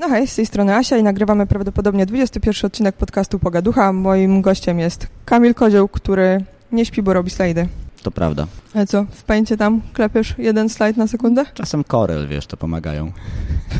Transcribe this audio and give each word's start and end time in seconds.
No 0.00 0.08
hej, 0.08 0.26
z 0.26 0.34
tej 0.36 0.46
strony 0.46 0.76
Asia 0.76 0.96
i 0.96 1.02
nagrywamy 1.02 1.46
prawdopodobnie 1.46 2.06
21 2.06 2.66
odcinek 2.66 2.96
podcastu 2.96 3.38
Pogaducha. 3.38 3.92
Moim 3.92 4.42
gościem 4.42 4.78
jest 4.78 5.06
Kamil 5.24 5.54
Kozioł, 5.54 5.88
który 5.88 6.44
nie 6.72 6.86
śpi, 6.86 7.02
bo 7.02 7.12
robi 7.12 7.30
slajdy. 7.30 7.68
To 8.02 8.10
prawda. 8.10 8.46
Ale 8.74 8.86
co, 8.86 9.06
w 9.10 9.22
pęcie 9.22 9.56
tam 9.56 9.80
klepiesz 9.92 10.34
jeden 10.38 10.68
slajd 10.68 10.96
na 10.96 11.06
sekundę? 11.06 11.44
Czasem 11.54 11.84
korel, 11.84 12.28
wiesz, 12.28 12.46
to 12.46 12.56
pomagają. 12.56 13.12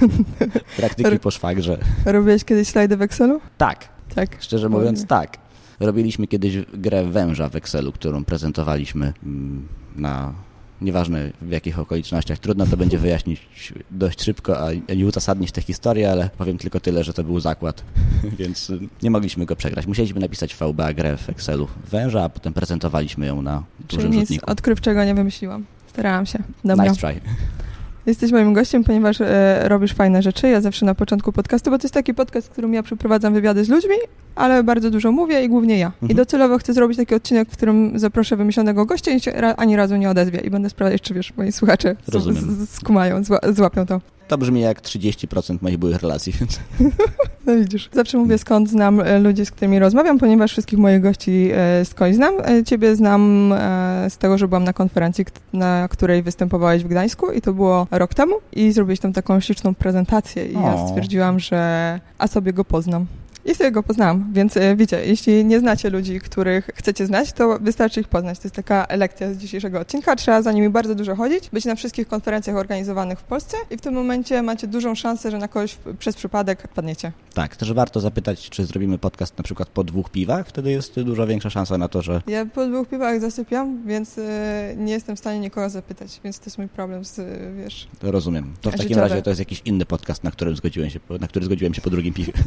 Praktyki 0.76 1.18
po 1.18 1.30
szwagrze. 1.30 1.78
Robiłeś 2.04 2.44
kiedyś 2.44 2.68
slajdy 2.68 2.96
w 2.96 3.02
Excelu? 3.02 3.40
Tak, 3.58 3.88
Tak. 4.14 4.36
szczerze 4.40 4.68
mówiąc 4.68 5.06
tak. 5.06 5.38
Robiliśmy 5.80 6.26
kiedyś 6.26 6.54
grę 6.74 7.04
węża 7.04 7.48
w 7.48 7.56
Excelu, 7.56 7.92
którą 7.92 8.24
prezentowaliśmy 8.24 9.12
mm, 9.22 9.68
na 9.96 10.32
nieważne 10.80 11.30
w 11.42 11.50
jakich 11.50 11.78
okolicznościach. 11.78 12.38
Trudno 12.38 12.66
to 12.66 12.76
będzie 12.76 12.98
wyjaśnić 12.98 13.42
dość 13.90 14.22
szybko, 14.22 14.66
a 14.66 14.72
i 14.72 15.04
uzasadnić 15.04 15.52
tę 15.52 15.62
historię, 15.62 16.10
ale 16.12 16.30
powiem 16.38 16.58
tylko 16.58 16.80
tyle, 16.80 17.04
że 17.04 17.12
to 17.12 17.24
był 17.24 17.40
zakład, 17.40 17.84
więc 18.38 18.72
nie 19.02 19.10
mogliśmy 19.10 19.46
go 19.46 19.56
przegrać. 19.56 19.86
Musieliśmy 19.86 20.20
napisać 20.20 20.54
VBA 20.56 20.92
grę 20.92 21.16
w 21.16 21.28
Excelu 21.28 21.68
węża, 21.90 22.24
a 22.24 22.28
potem 22.28 22.52
prezentowaliśmy 22.52 23.26
ją 23.26 23.42
na 23.42 23.62
Czyli 23.88 24.02
dużym 24.02 24.10
nic 24.10 24.20
rzutniku. 24.20 24.50
odkrywczego 24.50 25.04
nie 25.04 25.14
wymyśliłam. 25.14 25.64
Starałam 25.86 26.26
się. 26.26 26.38
Dobra. 26.64 26.84
Nice 26.84 26.96
try. 26.96 27.20
Jesteś 28.10 28.32
moim 28.32 28.52
gościem, 28.52 28.84
ponieważ 28.84 29.20
e, 29.20 29.60
robisz 29.68 29.92
fajne 29.94 30.22
rzeczy. 30.22 30.48
Ja 30.48 30.60
zawsze 30.60 30.86
na 30.86 30.94
początku 30.94 31.32
podcastu, 31.32 31.70
bo 31.70 31.78
to 31.78 31.84
jest 31.84 31.94
taki 31.94 32.14
podcast, 32.14 32.46
w 32.46 32.50
którym 32.50 32.74
ja 32.74 32.82
przeprowadzam 32.82 33.34
wywiady 33.34 33.64
z 33.64 33.68
ludźmi, 33.68 33.94
ale 34.34 34.62
bardzo 34.64 34.90
dużo 34.90 35.12
mówię 35.12 35.44
i 35.44 35.48
głównie 35.48 35.78
ja. 35.78 35.92
I 36.02 36.04
Mhm. 36.04 36.16
docelowo 36.16 36.58
chcę 36.58 36.72
zrobić 36.72 36.96
taki 36.98 37.14
odcinek, 37.14 37.48
w 37.48 37.52
którym 37.52 37.98
zaproszę 37.98 38.36
wymyślonego 38.36 38.86
gościa 38.86 39.10
i 39.10 39.20
się 39.20 39.30
ra, 39.30 39.54
ani 39.56 39.76
razu 39.76 39.96
nie 39.96 40.10
odezwie. 40.10 40.38
I 40.40 40.50
będę 40.50 40.70
sprawdzać, 40.70 41.02
czy 41.02 41.14
wiesz, 41.14 41.32
moi 41.36 41.52
słuchacze 41.52 41.96
z- 42.06 42.22
z- 42.38 42.70
skumają, 42.70 43.24
zła, 43.24 43.38
złapią 43.52 43.86
to. 43.86 44.00
To 44.30 44.38
brzmi 44.38 44.60
jak 44.60 44.80
30% 44.80 45.58
moich 45.62 45.78
byłych 45.78 46.02
relacji, 46.02 46.32
więc 46.40 46.60
No 47.46 47.56
widzisz. 47.56 47.90
Zawsze 47.92 48.18
mówię, 48.18 48.38
skąd 48.38 48.68
znam 48.68 49.00
e, 49.00 49.18
ludzi, 49.18 49.46
z 49.46 49.50
którymi 49.50 49.78
rozmawiam, 49.78 50.18
ponieważ 50.18 50.50
wszystkich 50.52 50.78
moich 50.78 51.00
gości 51.00 51.50
e, 51.54 51.84
skądś 51.84 52.16
znam. 52.16 52.34
E, 52.44 52.64
Ciebie 52.64 52.96
znam 52.96 53.54
z 54.08 54.18
tego, 54.18 54.38
że 54.38 54.48
byłam 54.48 54.64
na 54.64 54.72
konferencji, 54.72 55.24
na 55.52 55.88
której 55.90 56.22
występowałeś 56.22 56.84
w 56.84 56.88
Gdańsku 56.88 57.32
i 57.32 57.40
to 57.40 57.52
było 57.52 57.86
rok 57.90 58.14
temu 58.14 58.34
i 58.52 58.72
zrobiłeś 58.72 59.00
tam 59.00 59.12
taką 59.12 59.40
śliczną 59.40 59.74
prezentację 59.74 60.46
i 60.46 60.52
ja 60.52 60.74
O. 60.74 60.88
stwierdziłam, 60.88 61.40
że 61.40 62.00
a 62.18 62.26
sobie 62.26 62.52
go 62.52 62.64
poznam. 62.64 63.06
I 63.44 63.54
sobie 63.54 63.70
go 63.70 63.82
poznałam, 63.82 64.30
więc 64.32 64.56
e, 64.56 64.76
wiecie, 64.76 65.06
jeśli 65.06 65.44
nie 65.44 65.60
znacie 65.60 65.90
ludzi, 65.90 66.20
których 66.20 66.70
chcecie 66.74 67.06
znać, 67.06 67.32
to 67.32 67.58
wystarczy 67.60 68.00
ich 68.00 68.08
poznać. 68.08 68.38
To 68.38 68.44
jest 68.44 68.54
taka 68.54 68.86
lekcja 68.96 69.34
z 69.34 69.36
dzisiejszego 69.36 69.80
odcinka. 69.80 70.16
Trzeba 70.16 70.42
za 70.42 70.52
nimi 70.52 70.68
bardzo 70.68 70.94
dużo 70.94 71.16
chodzić, 71.16 71.50
być 71.50 71.64
na 71.64 71.74
wszystkich 71.74 72.08
konferencjach 72.08 72.56
organizowanych 72.56 73.18
w 73.18 73.22
Polsce 73.22 73.56
i 73.70 73.76
w 73.76 73.80
tym 73.80 73.94
momencie 73.94 74.42
macie 74.42 74.66
dużą 74.66 74.94
szansę, 74.94 75.30
że 75.30 75.38
na 75.38 75.48
kogoś 75.48 75.76
przez 75.98 76.16
przypadek 76.16 76.68
padniecie. 76.68 77.12
tak, 77.34 77.56
też 77.56 77.72
warto 77.72 78.00
zapytać, 78.00 78.50
czy 78.50 78.64
zrobimy 78.64 78.98
podcast 78.98 79.38
na 79.38 79.44
przykład 79.44 79.68
po 79.68 79.84
dwóch 79.84 80.10
piwach, 80.10 80.46
wtedy 80.48 80.70
jest 80.70 81.00
dużo 81.00 81.26
większa 81.26 81.50
szansa 81.50 81.78
na 81.78 81.88
to, 81.88 82.02
że 82.02 82.22
Ja 82.26 82.46
po 82.46 82.66
dwóch 82.66 82.88
piwach 82.88 83.20
zasypiam, 83.20 83.86
więc 83.86 84.18
e, 84.18 84.74
nie 84.76 84.92
jestem 84.92 85.16
w 85.16 85.18
stanie 85.18 85.38
nikogo 85.40 85.70
zapytać, 85.70 86.20
więc 86.24 86.38
to 86.38 86.44
jest 86.44 86.58
mój 86.58 86.68
problem 86.68 87.04
z, 87.04 87.20
wiesz... 87.56 87.88
rozumiem. 88.02 88.54
To 88.60 88.70
w 88.70 88.72
takim 88.72 88.88
Życiowe. 88.88 89.08
razie 89.08 89.22
to 89.22 89.30
jest 89.30 89.40
jakiś 89.40 89.62
inny 89.64 89.86
podcast, 89.86 90.24
na 90.24 90.30
którym 90.30 90.56
zgodziłem 90.56 90.90
się, 90.90 91.00
na 91.20 91.28
który 91.28 91.44
zgodziłem 91.44 91.74
się 91.74 91.82
po 91.82 91.90
drugim 91.90 92.14
piwie. 92.14 92.32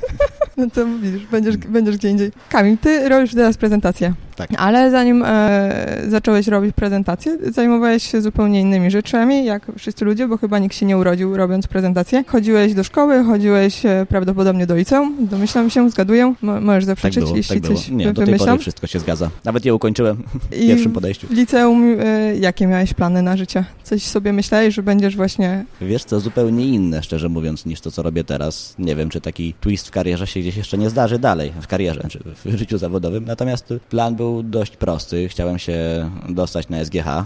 No 0.57 0.69
to 0.69 0.83
widzisz, 1.02 1.26
będziesz, 1.31 1.58
będziesz 1.58 1.98
gdzie 1.98 2.09
indziej. 2.09 2.31
Kamil, 2.50 2.78
ty 2.78 3.09
robisz 3.09 3.34
teraz 3.34 3.58
prezentację. 3.58 4.14
Tak. 4.36 4.50
Ale 4.58 4.92
zanim 4.92 5.23
e, 5.25 6.02
zacząłeś 6.09 6.48
robić 6.48 6.75
prezentację, 6.75 7.38
zajmowałeś 7.52 8.12
się 8.12 8.22
zupełnie 8.22 8.62
innymi 8.62 8.92
rzeczami, 8.92 9.45
jak 9.45 9.64
wszyscy 9.78 10.06
ludzie, 10.06 10.28
bo 10.28 10.38
chyba 10.38 10.59
nikt 10.59 10.75
się 10.75 10.86
nie 10.86 10.98
urodził 10.98 11.38
robiąc 11.38 11.67
prezentację. 11.67 12.23
Chodziłeś 12.28 12.73
do 12.73 12.84
szkoły, 12.84 13.23
chodziłeś 13.23 13.86
e, 13.86 14.06
prawdopodobnie 14.09 14.67
do 14.67 14.75
liceum, 14.75 15.16
domyślam 15.20 15.70
się, 15.70 15.90
zgaduję. 15.90 16.34
Mo- 16.42 16.62
możesz 16.62 16.84
Tak 16.84 16.88
zaprzeczyć, 16.88 17.23
było, 17.23 17.36
jeśli 17.38 17.56
tak 17.56 17.64
było. 17.64 17.75
coś 17.80 17.90
Nie, 17.90 18.14
do 18.14 18.25
tej 18.25 18.36
pory 18.38 18.58
wszystko 18.58 18.88
się 18.88 19.00
zgadza. 19.00 19.30
Nawet 19.44 19.66
je 19.66 19.73
ukończyłem 19.75 20.23
w 20.52 20.59
pierwszym 20.68 20.92
podejściu. 20.92 21.28
w 21.28 21.31
liceum 21.31 21.96
e, 22.00 22.36
jakie 22.36 22.68
miałeś 22.68 22.94
plany 22.94 23.22
na 23.22 23.38
życie? 23.38 23.66
Coś 23.84 24.03
sobie 24.03 24.34
myślałeś, 24.34 24.75
że 24.75 24.84
będziesz 24.84 25.16
właśnie 25.16 25.66
Wiesz 25.81 26.03
co, 26.03 26.19
zupełnie 26.19 26.66
inne, 26.68 27.03
szczerze 27.03 27.30
mówiąc, 27.30 27.66
niż 27.66 27.81
to, 27.81 27.91
co 27.91 28.02
robię 28.03 28.24
teraz. 28.24 28.75
Nie 28.80 28.96
wiem, 28.96 29.09
czy 29.09 29.22
taki 29.22 29.53
twist 29.62 29.88
w 29.88 29.91
karierze 29.91 30.28
się 30.28 30.40
gdzieś 30.40 30.57
jeszcze 30.57 30.72
nie 30.78 30.89
zdarzy 30.89 31.19
dalej, 31.19 31.53
w 31.61 31.67
karierze, 31.67 32.03
czy 32.09 32.19
w 32.45 32.57
życiu 32.57 32.78
zawodowym. 32.78 33.25
Natomiast 33.25 33.73
plan 33.89 34.16
był 34.16 34.44
dość 34.44 34.78
prosty. 34.78 35.29
Chciałem 35.29 35.59
się 35.59 36.09
dostać 36.29 36.69
na 36.69 36.85
SGH, 36.85 37.25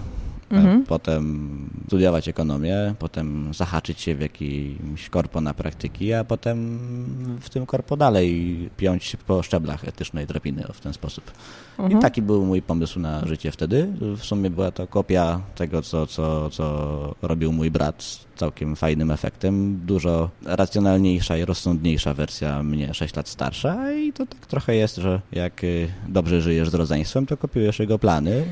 Mhm. 0.51 0.81
a 0.81 0.87
potem 0.87 1.49
studiować 1.87 2.27
ekonomię, 2.27 2.93
potem 2.99 3.53
zahaczyć 3.53 4.01
się 4.01 4.15
w 4.15 4.21
jakimś 4.21 5.09
korpo 5.09 5.41
na 5.41 5.53
praktyki, 5.53 6.13
a 6.13 6.23
potem 6.23 6.79
w 7.41 7.49
tym 7.49 7.65
korpo 7.65 7.97
dalej 7.97 8.69
piąć 8.77 9.03
się 9.03 9.17
po 9.17 9.43
szczeblach 9.43 9.87
etycznej 9.87 10.27
drabiny 10.27 10.63
w 10.73 10.81
ten 10.81 10.93
sposób. 10.93 11.31
Mhm. 11.79 11.99
I 11.99 12.01
taki 12.01 12.21
był 12.21 12.45
mój 12.45 12.61
pomysł 12.61 12.99
na 12.99 13.27
życie 13.27 13.51
wtedy. 13.51 13.87
W 14.17 14.25
sumie 14.25 14.49
była 14.49 14.71
to 14.71 14.87
kopia 14.87 15.41
tego, 15.55 15.81
co, 15.81 16.07
co, 16.07 16.49
co 16.49 17.15
robił 17.21 17.53
mój 17.53 17.71
brat 17.71 18.03
z 18.03 18.25
całkiem 18.35 18.75
fajnym 18.75 19.11
efektem. 19.11 19.79
Dużo 19.85 20.29
racjonalniejsza 20.45 21.37
i 21.37 21.45
rozsądniejsza 21.45 22.13
wersja 22.13 22.63
mnie 22.63 22.93
6 22.93 23.15
lat 23.15 23.29
starsza 23.29 23.91
i 23.91 24.13
to 24.13 24.25
tak 24.25 24.45
trochę 24.45 24.75
jest, 24.75 24.95
że 24.95 25.21
jak 25.31 25.63
y, 25.63 25.87
dobrze 26.07 26.41
żyjesz 26.41 26.69
z 26.69 26.73
rodzeństwem, 26.73 27.25
to 27.25 27.37
kopiujesz 27.37 27.79
jego 27.79 27.99
plany 27.99 28.45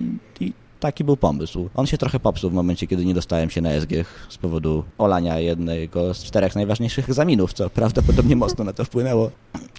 i, 0.00 0.44
i 0.44 0.52
taki 0.80 1.04
był 1.04 1.16
pomysł. 1.16 1.68
On 1.74 1.86
się 1.86 1.98
trochę 1.98 2.20
popsuł 2.20 2.50
w 2.50 2.52
momencie, 2.52 2.86
kiedy 2.86 3.04
nie 3.04 3.14
dostałem 3.14 3.50
się 3.50 3.60
na 3.60 3.70
SG 3.70 3.92
z 4.28 4.38
powodu 4.38 4.84
olania 4.98 5.38
jednego 5.38 6.14
z 6.14 6.24
czterech 6.24 6.54
najważniejszych 6.54 7.08
egzaminów, 7.08 7.52
co 7.52 7.70
prawdopodobnie 7.70 8.36
mocno 8.36 8.64
na 8.64 8.72
to 8.72 8.84
wpłynęło, 8.84 9.30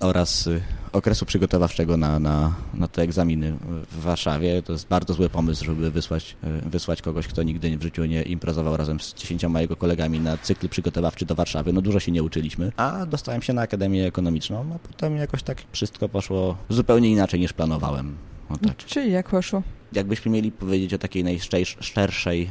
oraz 0.02 0.48
y, 0.48 0.62
okresu 0.92 1.26
przygotowawczego 1.26 1.98
na, 1.98 2.20
na, 2.20 2.54
na 2.74 2.88
te 2.88 3.02
egzaminy 3.02 3.54
w 3.92 4.02
Warszawie. 4.02 4.64
To 4.64 4.74
jest 4.74 4.88
bardzo 4.88 5.14
zły 5.14 5.30
pomysł, 5.30 5.66
żeby 5.66 5.92
wysłać, 5.92 6.36
y, 6.66 6.70
wysłać 6.70 7.02
kogoś, 7.02 7.28
kto 7.28 7.44
nigdy 7.44 7.78
w 7.78 7.82
życiu 7.82 8.06
nie 8.06 8.22
imprezował 8.22 8.78
razem 8.78 9.00
z 9.00 9.14
dziesięcioma 9.14 9.62
jego 9.62 9.76
kolegami 9.76 10.20
na 10.20 10.38
cykl 10.38 10.70
przygotowawczy 10.70 11.26
do 11.26 11.36
Warszawy. 11.36 11.74
No 11.74 11.82
dużo 11.82 12.00
się 12.00 12.12
nie 12.12 12.24
uczyliśmy, 12.24 12.72
a 12.78 13.06
dostałem 13.06 13.42
się 13.42 13.54
na 13.54 13.62
Akademię 13.62 14.08
Ekonomiczną, 14.08 14.66
a 14.76 14.80
potem 14.80 15.18
jakoś 15.18 15.44
tak 15.44 15.64
wszystko 15.72 16.10
poszło 16.10 16.58
zupełnie 16.70 17.10
inaczej 17.10 17.40
niż 17.40 17.54
planowałem. 17.54 18.16
O 18.50 18.58
tak. 18.58 18.78
Czyli 18.78 19.12
jak 19.12 19.30
poszło? 19.30 19.62
Jakbyśmy 19.94 20.32
mieli 20.32 20.52
powiedzieć 20.52 20.94
o 20.94 20.98
takiej 20.98 21.24
najszczerszej, 21.24 22.50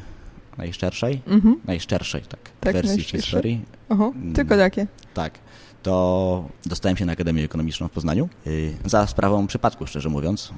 najszczerszej? 0.59 1.21
Mhm. 1.27 1.61
Najszczerszej, 1.67 2.23
tak, 2.23 2.41
Tak, 2.61 2.73
wersji 2.73 2.91
najszczerszej. 2.97 3.21
historii. 3.23 3.61
Oho, 3.89 4.13
Mm. 4.17 4.33
tylko 4.35 4.57
takie. 4.57 4.87
Tak. 5.15 5.39
To 5.83 6.45
dostałem 6.67 6.97
się 6.97 7.07
na 7.07 7.13
Akademię 7.13 7.45
Ekonomiczną 7.45 7.89
w 7.89 7.91
Poznaniu 7.91 8.29
yy, 8.47 8.75
za 8.85 9.07
sprawą 9.07 9.47
przypadku, 9.47 9.87
szczerze 9.87 10.09
mówiąc, 10.09 10.53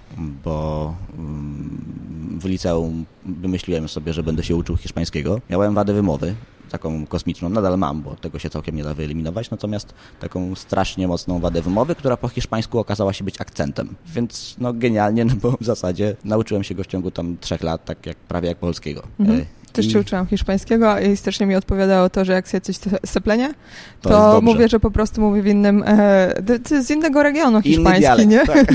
bo 0.45 0.95
mm, 1.19 2.39
w 2.41 2.45
liceum 2.45 3.05
wymyśliłem 3.25 3.89
sobie, 3.89 4.13
że 4.13 4.23
będę 4.23 4.43
się 4.43 4.57
uczył 4.57 4.77
hiszpańskiego. 4.77 5.41
Miałem 5.51 5.75
wadę 5.75 5.93
wymowy, 5.93 6.35
taką 6.73 7.07
kosmiczną, 7.07 7.49
nadal 7.49 7.79
mam, 7.79 8.03
bo 8.03 8.17
tego 8.17 8.39
się 8.39 8.51
całkiem 8.51 8.77
nie 8.77 8.85
da 8.85 8.95
wyeliminować, 8.95 9.51
natomiast 9.51 9.95
taką 10.21 10.55
strasznie 10.55 11.09
mocną 11.09 11.41
wadę 11.41 11.63
wymowy, 11.63 11.95
która 11.95 12.17
po 12.17 12.29
hiszpańsku 12.29 12.79
okazała 12.79 13.13
się 13.13 13.25
być 13.25 13.41
akcentem. 13.41 13.95
Więc 14.07 14.57
no 14.59 14.73
genialnie, 14.73 15.25
no 15.25 15.35
bo 15.43 15.57
w 15.61 15.65
zasadzie 15.65 16.17
nauczyłem 16.25 16.65
się 16.65 16.75
go 16.75 16.85
w 16.85 16.87
ciągu 16.87 17.11
tam 17.11 17.37
trzech 17.41 17.63
lat, 17.63 17.85
tak 17.85 18.07
jak 18.07 18.17
prawie 18.17 18.49
jak 18.49 18.59
polskiego. 18.59 19.03
Mhm. 19.21 19.45
Też 19.73 19.93
się 19.93 20.01
uczyłam 20.01 20.27
hiszpańskiego 20.27 20.99
i 21.01 21.17
strasznie 21.17 21.47
mi 21.47 21.55
odpowiadało 21.57 22.11
to, 22.11 22.25
że 22.25 22.33
jak 22.33 22.47
się 22.49 22.61
coś 22.61 22.77
se- 22.77 22.99
seplenie, 23.07 23.55
to 24.01 24.09
to, 24.09 24.41
mówię, 24.43 24.69
że 24.69 24.81
po 24.81 24.91
prostu 24.91 25.21
mówię 25.21 25.43
w 25.43 25.47
innym, 25.47 25.85
e, 25.87 26.83
z 26.83 26.91
innego 26.91 27.23
regionu 27.23 27.59
Inny 27.59 27.63
hiszpański, 27.63 28.01
dialekt, 28.01 28.31
nie? 28.31 28.47
tak. 28.47 28.73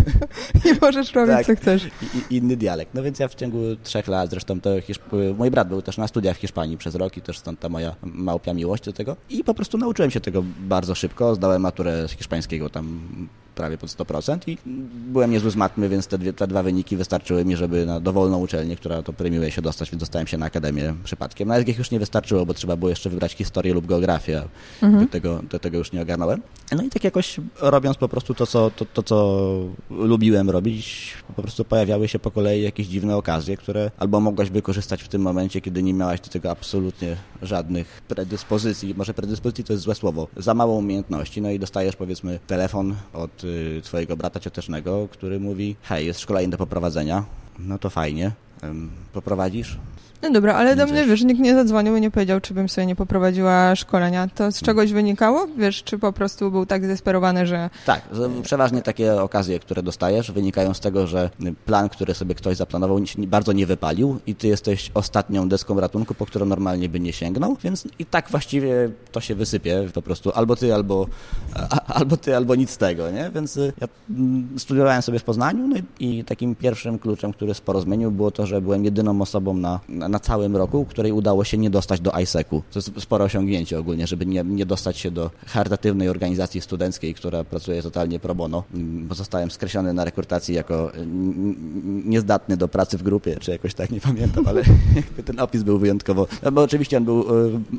I 0.66 0.68
możesz 0.82 1.12
robić 1.14 1.34
Tak. 1.36 1.46
co 1.46 1.56
chcesz. 1.56 1.86
I- 2.30 2.36
inny 2.36 2.56
dialekt. 2.56 2.94
No 2.94 3.02
więc 3.02 3.18
ja 3.18 3.28
w 3.28 3.34
ciągu 3.34 3.58
trzech 3.82 4.08
lat, 4.08 4.30
zresztą 4.30 4.60
to 4.60 4.70
Hiszp- 4.70 5.34
mój 5.38 5.50
brat 5.50 5.68
był 5.68 5.82
też 5.82 5.98
na 5.98 6.08
studiach 6.08 6.36
w 6.36 6.40
Hiszpanii 6.40 6.78
przez 6.78 6.94
rok 6.94 7.16
i 7.16 7.20
też 7.20 7.38
stąd 7.38 7.60
ta 7.60 7.68
moja 7.68 7.94
małpia 8.02 8.54
miłość 8.54 8.84
do 8.84 8.92
tego. 8.92 9.16
I 9.30 9.44
po 9.44 9.54
prostu 9.54 9.78
nauczyłem 9.78 10.10
się 10.10 10.20
tego 10.20 10.44
bardzo 10.60 10.94
szybko. 10.94 11.34
Zdałem 11.34 11.62
maturę 11.62 12.08
z 12.08 12.12
hiszpańskiego 12.12 12.70
tam 12.70 13.00
prawie 13.54 13.78
pod 13.78 13.90
100% 13.90 14.38
i 14.46 14.58
byłem 15.12 15.30
niezły 15.30 15.50
z 15.50 15.56
matmy, 15.56 15.88
więc 15.88 16.06
te, 16.06 16.18
dwie, 16.18 16.32
te 16.32 16.46
dwa 16.46 16.62
wyniki 16.62 16.96
wystarczyły 16.96 17.44
mi, 17.44 17.56
żeby 17.56 17.86
na 17.86 18.00
dowolną 18.00 18.38
uczelnię, 18.40 18.76
która 18.76 19.02
to 19.02 19.12
premiuje 19.12 19.50
się 19.50 19.62
dostać, 19.62 19.90
więc 19.90 20.00
dostałem 20.00 20.26
się 20.26 20.33
na 20.38 20.46
akademię 20.46 20.94
przypadkiem. 21.04 21.48
Na 21.48 21.56
SG 21.60 21.78
już 21.78 21.90
nie 21.90 21.98
wystarczyło, 21.98 22.46
bo 22.46 22.54
trzeba 22.54 22.76
było 22.76 22.88
jeszcze 22.88 23.10
wybrać 23.10 23.32
historię 23.32 23.74
lub 23.74 23.86
geografię, 23.86 24.42
Mhm. 24.82 25.04
do, 25.06 25.10
tego, 25.12 25.40
do 25.50 25.58
tego 25.58 25.78
już 25.78 25.92
nie 25.92 26.02
ogarnąłem. 26.02 26.42
No 26.76 26.82
i 26.82 26.88
tak 26.90 27.04
jakoś 27.04 27.36
robiąc 27.60 27.96
po 27.96 28.08
prostu 28.08 28.34
to 28.34 28.46
co, 28.46 28.70
to, 28.70 28.84
to, 28.84 29.02
co 29.02 29.44
lubiłem 29.90 30.50
robić, 30.50 31.14
po 31.36 31.42
prostu 31.42 31.64
pojawiały 31.64 32.08
się 32.08 32.18
po 32.18 32.30
kolei 32.30 32.62
jakieś 32.62 32.86
dziwne 32.86 33.16
okazje, 33.16 33.56
które 33.56 33.90
albo 33.98 34.20
mogłaś 34.20 34.50
wykorzystać 34.50 35.02
w 35.02 35.08
tym 35.08 35.22
momencie, 35.22 35.60
kiedy 35.60 35.82
nie 35.82 35.94
miałaś 35.94 36.20
do 36.20 36.28
tego 36.28 36.50
absolutnie 36.50 37.16
żadnych 37.42 38.02
predyspozycji. 38.08 38.94
Może 38.96 39.14
predyspozycji 39.14 39.64
to 39.64 39.72
jest 39.72 39.82
złe 39.82 39.94
słowo. 39.94 40.28
Za 40.36 40.54
mało 40.54 40.74
umiejętności. 40.74 41.42
No 41.42 41.50
i 41.50 41.58
dostajesz 41.58 41.96
powiedzmy 41.96 42.38
telefon 42.46 42.94
od 43.12 43.44
y, 43.44 43.80
twojego 43.84 44.16
brata 44.16 44.40
ciotecznego, 44.40 45.08
który 45.10 45.40
mówi 45.40 45.76
hej, 45.82 46.06
jest 46.06 46.20
szkolenie 46.20 46.48
do 46.48 46.58
poprowadzenia. 46.58 47.24
No 47.58 47.78
to 47.78 47.90
fajnie. 47.90 48.32
poprowadzisz? 49.12 49.78
No 50.24 50.30
dobra, 50.30 50.54
ale 50.54 50.76
do 50.76 50.86
mnie, 50.86 51.04
wiesz, 51.04 51.22
nikt 51.22 51.40
nie 51.40 51.54
zadzwonił 51.54 51.96
i 51.96 52.00
nie 52.00 52.10
powiedział, 52.10 52.40
czy 52.40 52.54
bym 52.54 52.68
sobie 52.68 52.86
nie 52.86 52.96
poprowadziła 52.96 53.76
szkolenia. 53.76 54.28
To 54.34 54.52
z 54.52 54.62
czegoś 54.62 54.92
wynikało? 54.92 55.46
Wiesz, 55.58 55.82
czy 55.82 55.98
po 55.98 56.12
prostu 56.12 56.50
był 56.50 56.66
tak 56.66 56.84
zdesperowany, 56.84 57.46
że... 57.46 57.70
Tak, 57.86 58.02
przeważnie 58.42 58.82
takie 58.82 59.22
okazje, 59.22 59.60
które 59.60 59.82
dostajesz, 59.82 60.32
wynikają 60.32 60.74
z 60.74 60.80
tego, 60.80 61.06
że 61.06 61.30
plan, 61.64 61.88
który 61.88 62.14
sobie 62.14 62.34
ktoś 62.34 62.56
zaplanował, 62.56 62.98
bardzo 63.18 63.52
nie 63.52 63.66
wypalił 63.66 64.20
i 64.26 64.34
ty 64.34 64.48
jesteś 64.48 64.90
ostatnią 64.94 65.48
deską 65.48 65.80
ratunku, 65.80 66.14
po 66.14 66.26
którą 66.26 66.46
normalnie 66.46 66.88
by 66.88 67.00
nie 67.00 67.12
sięgnął, 67.12 67.56
więc 67.62 67.88
i 67.98 68.06
tak 68.06 68.30
właściwie 68.30 68.90
to 69.12 69.20
się 69.20 69.34
wysypie 69.34 69.88
po 69.94 70.02
prostu. 70.02 70.32
Albo 70.34 70.56
ty, 70.56 70.74
albo, 70.74 71.06
albo 71.86 72.16
ty, 72.16 72.36
albo 72.36 72.54
nic 72.54 72.70
z 72.70 72.76
tego, 72.76 73.10
nie? 73.10 73.30
Więc 73.34 73.56
y, 73.56 73.72
ja 73.80 73.88
mm, 74.10 74.48
studiowałem 74.58 75.02
sobie 75.02 75.18
w 75.18 75.24
Poznaniu 75.24 75.68
no 75.68 75.76
i 76.00 76.24
takim 76.24 76.54
pierwszym 76.54 76.98
kluczem, 76.98 77.32
który 77.32 77.54
sporo 77.54 77.80
zmienił, 77.80 78.10
było 78.10 78.30
to, 78.30 78.46
że 78.46 78.60
byłem 78.60 78.84
jedyną 78.84 79.22
osobą 79.22 79.54
na, 79.54 79.80
na 79.88 80.13
na 80.14 80.20
całym 80.20 80.56
roku, 80.56 80.84
której 80.84 81.12
udało 81.12 81.44
się 81.44 81.58
nie 81.58 81.70
dostać 81.70 82.00
do 82.00 82.10
ISEC-u. 82.22 82.62
To 82.72 82.78
jest 82.78 82.92
spore 83.00 83.24
osiągnięcie 83.24 83.78
ogólnie, 83.78 84.06
żeby 84.06 84.26
nie, 84.26 84.44
nie 84.44 84.66
dostać 84.66 84.98
się 84.98 85.10
do 85.10 85.30
charytatywnej 85.46 86.08
organizacji 86.08 86.60
studenckiej, 86.60 87.14
która 87.14 87.44
pracuje 87.44 87.82
totalnie 87.82 88.18
pro 88.20 88.34
bono, 88.34 88.62
bo 89.08 89.14
zostałem 89.14 89.50
skreślony 89.50 89.92
na 89.92 90.04
rekrutacji 90.04 90.54
jako 90.54 90.92
niezdatny 92.04 92.56
do 92.56 92.68
pracy 92.68 92.98
w 92.98 93.02
grupie, 93.02 93.36
czy 93.40 93.50
jakoś 93.50 93.74
tak, 93.74 93.90
nie 93.90 94.00
pamiętam, 94.00 94.44
ale 94.46 94.62
ten 95.28 95.40
opis 95.40 95.62
był 95.62 95.78
wyjątkowo, 95.78 96.26
no 96.42 96.52
bo 96.52 96.62
oczywiście 96.62 96.96
on 96.96 97.04
był, 97.04 97.20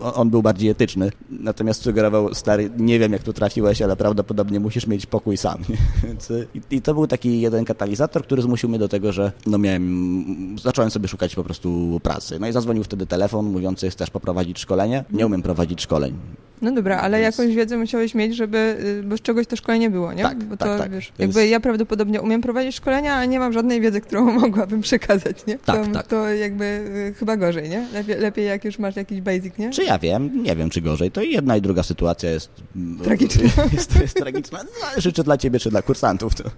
e, 0.02 0.14
on 0.14 0.30
był 0.30 0.42
bardziej 0.42 0.70
etyczny, 0.70 1.12
natomiast 1.30 1.82
sugerował, 1.82 2.34
stary, 2.34 2.70
nie 2.78 3.00
wiem 3.00 3.14
jak 3.14 3.24
tu 3.24 3.34
trafiłeś, 3.34 3.82
ale 3.82 3.96
prawdopodobnie 3.96 4.60
musisz 4.60 4.88
mieć 4.88 5.06
pokój 5.06 5.38
sam. 5.38 5.60
I, 6.56 6.76
I 6.76 6.82
to 6.82 6.94
był 6.94 7.08
taki 7.08 7.42
jeden 7.42 7.66
katalizator, 7.66 8.24
który 8.24 8.42
zmusił 8.42 8.70
mnie 8.70 8.80
do 8.80 8.88
tego, 8.88 9.12
że 9.12 9.32
no 9.46 9.58
miałem, 9.58 10.56
zacząłem 10.64 10.92
sobie 10.92 11.08
szukać 11.08 11.36
po 11.36 11.44
prostu 11.44 12.00
pracy 12.04 12.25
pracy. 12.26 12.40
No 12.40 12.48
i 12.48 12.52
zadzwonił 12.52 12.84
wtedy 12.84 13.06
telefon 13.06 13.46
mówiący, 13.46 13.90
chcesz 13.90 14.10
poprowadzić 14.10 14.60
szkolenie? 14.60 15.04
Nie 15.12 15.26
umiem 15.26 15.42
prowadzić 15.42 15.82
szkoleń. 15.82 16.18
No 16.62 16.72
dobra, 16.72 16.98
ale 16.98 17.22
Więc... 17.22 17.38
jakąś 17.38 17.56
wiedzę 17.56 17.78
musiałeś 17.78 18.16
mieć, 18.16 18.36
żeby, 18.36 18.78
y, 19.00 19.04
bo 19.04 19.18
z 19.18 19.22
czegoś 19.22 19.48
to 19.48 19.56
szkolenie 19.56 19.90
było, 19.90 20.14
nie? 20.14 20.24
Tak, 20.24 20.44
bo 20.44 20.58
tak, 20.58 20.70
to, 20.70 20.78
tak. 20.78 20.92
Wiesz, 20.92 21.14
Więc... 21.20 21.36
jakby 21.36 21.48
ja 21.48 21.60
prawdopodobnie 21.60 22.22
umiem 22.22 22.42
prowadzić 22.42 22.76
szkolenia, 22.76 23.16
ale 23.16 23.28
nie 23.28 23.40
mam 23.40 23.54
żadnej 23.54 23.82
wiedzy, 23.82 24.02
którą 24.02 24.32
mogłabym 24.42 24.82
przekazać, 24.82 25.46
nie? 25.46 25.58
Tak, 25.60 25.86
to, 25.86 25.92
tak. 25.92 26.08
to 26.08 26.30
jakby 26.30 26.66
y, 26.66 27.14
chyba 27.20 27.38
gorzej, 27.38 27.70
nie? 27.70 27.88
Lepiej, 27.94 28.18
lepiej 28.18 28.46
jak 28.46 28.66
już 28.66 28.80
masz 28.80 28.96
jakiś 28.96 29.22
basic, 29.22 29.58
nie? 29.58 29.70
Czy 29.70 29.84
ja 29.84 30.00
wiem? 30.00 30.44
Nie 30.44 30.56
wiem, 30.56 30.70
czy 30.70 30.82
gorzej. 30.82 31.12
To 31.12 31.22
jedna 31.22 31.58
i 31.58 31.62
druga 31.62 31.84
sytuacja 31.84 32.32
jest... 32.32 32.50
Mm, 32.76 33.00
tragiczna. 33.00 33.44
Jest, 33.74 34.02
jest 34.02 34.16
tragiczna. 34.16 34.60
No, 34.64 35.02
życzę 35.02 35.24
dla 35.24 35.38
ciebie, 35.38 35.60
czy 35.60 35.70
dla 35.70 35.82
kursantów. 35.82 36.36
To, 36.36 36.44
y, 36.48 36.52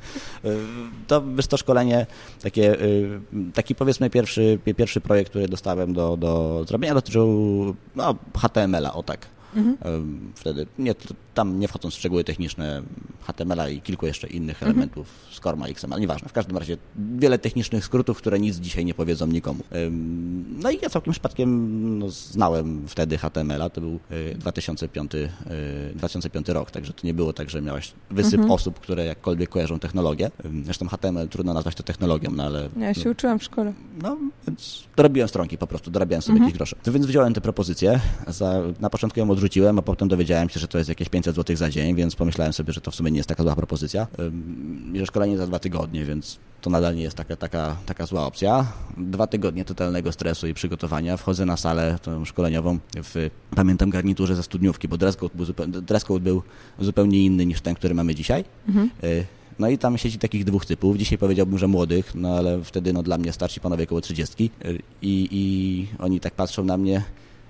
to 1.08 1.24
to 1.50 1.58
szkolenie, 1.58 2.06
takie, 2.42 2.78
taki 3.54 3.76
powiedzmy 3.76 4.10
pierwszy, 4.10 4.60
pierwszy 4.78 5.02
projekt, 5.02 5.30
który 5.30 5.48
dostałem 5.48 5.94
do, 5.94 6.18
do 6.18 6.64
zrobienia, 6.68 6.94
dotyczył 6.94 7.28
no, 7.96 8.16
HTML-a, 8.38 8.94
o 8.94 9.04
tak. 9.04 9.37
Mhm. 9.56 10.32
Wtedy 10.36 10.68
nie, 10.80 10.96
tam 11.34 11.60
nie 11.60 11.68
wchodząc 11.68 11.94
w 11.94 11.98
szczegóły 11.98 12.24
techniczne 12.24 12.82
HTML-a 13.22 13.70
i 13.70 13.82
kilku 13.82 14.08
jeszcze 14.08 14.28
innych 14.28 14.56
mhm. 14.56 14.72
elementów 14.72 15.08
z 15.32 15.40
Korma, 15.40 15.68
XML, 15.68 16.00
nieważne. 16.00 16.30
W 16.30 16.34
każdym 16.34 16.58
razie 16.58 16.78
wiele 17.18 17.40
technicznych 17.40 17.86
skrótów, 17.86 18.18
które 18.18 18.40
nic 18.40 18.56
dzisiaj 18.56 18.86
nie 18.86 18.94
powiedzą 18.94 19.28
nikomu. 19.28 19.64
No 20.60 20.72
i 20.72 20.80
ja 20.82 20.90
całkiem 20.90 21.12
przypadkiem 21.12 22.00
no, 22.00 22.10
znałem 22.10 22.88
wtedy 22.88 23.18
HTML-a, 23.18 23.70
to 23.70 23.82
był 23.82 24.00
2005, 24.36 25.16
e, 25.16 25.30
2005 25.96 26.50
e, 26.50 26.54
rok, 26.54 26.72
także 26.72 26.94
to 26.94 27.08
nie 27.08 27.14
było 27.14 27.34
tak, 27.34 27.50
że 27.50 27.62
miałaś 27.62 27.94
wysyp 28.12 28.34
mhm. 28.34 28.52
osób, 28.52 28.80
które 28.80 29.06
jakkolwiek 29.06 29.50
kojarzą 29.50 29.80
technologię. 29.80 30.32
Zresztą 30.64 30.88
HTML 30.88 31.28
trudno 31.28 31.54
nazwać 31.54 31.76
to 31.76 31.84
technologią, 31.84 32.32
no 32.32 32.44
ale... 32.44 32.70
Ja 32.78 32.94
się 32.94 33.06
no, 33.06 33.12
uczyłam 33.12 33.40
w 33.40 33.44
szkole. 33.44 33.74
No, 34.02 34.18
więc 34.48 34.84
dorobiłem 34.96 35.30
stronki 35.30 35.58
po 35.58 35.68
prostu, 35.68 35.92
dorabiałem 35.92 36.22
sobie 36.22 36.34
mhm. 36.34 36.46
jakieś 36.46 36.58
grosze. 36.58 36.76
No 36.86 36.94
więc 36.94 37.06
wziąłem 37.06 37.34
tę 37.34 37.42
propozycję, 37.42 38.00
za, 38.28 38.62
na 38.80 38.90
początku 38.90 39.20
ją 39.20 39.32
odrzuciłem, 39.38 39.80
a 39.80 39.82
potem 39.82 40.08
dowiedziałem 40.08 40.50
się, 40.50 40.60
że 40.60 40.68
to 40.68 40.78
jest 40.78 40.90
jakieś 40.90 41.10
500 41.10 41.36
zł 41.36 41.56
za 41.56 41.70
dzień, 41.70 41.96
więc 41.96 42.16
pomyślałem 42.16 42.54
sobie, 42.54 42.74
że 42.74 42.82
to 42.82 42.92
w 42.92 42.96
sumie 42.96 43.12
nie 43.12 43.18
jest 43.18 43.30
taka 43.30 43.44
zła 43.44 43.56
propozycja. 43.56 44.08
Że 44.94 45.06
szkolenie 45.06 45.38
za 45.38 45.48
dwa 45.48 45.60
tygodnie, 45.60 46.06
więc 46.06 46.40
to 46.62 46.70
nadal 46.70 46.96
nie 46.96 47.02
jest 47.02 47.18
taka, 47.18 47.36
taka, 47.36 47.76
taka 47.86 48.06
zła 48.06 48.26
opcja. 48.26 48.66
Dwa 48.98 49.28
tygodnie 49.28 49.66
totalnego 49.66 50.12
stresu 50.12 50.48
i 50.48 50.54
przygotowania. 50.54 51.18
Wchodzę 51.18 51.46
na 51.46 51.58
salę 51.58 52.00
tą 52.02 52.26
szkoleniową 52.26 52.80
w, 52.96 53.30
pamiętam, 53.56 53.90
garniturze 53.90 54.36
ze 54.36 54.44
studniówki, 54.44 54.88
bo 54.88 54.98
dress 54.98 55.16
code 55.16 55.36
był, 55.36 55.46
zupełnie, 55.46 55.82
dress 55.82 56.04
code 56.04 56.20
był 56.20 56.44
zupełnie 56.80 57.26
inny 57.26 57.46
niż 57.46 57.62
ten, 57.62 57.76
który 57.76 57.94
mamy 57.96 58.16
dzisiaj. 58.16 58.44
Mhm. 58.68 58.90
Y, 59.04 59.26
no 59.60 59.70
i 59.70 59.78
tam 59.78 59.98
siedzi 59.98 60.18
takich 60.18 60.46
dwóch 60.46 60.66
typów. 60.66 60.98
Dzisiaj 60.98 61.18
powiedziałbym, 61.18 61.58
że 61.58 61.68
młodych, 61.68 62.16
no 62.16 62.38
ale 62.38 62.64
wtedy 62.64 62.94
no, 62.94 63.04
dla 63.04 63.18
mnie 63.18 63.34
starsi 63.34 63.60
panowie 63.60 63.84
około 63.84 64.02
30. 64.02 64.52
Y, 64.66 64.80
I, 65.02 65.28
i 65.32 65.88
oni 66.00 66.20
tak 66.20 66.34
patrzą 66.34 66.64
na 66.64 66.78
mnie. 66.78 67.04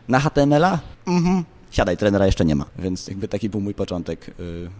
Na 0.08 0.20
HTML-a? 0.20 0.80
Mhm 1.08 1.44
siadaj, 1.72 1.98
trenera 1.98 2.26
jeszcze 2.26 2.46
nie 2.46 2.56
ma. 2.56 2.66
Więc 2.80 3.08
jakby 3.08 3.28
taki 3.28 3.50
był 3.50 3.62
mój 3.62 3.74
początek 3.74 4.30
y, 4.30 4.34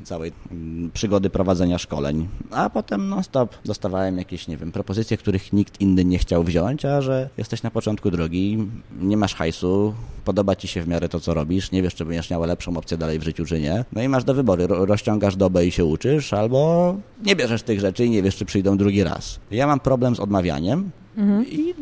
całej 0.04 0.32
y, 0.32 0.90
przygody 0.94 1.30
prowadzenia 1.30 1.78
szkoleń. 1.78 2.28
A 2.52 2.70
potem 2.70 3.10
non 3.10 3.24
stop 3.24 3.56
dostawałem 3.66 4.18
jakieś, 4.18 4.48
nie 4.48 4.58
wiem, 4.58 4.72
propozycje, 4.72 5.18
których 5.18 5.54
nikt 5.54 5.82
inny 5.82 6.06
nie 6.06 6.18
chciał 6.18 6.44
wziąć, 6.44 6.86
a 6.86 7.02
że 7.02 7.30
jesteś 7.38 7.64
na 7.64 7.72
początku 7.72 8.12
drogi, 8.12 8.68
nie 9.02 9.18
masz 9.18 9.36
hajsu, 9.36 9.94
podoba 10.26 10.56
ci 10.56 10.68
się 10.68 10.82
w 10.82 10.88
miarę 10.88 11.10
to, 11.10 11.20
co 11.20 11.34
robisz, 11.34 11.72
nie 11.72 11.82
wiesz, 11.82 11.96
czy 11.96 12.06
będziesz 12.06 12.30
miał 12.30 12.44
lepszą 12.44 12.78
opcję 12.78 12.98
dalej 12.98 13.20
w 13.20 13.24
życiu, 13.24 13.46
czy 13.46 13.62
nie. 13.62 13.86
No 13.94 14.02
i 14.02 14.08
masz 14.10 14.24
do 14.24 14.34
wyboru, 14.34 14.68
ro 14.68 14.86
rozciągasz 14.86 15.36
dobę 15.36 15.66
i 15.66 15.72
się 15.72 15.86
uczysz, 15.86 16.34
albo 16.34 16.96
nie 17.24 17.36
bierzesz 17.36 17.64
tych 17.64 17.80
rzeczy 17.80 18.06
i 18.06 18.10
nie 18.10 18.24
wiesz, 18.24 18.36
czy 18.36 18.46
przyjdą 18.46 18.78
drugi 18.78 19.04
raz. 19.04 19.40
Ja 19.52 19.68
mam 19.68 19.80
problem 19.80 20.16
z 20.16 20.20
odmawianiem, 20.20 20.92
Mhm. 21.18 21.46
I 21.48 21.74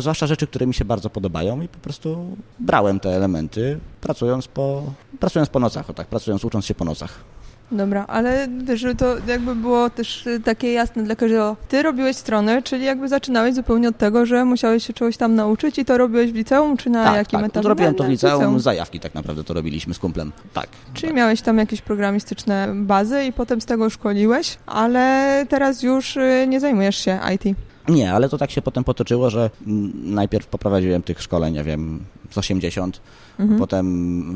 zwłaszcza 0.00 0.26
rzeczy, 0.26 0.46
które 0.46 0.66
mi 0.66 0.74
się 0.74 0.84
bardzo 0.84 1.10
podobają 1.10 1.60
i 1.60 1.68
po 1.68 1.78
prostu 1.78 2.36
brałem 2.60 3.00
te 3.00 3.16
elementy, 3.16 3.78
pracując 4.00 4.48
po, 4.48 4.82
pracując 5.20 5.48
po 5.48 5.60
nocach, 5.60 5.90
o 5.90 5.94
tak, 5.94 6.06
pracując, 6.06 6.44
ucząc 6.44 6.64
się 6.64 6.74
po 6.74 6.84
nocach. 6.84 7.24
Dobra, 7.72 8.04
ale 8.08 8.48
wiesz, 8.64 8.86
to 8.98 9.16
jakby 9.26 9.54
było 9.54 9.90
też 9.90 10.28
takie 10.44 10.72
jasne 10.72 11.02
dla 11.02 11.16
każdego. 11.16 11.56
Ty 11.68 11.82
robiłeś 11.82 12.16
stronę, 12.16 12.62
czyli 12.62 12.84
jakby 12.84 13.08
zaczynałeś 13.08 13.54
zupełnie 13.54 13.88
od 13.88 13.98
tego, 13.98 14.26
że 14.26 14.44
musiałeś 14.44 14.86
się 14.86 14.92
czegoś 14.92 15.16
tam 15.16 15.34
nauczyć 15.34 15.78
i 15.78 15.84
to 15.84 15.98
robiłeś 15.98 16.32
w 16.32 16.34
liceum, 16.34 16.76
czy 16.76 16.90
na 16.90 17.04
tak, 17.04 17.16
jakim 17.16 17.40
tak. 17.40 17.48
etapie? 17.48 17.68
robiłem 17.68 17.94
to 17.94 18.04
w 18.04 18.08
liceum, 18.08 18.34
liceum, 18.34 18.60
zajawki 18.60 19.00
tak 19.00 19.14
naprawdę 19.14 19.44
to 19.44 19.54
robiliśmy 19.54 19.94
z 19.94 19.98
kumplem. 19.98 20.32
Tak. 20.52 20.68
Czyli 20.94 21.08
tak. 21.08 21.16
miałeś 21.16 21.40
tam 21.40 21.58
jakieś 21.58 21.82
programistyczne 21.82 22.68
bazy 22.74 23.24
i 23.24 23.32
potem 23.32 23.60
z 23.60 23.66
tego 23.66 23.90
szkoliłeś, 23.90 24.58
ale 24.66 25.46
teraz 25.48 25.82
już 25.82 26.16
y, 26.16 26.46
nie 26.48 26.60
zajmujesz 26.60 26.96
się 26.96 27.18
IT. 27.34 27.56
Nie, 27.88 28.12
ale 28.12 28.28
to 28.28 28.38
tak 28.38 28.50
się 28.50 28.62
potem 28.62 28.84
potoczyło, 28.84 29.30
że 29.30 29.50
najpierw 30.04 30.46
poprowadziłem 30.46 31.02
tych 31.02 31.22
szkoleń, 31.22 31.54
ja 31.54 31.64
wiem, 31.64 32.04
z 32.30 32.38
80, 32.38 33.00
mhm. 33.38 33.58
potem 33.58 34.34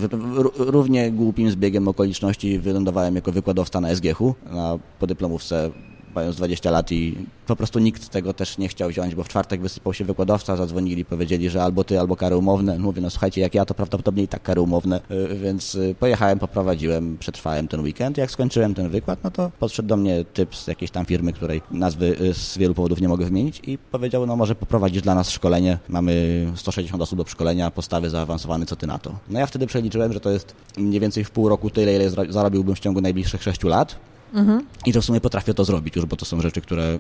równie 0.57 1.11
głupim 1.11 1.51
zbiegiem 1.51 1.89
okoliczności 1.89 2.59
wylądowałem 2.59 3.15
jako 3.15 3.33
wykładowca 3.33 3.81
na 3.81 3.95
SGH-u, 3.95 4.35
na 4.51 4.79
podyplomówce 4.99 5.71
mając 6.17 6.37
20 6.37 6.71
lat 6.71 6.93
i 6.93 7.17
po 7.47 7.57
prostu 7.57 7.79
nikt 7.79 8.09
tego 8.09 8.33
też 8.33 8.59
nie 8.59 8.69
chciał 8.69 8.89
wziąć, 8.89 9.15
bo 9.15 9.25
w 9.25 9.29
czwartek 9.29 9.61
wysypał 9.61 9.95
się 9.95 10.05
wykładowca, 10.05 10.57
zadzwonili, 10.57 11.05
powiedzieli, 11.05 11.51
że 11.51 11.63
albo 11.63 11.85
ty, 11.85 12.01
albo 12.01 12.17
kary 12.17 12.37
umowne. 12.37 12.79
Mówię, 12.79 13.03
no 13.03 13.11
słuchajcie, 13.11 13.41
jak 13.41 13.55
ja, 13.55 13.65
to 13.65 13.75
prawdopodobnie 13.75 14.23
i 14.23 14.29
tak 14.29 14.43
kary 14.43 14.61
umowne, 14.61 15.01
y, 15.11 15.37
więc 15.37 15.75
y, 15.75 15.95
pojechałem, 16.01 16.39
poprowadziłem, 16.39 17.19
przetrwałem 17.19 17.69
ten 17.69 17.81
weekend. 17.81 18.19
Jak 18.19 18.31
skończyłem 18.31 18.75
ten 18.75 18.89
wykład, 18.89 19.19
no 19.25 19.31
to 19.31 19.51
podszedł 19.59 19.89
do 19.89 19.97
mnie 19.97 20.25
typ 20.25 20.57
z 20.57 20.67
jakiejś 20.67 20.91
tam 20.91 21.07
firmy, 21.07 21.33
której 21.33 21.63
nazwy 21.71 22.17
y, 22.21 22.35
z 22.35 22.59
wielu 22.59 22.75
powodów 22.75 23.01
nie 23.01 23.09
mogę 23.09 23.25
wymienić 23.25 23.63
i 23.67 23.79
powiedział, 23.79 24.27
no 24.27 24.37
może 24.37 24.55
poprowadzisz 24.55 25.03
dla 25.03 25.15
nas 25.15 25.31
szkolenie, 25.31 25.79
mamy 25.89 26.47
160 26.57 27.03
osób 27.03 27.19
do 27.19 27.31
szkolenia, 27.31 27.71
postawy 27.71 28.11
zaawansowane, 28.11 28.67
co 28.67 28.77
ty 28.77 28.87
na 28.87 28.99
to? 28.99 29.13
No 29.31 29.39
ja 29.39 29.47
wtedy 29.47 29.67
przeliczyłem, 29.67 30.13
że 30.13 30.21
to 30.21 30.31
jest 30.31 30.55
mniej 30.77 31.01
więcej 31.01 31.25
w 31.25 31.31
pół 31.31 31.49
roku 31.49 31.71
tyle, 31.71 31.95
ile 31.95 32.11
zarobiłbym 32.29 32.75
w 32.75 32.81
ciągu 32.81 33.01
najbliższych 33.01 33.43
6 33.43 33.65
lat 33.65 33.97
Mhm. 34.35 34.67
I 34.87 34.93
że 34.93 35.01
w 35.01 35.05
sumie 35.05 35.21
potrafię 35.21 35.55
to 35.55 35.65
zrobić 35.65 35.97
już, 35.97 36.07
bo 36.07 36.17
to 36.17 36.25
są 36.25 36.41
rzeczy, 36.41 36.61
które, 36.61 36.99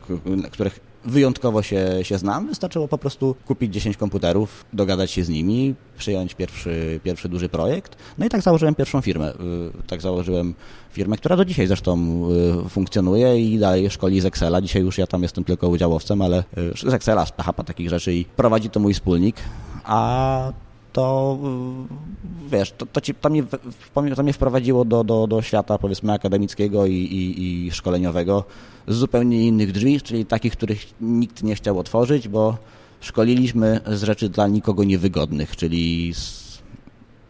których 0.50 0.80
wyjątkowo 1.04 1.62
się, 1.62 1.86
się 2.02 2.18
znam. 2.18 2.46
Wystarczyło 2.46 2.88
po 2.88 2.98
prostu 2.98 3.36
kupić 3.46 3.74
10 3.74 3.96
komputerów, 3.96 4.64
dogadać 4.72 5.10
się 5.10 5.24
z 5.24 5.28
nimi, 5.28 5.74
przyjąć 5.98 6.34
pierwszy, 6.34 7.00
pierwszy 7.04 7.28
duży 7.28 7.48
projekt. 7.48 7.96
No 8.18 8.26
i 8.26 8.28
tak 8.28 8.42
założyłem 8.42 8.74
pierwszą 8.74 9.00
firmę. 9.00 9.32
Y, 9.32 9.36
tak 9.86 10.02
założyłem 10.02 10.54
firmę, 10.92 11.16
która 11.16 11.36
do 11.36 11.44
dzisiaj 11.44 11.66
zresztą 11.66 12.22
y, 12.66 12.68
funkcjonuje 12.68 13.40
i 13.40 13.58
dalej 13.58 13.90
szkoli 13.90 14.20
z 14.20 14.24
Excela. 14.24 14.60
Dzisiaj 14.60 14.82
już 14.82 14.98
ja 14.98 15.06
tam 15.06 15.22
jestem 15.22 15.44
tylko 15.44 15.68
udziałowcem, 15.68 16.22
ale 16.22 16.44
y, 16.58 16.90
z 16.90 16.94
Excela, 16.94 17.26
z 17.26 17.32
PHP, 17.32 17.64
takich 17.64 17.88
rzeczy 17.88 18.14
i 18.14 18.24
prowadzi 18.24 18.70
to 18.70 18.80
mój 18.80 18.94
wspólnik. 18.94 19.36
A 19.84 20.52
to 20.96 21.38
wiesz, 22.50 22.72
to, 22.72 22.86
to, 22.86 23.00
ci, 23.00 23.14
to, 23.14 23.30
mnie, 23.30 23.42
to 24.16 24.22
mnie 24.22 24.32
wprowadziło 24.32 24.84
do, 24.84 25.04
do, 25.04 25.26
do 25.26 25.42
świata 25.42 25.78
powiedzmy 25.78 26.12
akademickiego 26.12 26.86
i, 26.86 26.94
i, 26.94 27.66
i 27.66 27.70
szkoleniowego 27.70 28.44
z 28.88 28.96
zupełnie 28.96 29.46
innych 29.46 29.72
drzwi, 29.72 30.00
czyli 30.00 30.26
takich, 30.26 30.52
których 30.52 30.86
nikt 31.00 31.42
nie 31.42 31.54
chciał 31.54 31.78
otworzyć, 31.78 32.28
bo 32.28 32.56
szkoliliśmy 33.00 33.80
z 33.86 34.02
rzeczy 34.02 34.28
dla 34.28 34.48
nikogo 34.48 34.84
niewygodnych, 34.84 35.56
czyli 35.56 36.14
z 36.14 36.46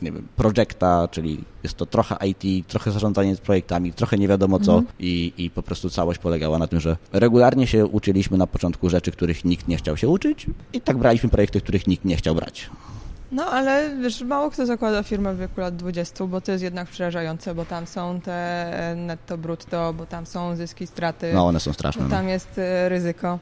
nie 0.02 0.12
wiem, 0.12 0.28
projekta, 0.36 1.08
czyli 1.10 1.44
jest 1.62 1.74
to 1.74 1.86
trochę 1.86 2.16
IT, 2.26 2.68
trochę 2.68 2.90
zarządzanie 2.90 3.36
projektami, 3.36 3.92
trochę 3.92 4.18
nie 4.18 4.28
wiadomo 4.28 4.60
co 4.60 4.78
mhm. 4.78 4.94
i, 4.98 5.32
i 5.38 5.50
po 5.50 5.62
prostu 5.62 5.90
całość 5.90 6.18
polegała 6.18 6.58
na 6.58 6.66
tym, 6.66 6.80
że 6.80 6.96
regularnie 7.12 7.66
się 7.66 7.86
uczyliśmy 7.86 8.38
na 8.38 8.46
początku 8.46 8.88
rzeczy, 8.88 9.10
których 9.10 9.44
nikt 9.44 9.68
nie 9.68 9.76
chciał 9.76 9.96
się 9.96 10.08
uczyć 10.08 10.46
i 10.72 10.80
tak 10.80 10.98
braliśmy 10.98 11.28
projekty, 11.28 11.60
których 11.60 11.86
nikt 11.86 12.04
nie 12.04 12.16
chciał 12.16 12.34
brać. 12.34 12.70
No 13.32 13.46
ale 13.46 13.96
wiesz, 14.02 14.22
mało 14.22 14.50
kto 14.50 14.66
zakłada 14.66 15.02
firmę 15.02 15.34
w 15.34 15.38
wieku 15.38 15.60
lat 15.60 15.76
20, 15.76 16.24
bo 16.24 16.40
to 16.40 16.52
jest 16.52 16.64
jednak 16.64 16.88
przerażające, 16.88 17.54
bo 17.54 17.64
tam 17.64 17.86
są 17.86 18.20
te 18.20 18.94
netto 18.96 19.38
brutto, 19.38 19.92
bo 19.92 20.06
tam 20.06 20.26
są 20.26 20.56
zyski, 20.56 20.86
straty. 20.86 21.32
No 21.34 21.46
one 21.46 21.60
są 21.60 21.72
straszne. 21.72 22.04
No. 22.04 22.10
Tam 22.10 22.28
jest 22.28 22.58
e, 22.58 22.88
ryzyko. 22.88 23.38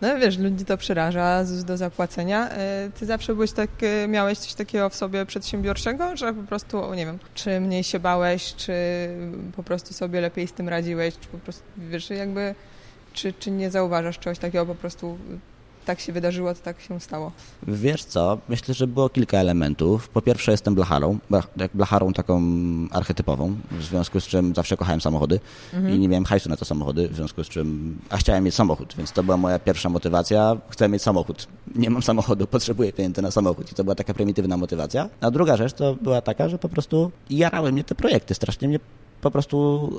No 0.00 0.16
wiesz, 0.16 0.38
ludzi 0.38 0.64
to 0.64 0.76
przeraża 0.76 1.44
do 1.66 1.76
zapłacenia. 1.76 2.50
E, 2.50 2.90
ty 2.98 3.06
zawsze 3.06 3.34
byłeś 3.34 3.52
tak, 3.52 3.70
e, 3.82 4.08
miałeś 4.08 4.38
coś 4.38 4.54
takiego 4.54 4.88
w 4.88 4.94
sobie 4.94 5.26
przedsiębiorczego, 5.26 6.16
że 6.16 6.34
po 6.34 6.42
prostu, 6.42 6.94
nie 6.94 7.06
wiem, 7.06 7.18
czy 7.34 7.60
mniej 7.60 7.84
się 7.84 7.98
bałeś, 7.98 8.54
czy 8.54 8.72
po 9.56 9.62
prostu 9.62 9.94
sobie 9.94 10.20
lepiej 10.20 10.46
z 10.46 10.52
tym 10.52 10.68
radziłeś, 10.68 11.18
czy 11.18 11.28
po 11.28 11.38
prostu, 11.38 11.62
wiesz, 11.76 12.10
jakby, 12.10 12.54
czy, 13.12 13.32
czy 13.32 13.50
nie 13.50 13.70
zauważasz 13.70 14.18
czegoś 14.18 14.38
takiego 14.38 14.66
po 14.66 14.74
prostu 14.74 15.18
tak 15.88 16.00
się 16.00 16.12
wydarzyło, 16.12 16.54
to 16.54 16.60
tak 16.60 16.80
się 16.80 17.00
stało. 17.00 17.32
Wiesz 17.66 18.04
co, 18.04 18.38
myślę, 18.48 18.74
że 18.74 18.86
było 18.86 19.08
kilka 19.08 19.38
elementów. 19.38 20.08
Po 20.08 20.22
pierwsze 20.22 20.52
jestem 20.52 20.74
blacharą, 20.74 21.18
blacharą 21.74 22.12
taką 22.12 22.42
archetypową, 22.90 23.56
w 23.70 23.82
związku 23.82 24.20
z 24.20 24.26
czym 24.26 24.54
zawsze 24.54 24.76
kochałem 24.76 25.00
samochody 25.00 25.40
mhm. 25.74 25.94
i 25.94 25.98
nie 25.98 26.08
miałem 26.08 26.24
hajsu 26.24 26.48
na 26.48 26.56
te 26.56 26.64
samochody, 26.64 27.08
w 27.08 27.16
związku 27.16 27.44
z 27.44 27.48
czym, 27.48 27.98
a 28.10 28.16
chciałem 28.16 28.44
mieć 28.44 28.54
samochód, 28.54 28.94
więc 28.98 29.12
to 29.12 29.22
była 29.22 29.36
moja 29.36 29.58
pierwsza 29.58 29.88
motywacja, 29.88 30.56
chcę 30.68 30.88
mieć 30.88 31.02
samochód. 31.02 31.46
Nie 31.74 31.90
mam 31.90 32.02
samochodu, 32.02 32.46
potrzebuję 32.56 32.92
pieniędzy 32.92 33.22
na 33.22 33.30
samochód 33.30 33.72
i 33.72 33.74
to 33.74 33.84
była 33.84 33.94
taka 33.94 34.14
prymitywna 34.14 34.56
motywacja. 34.56 35.08
A 35.20 35.30
druga 35.30 35.56
rzecz 35.56 35.72
to 35.72 35.94
była 35.94 36.20
taka, 36.20 36.48
że 36.48 36.58
po 36.58 36.68
prostu 36.68 37.10
jarały 37.30 37.72
mnie 37.72 37.84
te 37.84 37.94
projekty, 37.94 38.34
strasznie 38.34 38.68
mnie 38.68 38.80
po 39.20 39.30
prostu 39.30 39.90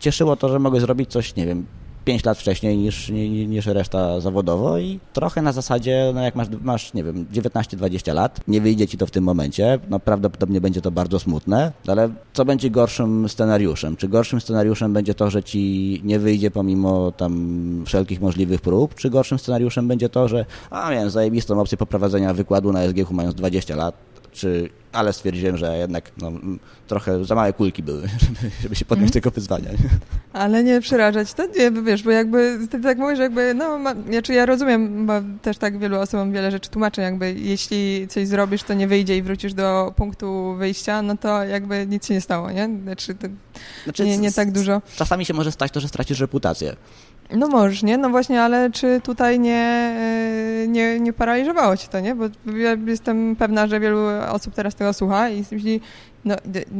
cieszyło 0.00 0.36
to, 0.36 0.48
że 0.48 0.58
mogę 0.58 0.80
zrobić 0.80 1.10
coś, 1.10 1.36
nie 1.36 1.46
wiem, 1.46 1.66
5 2.04 2.24
lat 2.24 2.38
wcześniej 2.38 2.78
niż, 2.78 3.08
niż 3.48 3.66
reszta 3.66 4.20
zawodowo 4.20 4.78
i 4.78 5.00
trochę 5.12 5.42
na 5.42 5.52
zasadzie, 5.52 6.12
no 6.14 6.22
jak 6.22 6.34
masz, 6.34 6.48
masz 6.62 6.94
nie 6.94 7.04
wiem, 7.04 7.26
19-20 7.32 8.14
lat, 8.14 8.40
nie 8.48 8.60
wyjdzie 8.60 8.86
ci 8.86 8.98
to 8.98 9.06
w 9.06 9.10
tym 9.10 9.24
momencie, 9.24 9.78
no 9.90 10.00
prawdopodobnie 10.00 10.60
będzie 10.60 10.80
to 10.80 10.90
bardzo 10.90 11.18
smutne, 11.18 11.72
ale 11.86 12.08
co 12.32 12.44
będzie 12.44 12.70
gorszym 12.70 13.28
scenariuszem? 13.28 13.96
Czy 13.96 14.08
gorszym 14.08 14.40
scenariuszem 14.40 14.92
będzie 14.92 15.14
to, 15.14 15.30
że 15.30 15.42
ci 15.42 16.00
nie 16.04 16.18
wyjdzie 16.18 16.50
pomimo 16.50 17.12
tam 17.12 17.82
wszelkich 17.86 18.20
możliwych 18.20 18.60
prób, 18.60 18.94
czy 18.94 19.10
gorszym 19.10 19.38
scenariuszem 19.38 19.88
będzie 19.88 20.08
to, 20.08 20.28
że 20.28 20.44
a 20.70 20.90
miałem 20.90 21.10
zajebistą 21.10 21.60
opcję 21.60 21.78
poprowadzenia 21.78 22.34
wykładu 22.34 22.72
na 22.72 22.88
SGH 22.88 23.10
mając 23.10 23.34
20 23.34 23.76
lat, 23.76 24.09
czy, 24.32 24.70
ale 24.92 25.12
stwierdziłem, 25.12 25.56
że 25.56 25.78
jednak 25.78 26.10
no, 26.16 26.32
trochę 26.86 27.24
za 27.24 27.34
małe 27.34 27.52
kulki 27.52 27.82
były, 27.82 28.02
żeby, 28.26 28.50
żeby 28.62 28.76
się 28.76 28.84
podjąć 28.84 29.06
mm. 29.06 29.12
tego 29.12 29.30
wyzwania. 29.30 29.70
Ale 30.32 30.64
nie 30.64 30.80
przerażać 30.80 31.34
to, 31.34 31.46
nie, 31.46 31.70
wiesz, 31.82 32.02
bo 32.02 32.10
jakby 32.10 32.58
ty 32.70 32.80
tak 32.80 32.98
mówisz, 32.98 33.18
jakby, 33.18 33.54
no, 33.54 33.78
ma, 33.78 33.94
znaczy 33.94 34.34
ja 34.34 34.46
rozumiem, 34.46 35.06
bo 35.06 35.12
też 35.42 35.58
tak 35.58 35.78
wielu 35.78 35.98
osobom 35.98 36.32
wiele 36.32 36.50
rzeczy 36.50 36.70
tłumaczę, 36.70 37.02
jakby 37.02 37.32
jeśli 37.32 38.08
coś 38.08 38.28
zrobisz, 38.28 38.62
to 38.62 38.74
nie 38.74 38.88
wyjdzie 38.88 39.16
i 39.16 39.22
wrócisz 39.22 39.54
do 39.54 39.92
punktu 39.96 40.54
wyjścia, 40.54 41.02
no 41.02 41.16
to 41.16 41.44
jakby 41.44 41.86
nic 41.86 42.06
się 42.06 42.14
nie 42.14 42.20
stało, 42.20 42.50
nie? 42.50 42.70
Znaczy, 42.82 43.14
znaczy 43.84 44.04
nie, 44.04 44.18
nie 44.18 44.32
tak 44.32 44.52
dużo. 44.52 44.82
Czasami 44.96 45.24
się 45.24 45.34
może 45.34 45.52
stać 45.52 45.72
to, 45.72 45.80
że 45.80 45.88
stracisz 45.88 46.20
reputację. 46.20 46.76
No 47.36 47.48
możesz, 47.48 47.82
nie? 47.82 47.98
No 47.98 48.10
właśnie, 48.10 48.42
ale 48.42 48.70
czy 48.70 49.00
tutaj 49.04 49.40
nie, 49.40 49.94
e, 50.64 50.68
nie, 50.68 51.00
nie 51.00 51.12
paraliżowało 51.12 51.76
cię 51.76 51.88
to, 51.88 52.00
nie? 52.00 52.14
Bo 52.14 52.24
ja 52.56 52.76
jestem 52.86 53.36
pewna, 53.36 53.66
że 53.66 53.80
wielu 53.80 53.98
osób 54.30 54.54
teraz 54.54 54.74
tego 54.74 54.92
słucha 54.92 55.28
i 55.28 55.44
myśli, 55.52 55.80
no, 56.24 56.36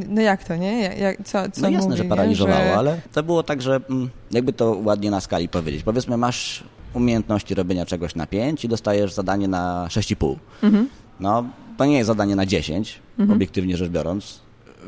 no 0.09 0.21
jak 0.21 0.45
to, 0.45 0.57
nie? 0.57 0.83
Jak, 0.83 1.17
co, 1.25 1.51
co 1.53 1.61
no 1.63 1.69
jasne, 1.69 1.89
mówi, 1.89 1.99
że 1.99 2.05
paraliżowało, 2.05 2.65
że... 2.65 2.77
ale 2.77 3.01
to 3.13 3.23
było 3.23 3.43
tak, 3.43 3.63
że 3.63 3.81
mm, 3.91 4.11
jakby 4.31 4.53
to 4.53 4.77
ładnie 4.85 5.11
na 5.11 5.21
skali 5.21 5.49
powiedzieć. 5.49 5.83
Powiedzmy, 5.83 6.17
masz 6.17 6.65
umiejętności 6.95 7.55
robienia 7.55 7.87
czegoś 7.87 8.15
na 8.15 8.27
5 8.27 8.65
i 8.65 8.69
dostajesz 8.69 9.13
zadanie 9.13 9.49
na 9.49 9.87
6,5. 9.91 10.37
Mhm. 10.63 10.89
No, 11.21 11.45
to 11.77 11.85
nie 11.85 11.97
jest 11.97 12.07
zadanie 12.07 12.37
na 12.37 12.47
10, 12.47 12.99
mhm. 13.19 13.37
obiektywnie 13.37 13.77
rzecz 13.77 13.91
biorąc 13.91 14.41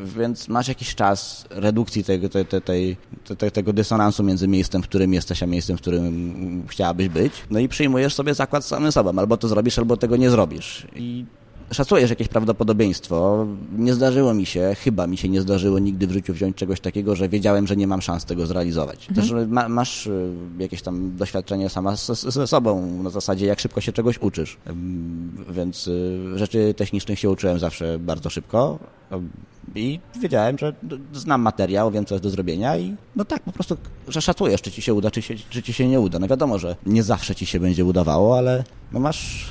więc 0.05 0.49
masz 0.49 0.69
jakiś 0.69 0.95
czas 0.95 1.45
redukcji 1.51 2.05
tego, 2.05 2.29
tej, 2.29 2.47
tej, 2.47 2.97
tej, 3.39 3.53
tego 3.53 3.73
dysonansu 3.73 4.25
między 4.25 4.49
miejscem, 4.49 4.83
w 4.83 4.89
którym 4.89 5.15
jesteś, 5.15 5.43
a 5.43 5.47
miejscem, 5.47 5.77
w 5.79 5.81
którym 5.81 6.65
chciałabyś 6.69 7.09
być. 7.09 7.33
No 7.51 7.59
i 7.59 7.69
przyjmujesz 7.69 8.15
sobie 8.15 8.35
zakład 8.35 8.65
samym 8.65 8.93
sobą. 8.93 9.19
Albo 9.19 9.37
to 9.37 9.49
zrobisz, 9.49 9.79
albo 9.79 9.97
tego 9.97 10.17
nie 10.17 10.31
zrobisz. 10.31 10.87
I 10.97 11.25
szacujesz 11.73 12.11
jakieś 12.11 12.29
prawdopodobieństwo. 12.29 13.47
Nie 13.79 13.95
zdarzyło 13.95 14.35
mi 14.35 14.47
się, 14.47 14.77
chyba 14.79 15.07
mi 15.07 15.17
się 15.17 15.29
nie 15.29 15.41
zdarzyło 15.41 15.79
nigdy 15.79 16.07
w 16.07 16.13
życiu 16.13 16.33
wziąć 16.33 16.57
czegoś 16.57 16.81
takiego, 16.81 17.17
że 17.17 17.29
wiedziałem, 17.29 17.67
że 17.67 17.77
nie 17.77 17.87
mam 17.87 18.03
szans 18.03 18.25
tego 18.25 18.47
zrealizować. 18.47 19.09
Mhm. 19.09 19.29
Też 19.29 19.49
ma, 19.49 19.69
masz 19.69 20.07
y, 20.07 20.33
jakieś 20.59 20.83
tam 20.83 21.17
doświadczenie 21.17 21.69
sama 21.69 21.97
ze 21.97 22.47
sobą, 22.47 23.03
na 23.03 23.11
zasadzie 23.11 23.47
jak 23.47 23.61
szybko 23.61 23.81
się 23.81 23.93
czegoś 23.93 24.19
uczysz. 24.19 24.57
Więc 25.51 25.87
y, 25.87 26.19
rzeczy 26.35 26.75
technicznych 26.77 27.19
się 27.19 27.31
uczyłem 27.31 27.59
zawsze 27.59 27.99
bardzo 27.99 28.31
szybko 28.31 28.79
i 29.75 30.01
wiedziałem, 30.21 30.59
że 30.59 30.73
znam 31.13 31.41
materiał, 31.41 31.91
wiem, 31.91 32.05
co 32.05 32.15
jest 32.15 32.23
do 32.23 32.31
zrobienia 32.31 32.77
i 32.77 32.97
no 33.17 33.25
tak, 33.25 33.43
po 33.43 33.53
prostu, 33.53 33.77
że 34.09 34.23
szacujesz, 34.23 34.63
czy 34.63 34.71
ci 34.71 34.83
się 34.83 34.95
uda, 34.95 35.11
czy, 35.11 35.23
się, 35.23 35.35
czy 35.51 35.63
ci 35.63 35.73
się 35.73 35.89
nie 35.89 36.01
uda. 36.01 36.19
No 36.19 36.29
wiadomo, 36.29 36.59
że 36.59 36.77
nie 36.87 37.03
zawsze 37.03 37.35
ci 37.35 37.47
się 37.47 37.61
będzie 37.61 37.85
udawało, 37.85 38.39
ale 38.39 38.65
no 38.93 39.01
masz 39.01 39.51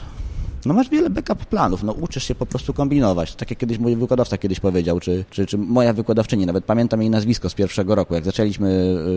no 0.65 0.73
masz 0.73 0.89
wiele 0.89 1.09
backup 1.09 1.45
planów, 1.45 1.83
no 1.83 1.91
uczysz 1.91 2.23
się 2.23 2.35
po 2.35 2.45
prostu 2.45 2.73
kombinować. 2.73 3.35
Tak 3.35 3.49
jak 3.49 3.59
kiedyś 3.59 3.77
mój 3.77 3.95
wykładowca 3.95 4.37
kiedyś 4.37 4.59
powiedział, 4.59 4.99
czy, 4.99 5.25
czy, 5.29 5.45
czy 5.45 5.57
moja 5.57 5.93
wykładowczyni, 5.93 6.45
nawet 6.45 6.65
pamiętam 6.65 7.01
jej 7.01 7.09
nazwisko 7.09 7.49
z 7.49 7.53
pierwszego 7.53 7.95
roku. 7.95 8.13
Jak 8.13 8.25
zaczęliśmy 8.25 8.69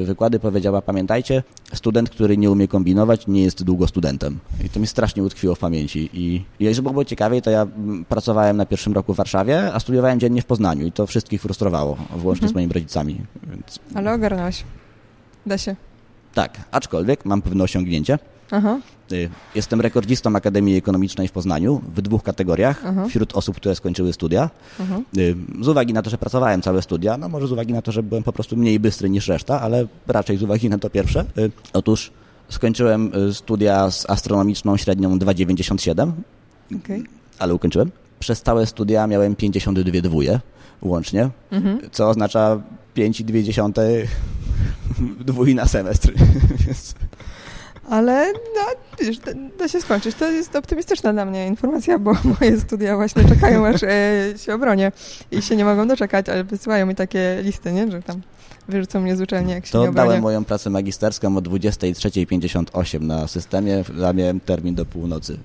y, 0.02 0.04
wykłady, 0.04 0.38
powiedziała, 0.38 0.82
pamiętajcie, 0.82 1.42
student, 1.74 2.10
który 2.10 2.36
nie 2.36 2.50
umie 2.50 2.68
kombinować, 2.68 3.26
nie 3.26 3.42
jest 3.42 3.64
długo 3.64 3.86
studentem. 3.86 4.38
I 4.64 4.68
to 4.68 4.80
mi 4.80 4.86
strasznie 4.86 5.22
utkwiło 5.22 5.54
w 5.54 5.58
pamięci. 5.58 6.10
I, 6.12 6.44
i 6.60 6.74
żeby 6.74 6.90
było 6.90 7.04
ciekawiej, 7.04 7.42
to 7.42 7.50
ja 7.50 7.62
mm, 7.62 8.04
pracowałem 8.04 8.56
na 8.56 8.66
pierwszym 8.66 8.92
roku 8.92 9.14
w 9.14 9.16
Warszawie, 9.16 9.72
a 9.74 9.80
studiowałem 9.80 10.20
dziennie 10.20 10.42
w 10.42 10.46
Poznaniu 10.46 10.86
i 10.86 10.92
to 10.92 11.06
wszystkich 11.06 11.42
frustrowało, 11.42 11.96
włącznie 12.10 12.46
mhm. 12.46 12.48
z 12.48 12.54
moimi 12.54 12.72
rodzicami. 12.72 13.20
Więc... 13.50 13.78
Ale 13.94 14.12
ogarnąłeś. 14.12 14.64
Da 15.46 15.58
się. 15.58 15.76
Tak, 16.34 16.60
aczkolwiek 16.70 17.24
mam 17.24 17.42
pewne 17.42 17.64
osiągnięcie. 17.64 18.18
Aha. 18.50 18.80
Y, 19.12 19.30
jestem 19.54 19.80
rekordzistą 19.80 20.36
Akademii 20.36 20.76
Ekonomicznej 20.76 21.28
w 21.28 21.32
Poznaniu 21.32 21.82
w 21.94 22.02
dwóch 22.02 22.22
kategoriach 22.22 22.82
Aha. 22.86 23.06
wśród 23.08 23.36
osób, 23.36 23.56
które 23.56 23.74
skończyły 23.74 24.12
studia. 24.12 24.50
Aha. 24.80 25.00
Y, 25.18 25.36
z 25.60 25.68
uwagi 25.68 25.92
na 25.92 26.02
to, 26.02 26.10
że 26.10 26.18
pracowałem 26.18 26.62
całe 26.62 26.82
studia, 26.82 27.16
no 27.16 27.28
może 27.28 27.46
z 27.46 27.52
uwagi 27.52 27.72
na 27.72 27.82
to, 27.82 27.92
że 27.92 28.02
byłem 28.02 28.22
po 28.24 28.32
prostu 28.32 28.56
mniej 28.56 28.80
bystry 28.80 29.10
niż 29.10 29.28
reszta, 29.28 29.60
ale 29.60 29.86
raczej 30.06 30.36
z 30.36 30.42
uwagi 30.42 30.68
na 30.68 30.78
to 30.78 30.90
pierwsze. 30.90 31.24
Y, 31.38 31.50
otóż 31.72 32.10
skończyłem 32.48 33.12
studia 33.32 33.90
z 33.90 34.10
astronomiczną 34.10 34.76
średnią 34.76 35.18
2,97, 35.18 36.12
okay. 36.76 37.04
ale 37.38 37.54
ukończyłem. 37.54 37.90
Przez 38.18 38.42
całe 38.42 38.66
studia 38.66 39.06
miałem 39.06 39.36
52 39.36 40.00
dwóje 40.00 40.40
łącznie, 40.82 41.30
mhm. 41.50 41.78
co 41.92 42.08
oznacza 42.08 42.60
5,2 42.96 44.06
dwój 45.20 45.54
na 45.54 45.66
semestr. 45.66 46.12
Ale 47.90 48.32
no, 48.32 48.60
wiesz, 49.00 49.18
da, 49.18 49.32
da, 49.58 49.68
się 49.68 49.80
skończyć. 49.80 50.16
To 50.16 50.30
jest 50.30 50.56
optymistyczna 50.56 51.12
dla 51.12 51.24
mnie 51.24 51.46
informacja, 51.46 51.98
bo 51.98 52.12
moje 52.40 52.60
studia 52.60 52.96
właśnie 52.96 53.24
czekają, 53.24 53.66
aż 53.66 53.82
e, 53.82 54.34
się 54.38 54.54
obronię 54.54 54.92
i 55.30 55.42
się 55.42 55.56
nie 55.56 55.64
mogą 55.64 55.88
doczekać, 55.88 56.28
ale 56.28 56.44
wysyłają 56.44 56.86
mi 56.86 56.94
takie 56.94 57.38
listy, 57.42 57.72
nie? 57.72 57.90
że 57.90 58.02
tam 58.02 58.20
wyrzucą 58.68 59.00
mnie 59.00 59.16
z 59.16 59.20
uczelni, 59.20 59.52
jak 59.52 59.66
się 59.66 59.72
to 59.72 59.82
nie 59.82 59.88
obronię. 59.88 60.16
To 60.16 60.20
moją 60.20 60.44
pracę 60.44 60.70
magisterską 60.70 61.36
o 61.36 61.40
23.58 61.40 63.00
na 63.00 63.28
systemie, 63.28 63.84
a 64.06 64.12
miałem 64.12 64.40
termin 64.40 64.74
do 64.74 64.86
północy. 64.86 65.38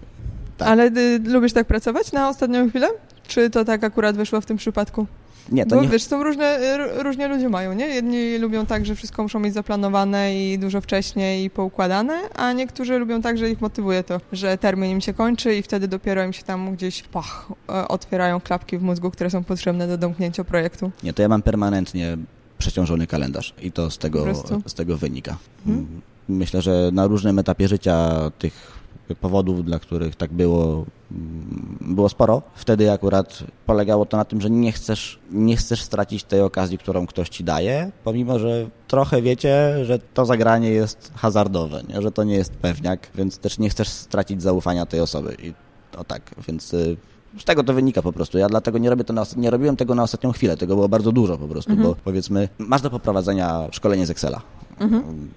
Tak. 0.58 0.68
Ale 0.68 0.86
y, 0.86 1.20
lubisz 1.26 1.54
tak 1.54 1.68
pracować 1.68 2.12
na 2.12 2.30
ostatnią 2.30 2.70
chwilę? 2.70 2.88
Czy 3.30 3.50
to 3.50 3.66
tak 3.66 3.84
akurat 3.84 4.16
wyszło 4.16 4.42
w 4.42 4.46
tym 4.46 4.58
przypadku? 4.58 5.08
Nie, 5.52 5.66
to 5.66 5.76
Bo 5.76 5.82
nie... 5.82 5.88
wiesz, 5.88 6.04
są 6.04 6.24
różne, 6.24 6.78
różnie 7.04 7.28
ludzie 7.28 7.50
mają, 7.50 7.74
nie? 7.74 7.88
Jedni 7.88 8.38
lubią 8.38 8.66
tak, 8.66 8.86
że 8.86 8.96
wszystko 8.96 9.24
muszą 9.24 9.40
mieć 9.40 9.54
zaplanowane 9.54 10.36
i 10.36 10.60
dużo 10.60 10.82
wcześniej 10.82 11.44
i 11.44 11.50
poukładane, 11.50 12.20
a 12.36 12.54
niektórzy 12.54 13.00
lubią 13.00 13.22
tak, 13.22 13.38
że 13.38 13.50
ich 13.50 13.62
motywuje 13.62 14.04
to, 14.04 14.22
że 14.32 14.58
termin 14.58 14.92
im 14.92 15.02
się 15.02 15.14
kończy 15.14 15.56
i 15.56 15.62
wtedy 15.62 15.88
dopiero 15.88 16.24
im 16.24 16.34
się 16.34 16.44
tam 16.44 16.76
gdzieś 16.76 17.04
pach, 17.04 17.48
e, 17.70 17.88
otwierają 17.88 18.40
klapki 18.40 18.78
w 18.78 18.82
mózgu, 18.82 19.12
które 19.12 19.30
są 19.30 19.44
potrzebne 19.44 19.88
do 19.88 19.98
domknięcia 19.98 20.44
projektu. 20.44 20.92
Nie, 21.04 21.14
to 21.14 21.22
ja 21.22 21.28
mam 21.28 21.42
permanentnie 21.42 22.18
przeciążony 22.58 23.08
kalendarz 23.08 23.54
i 23.62 23.72
to 23.72 23.92
z 23.92 23.98
tego, 23.98 24.26
z 24.66 24.74
tego 24.74 24.98
wynika. 24.98 25.38
Hmm? 25.66 26.02
Myślę, 26.30 26.62
że 26.62 26.90
na 26.94 27.08
różnym 27.08 27.40
etapie 27.40 27.68
życia 27.68 28.10
tych 28.40 28.79
powodów, 29.18 29.66
dla 29.66 29.80
których 29.80 30.16
tak 30.16 30.34
było, 30.34 30.86
mm, 31.12 31.78
było 31.82 32.10
sporo. 32.10 32.42
Wtedy 32.56 32.92
akurat 32.92 33.44
polegało 33.66 34.06
to 34.06 34.18
na 34.18 34.26
tym, 34.26 34.42
że 34.42 34.50
nie 34.50 34.72
chcesz, 34.72 35.20
nie 35.32 35.56
chcesz 35.58 35.82
stracić 35.82 36.24
tej 36.24 36.42
okazji, 36.42 36.78
którą 36.78 37.08
ktoś 37.08 37.30
ci 37.30 37.44
daje, 37.44 37.92
pomimo, 38.04 38.40
że 38.40 38.70
trochę 38.88 39.22
wiecie, 39.22 39.86
że 39.86 40.00
to 40.00 40.26
zagranie 40.26 40.70
jest 40.70 41.12
hazardowe, 41.16 41.82
nie? 41.90 42.02
że 42.02 42.12
to 42.12 42.24
nie 42.24 42.36
jest 42.36 42.54
pewniak, 42.54 43.10
więc 43.16 43.38
też 43.38 43.60
nie 43.60 43.70
chcesz 43.70 43.88
stracić 43.88 44.42
zaufania 44.42 44.86
tej 44.86 45.00
osoby. 45.00 45.36
I 45.44 45.54
to 45.92 46.04
tak, 46.04 46.22
więc 46.48 46.74
y, 46.74 46.98
z 47.38 47.44
tego 47.44 47.64
to 47.64 47.74
wynika 47.74 48.02
po 48.02 48.14
prostu. 48.14 48.38
Ja 48.38 48.50
dlatego 48.50 48.78
nie, 48.78 48.90
robię 48.90 49.04
to 49.04 49.14
na, 49.14 49.24
nie 49.38 49.50
robiłem 49.50 49.76
tego 49.76 49.96
na 49.96 50.04
ostatnią 50.04 50.32
chwilę, 50.32 50.58
tego 50.58 50.76
było 50.76 50.90
bardzo 50.90 51.12
dużo 51.12 51.38
po 51.38 51.48
prostu, 51.48 51.72
mhm. 51.72 51.90
bo 51.90 51.96
powiedzmy, 52.04 52.50
masz 52.58 52.82
do 52.82 52.90
poprowadzenia 52.90 53.68
szkolenie 53.72 54.06
z 54.06 54.10
Excela. 54.10 54.42
Mhm. 54.80 55.30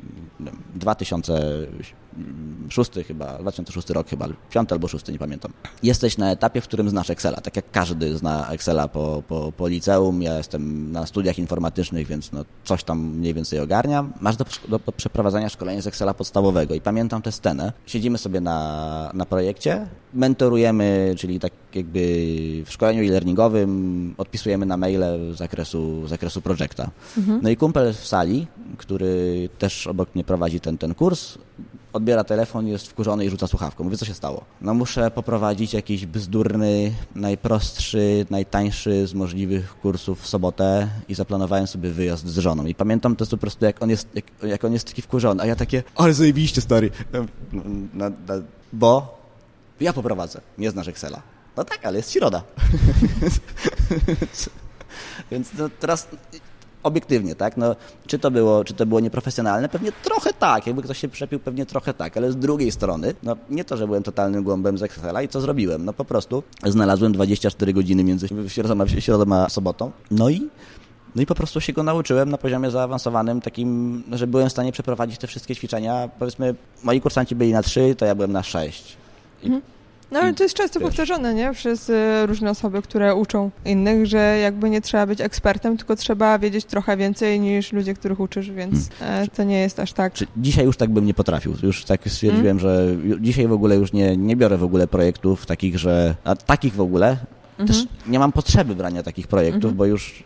2006 2.12 3.07
chyba, 3.07 3.38
2006 3.38 3.90
rok 3.90 4.09
chyba, 4.09 4.28
5 4.50 4.73
albo 4.73 4.88
6, 4.88 5.09
nie 5.09 5.19
pamiętam. 5.19 5.52
Jesteś 5.83 6.19
na 6.19 6.31
etapie, 6.31 6.61
w 6.61 6.64
którym 6.64 6.90
znasz 6.90 7.11
Excela, 7.11 7.40
tak 7.40 7.57
jak 7.57 7.71
każdy 7.71 8.16
zna 8.16 8.49
Excela 8.49 8.88
po, 8.88 9.23
po, 9.28 9.52
po 9.57 9.69
liceum. 9.69 10.23
Ja 10.23 10.38
jestem 10.38 10.92
na 10.92 11.07
studiach 11.07 11.38
informatycznych, 11.38 12.07
więc 12.07 12.33
no 12.33 12.45
coś 12.64 12.85
tam 12.85 12.99
mniej 13.00 13.35
więcej 13.35 13.61
ogarniam. 13.61 14.12
Masz 14.21 14.37
do, 14.37 14.45
do, 14.69 14.78
do 14.78 14.92
przeprowadzenia 14.92 15.49
szkolenia 15.49 15.83
z 15.83 15.87
Excela 15.87 16.14
podstawowego 16.14 16.75
i 16.75 16.81
pamiętam 16.81 17.23
tę 17.23 17.33
scenę. 17.33 17.73
Siedzimy 17.87 18.19
sobie 18.19 18.40
na, 18.40 19.11
na 19.14 19.26
projekcie, 19.26 19.87
mentorujemy, 20.14 21.14
czyli 21.19 21.40
tak 21.40 21.52
jakby 21.75 22.00
w 22.66 22.73
szkoleniu 22.73 23.02
e-learningowym 23.02 24.14
odpisujemy 24.19 24.66
na 24.66 24.76
maile 24.76 25.33
z 25.35 25.37
zakresu, 25.37 26.07
z 26.07 26.11
zakresu 26.11 26.42
projekta. 26.42 26.90
Mhm. 27.19 27.40
No 27.42 27.49
i 27.50 27.57
kumpel 27.57 27.95
w 27.95 28.07
sali, 28.07 28.47
który 28.76 29.49
też 29.59 29.87
obok 29.87 30.14
mnie 30.14 30.25
prowadzi 30.25 30.61
ten, 30.61 30.78
ten 30.78 30.95
kurs, 30.95 31.38
odbiera 31.92 32.25
telefon, 32.25 32.66
jest 32.66 32.87
wkurzony 32.87 33.25
i 33.25 33.30
rzuca 33.30 33.46
słuchawką. 33.46 33.84
Mówi, 33.84 33.96
co 33.96 34.04
się 34.04 34.14
stało? 34.14 34.44
No 34.61 34.75
muszę 34.75 35.11
poprowadzić 35.11 35.75
jakiś 35.75 36.06
bzdurny, 36.06 36.92
najprostszy, 37.14 38.26
najtańszy 38.30 39.06
z 39.06 39.14
możliwych 39.14 39.75
kursów 39.78 40.22
w 40.22 40.26
sobotę 40.26 40.88
i 41.08 41.14
zaplanowałem 41.14 41.66
sobie 41.66 41.90
wyjazd 41.90 42.26
z 42.26 42.38
żoną. 42.38 42.66
I 42.66 42.75
pamiętam 42.75 43.16
to 43.16 43.26
po 43.26 43.37
prostu, 43.37 43.64
jak 43.64 43.82
on 43.82 43.90
jest, 43.90 44.08
jak, 44.14 44.25
jak 44.42 44.64
on 44.64 44.72
jest 44.72 44.87
taki 44.87 45.02
wkurzony, 45.02 45.42
a 45.42 45.46
ja 45.46 45.56
takie, 45.56 45.82
ale 45.96 46.14
zajebiście, 46.14 46.61
stary. 46.61 46.90
No, 47.12 47.25
no, 47.94 48.11
no, 48.28 48.34
bo 48.72 49.18
ja 49.80 49.92
poprowadzę, 49.92 50.40
nie 50.58 50.70
znasz 50.70 50.88
Excela. 50.88 51.22
No 51.56 51.64
tak, 51.64 51.87
ale 51.87 51.96
jest 51.96 52.12
środa. 52.12 52.42
Więc 55.30 55.49
no, 55.58 55.68
teraz 55.80 56.08
obiektywnie, 56.82 57.34
tak? 57.34 57.56
No, 57.56 57.76
czy, 58.06 58.18
to 58.18 58.30
było, 58.30 58.64
czy 58.64 58.74
to 58.74 58.86
było 58.86 59.00
nieprofesjonalne? 59.00 59.68
Pewnie 59.68 59.92
trochę 59.92 60.32
tak, 60.32 60.66
jakby 60.66 60.82
ktoś 60.82 60.98
się 60.98 61.08
przepił, 61.08 61.40
pewnie 61.40 61.66
trochę 61.66 61.94
tak, 61.94 62.16
ale 62.16 62.32
z 62.32 62.36
drugiej 62.36 62.72
strony, 62.72 63.14
no 63.22 63.36
nie 63.50 63.64
to, 63.64 63.76
że 63.76 63.86
byłem 63.86 64.02
totalnym 64.02 64.44
głąbem 64.44 64.78
z 64.78 64.82
Excela 64.82 65.22
i 65.22 65.28
co 65.28 65.40
zrobiłem? 65.40 65.84
No 65.84 65.92
po 65.92 66.04
prostu 66.04 66.42
znalazłem 66.66 67.12
24 67.12 67.72
godziny 67.72 68.04
między 68.04 68.28
środą 68.48 68.80
a, 68.80 68.88
środą 69.00 69.34
a 69.34 69.48
sobotą, 69.48 69.90
no 70.10 70.30
i 70.30 70.48
no 71.16 71.22
i 71.22 71.26
po 71.26 71.34
prostu 71.34 71.60
się 71.60 71.72
go 71.72 71.82
nauczyłem 71.82 72.30
na 72.30 72.38
poziomie 72.38 72.70
zaawansowanym, 72.70 73.40
takim, 73.40 74.02
że 74.12 74.26
byłem 74.26 74.48
w 74.48 74.52
stanie 74.52 74.72
przeprowadzić 74.72 75.18
te 75.18 75.26
wszystkie 75.26 75.56
ćwiczenia. 75.56 76.08
Powiedzmy, 76.18 76.54
moi 76.82 77.00
kursanci 77.00 77.34
byli 77.34 77.52
na 77.52 77.62
3, 77.62 77.94
to 77.94 78.04
ja 78.04 78.14
byłem 78.14 78.32
na 78.32 78.42
6. 78.42 78.96
I 79.42 79.46
mhm. 79.46 79.62
No 80.12 80.19
ale 80.19 80.35
to 80.35 80.42
jest 80.42 80.54
często 80.54 80.81
wiesz. 80.81 80.88
powtarzane, 80.88 81.35
nie? 81.35 81.52
Przez 81.52 81.90
y, 81.90 82.26
różne 82.26 82.50
osoby, 82.50 82.83
które 82.83 83.14
uczą 83.14 83.50
innych, 83.64 84.07
że 84.07 84.38
jakby 84.38 84.71
nie 84.71 84.81
trzeba 84.81 85.07
być 85.07 85.21
ekspertem, 85.21 85.76
tylko 85.76 85.97
trzeba 85.97 86.38
wiedzieć 86.38 86.64
trochę 86.64 86.97
więcej 86.97 87.40
niż 87.40 87.73
ludzie, 87.73 87.95
których 87.95 88.21
uczysz, 88.21 88.50
więc 88.50 88.88
hmm. 88.88 89.28
to 89.28 89.45
nie 89.45 89.61
jest 89.61 89.81
aż 89.81 89.92
tak. 89.92 90.12
Dzisiaj 90.37 90.64
już 90.64 90.76
tak 90.76 90.90
bym 90.90 91.07
nie 91.07 91.14
potrafił. 91.14 91.54
Już 91.62 91.85
tak 91.85 92.00
stwierdziłem, 92.07 92.59
hmm. 92.59 92.59
że 92.59 92.97
dzisiaj 93.21 93.49
w 93.49 93.52
ogóle 93.52 93.76
już 93.76 93.92
nie, 93.92 94.16
nie 94.16 94.37
biorę 94.37 94.59
w 94.59 94.64
ogóle 94.64 94.87
projektów 94.87 95.47
takich, 95.47 95.78
że... 95.78 96.14
A 96.25 96.37
takich 96.37 96.75
w 96.75 96.81
ogóle 96.81 97.16
też 97.66 97.81
mhm. 97.81 97.87
nie 98.07 98.19
mam 98.19 98.33
potrzeby 98.33 98.75
brania 98.75 99.02
takich 99.02 99.26
projektów, 99.26 99.64
mhm. 99.64 99.76
bo 99.76 99.87
już 99.87 100.25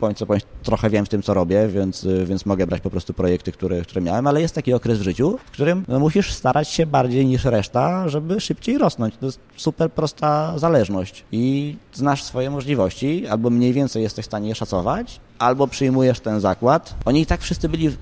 bądź 0.00 0.18
co 0.18 0.26
bądź 0.26 0.42
trochę 0.62 0.90
wiem 0.90 1.06
w 1.06 1.08
tym, 1.08 1.22
co 1.22 1.34
robię, 1.34 1.68
więc, 1.68 2.06
więc 2.24 2.46
mogę 2.46 2.66
brać 2.66 2.80
po 2.80 2.90
prostu 2.90 3.14
projekty, 3.14 3.52
które, 3.52 3.82
które 3.82 4.00
miałem, 4.00 4.26
ale 4.26 4.40
jest 4.40 4.54
taki 4.54 4.72
okres 4.74 4.98
w 4.98 5.02
życiu, 5.02 5.38
w 5.46 5.50
którym 5.50 5.84
no, 5.88 5.98
musisz 5.98 6.32
starać 6.32 6.68
się 6.68 6.86
bardziej 6.86 7.26
niż 7.26 7.44
reszta, 7.44 8.08
żeby 8.08 8.40
szybciej 8.40 8.78
rosnąć. 8.78 9.16
To 9.16 9.26
jest 9.26 9.40
super 9.56 9.92
prosta 9.92 10.58
zależność 10.58 11.24
i 11.32 11.76
znasz 11.92 12.22
swoje 12.22 12.50
możliwości, 12.50 13.26
albo 13.26 13.50
mniej 13.50 13.72
więcej 13.72 14.02
jesteś 14.02 14.24
w 14.24 14.28
stanie 14.28 14.48
je 14.48 14.54
szacować, 14.54 15.20
albo 15.38 15.66
przyjmujesz 15.66 16.20
ten 16.20 16.40
zakład. 16.40 16.94
Oni 17.04 17.20
i 17.20 17.26
tak 17.26 17.40
wszyscy 17.40 17.68
byli, 17.68 17.96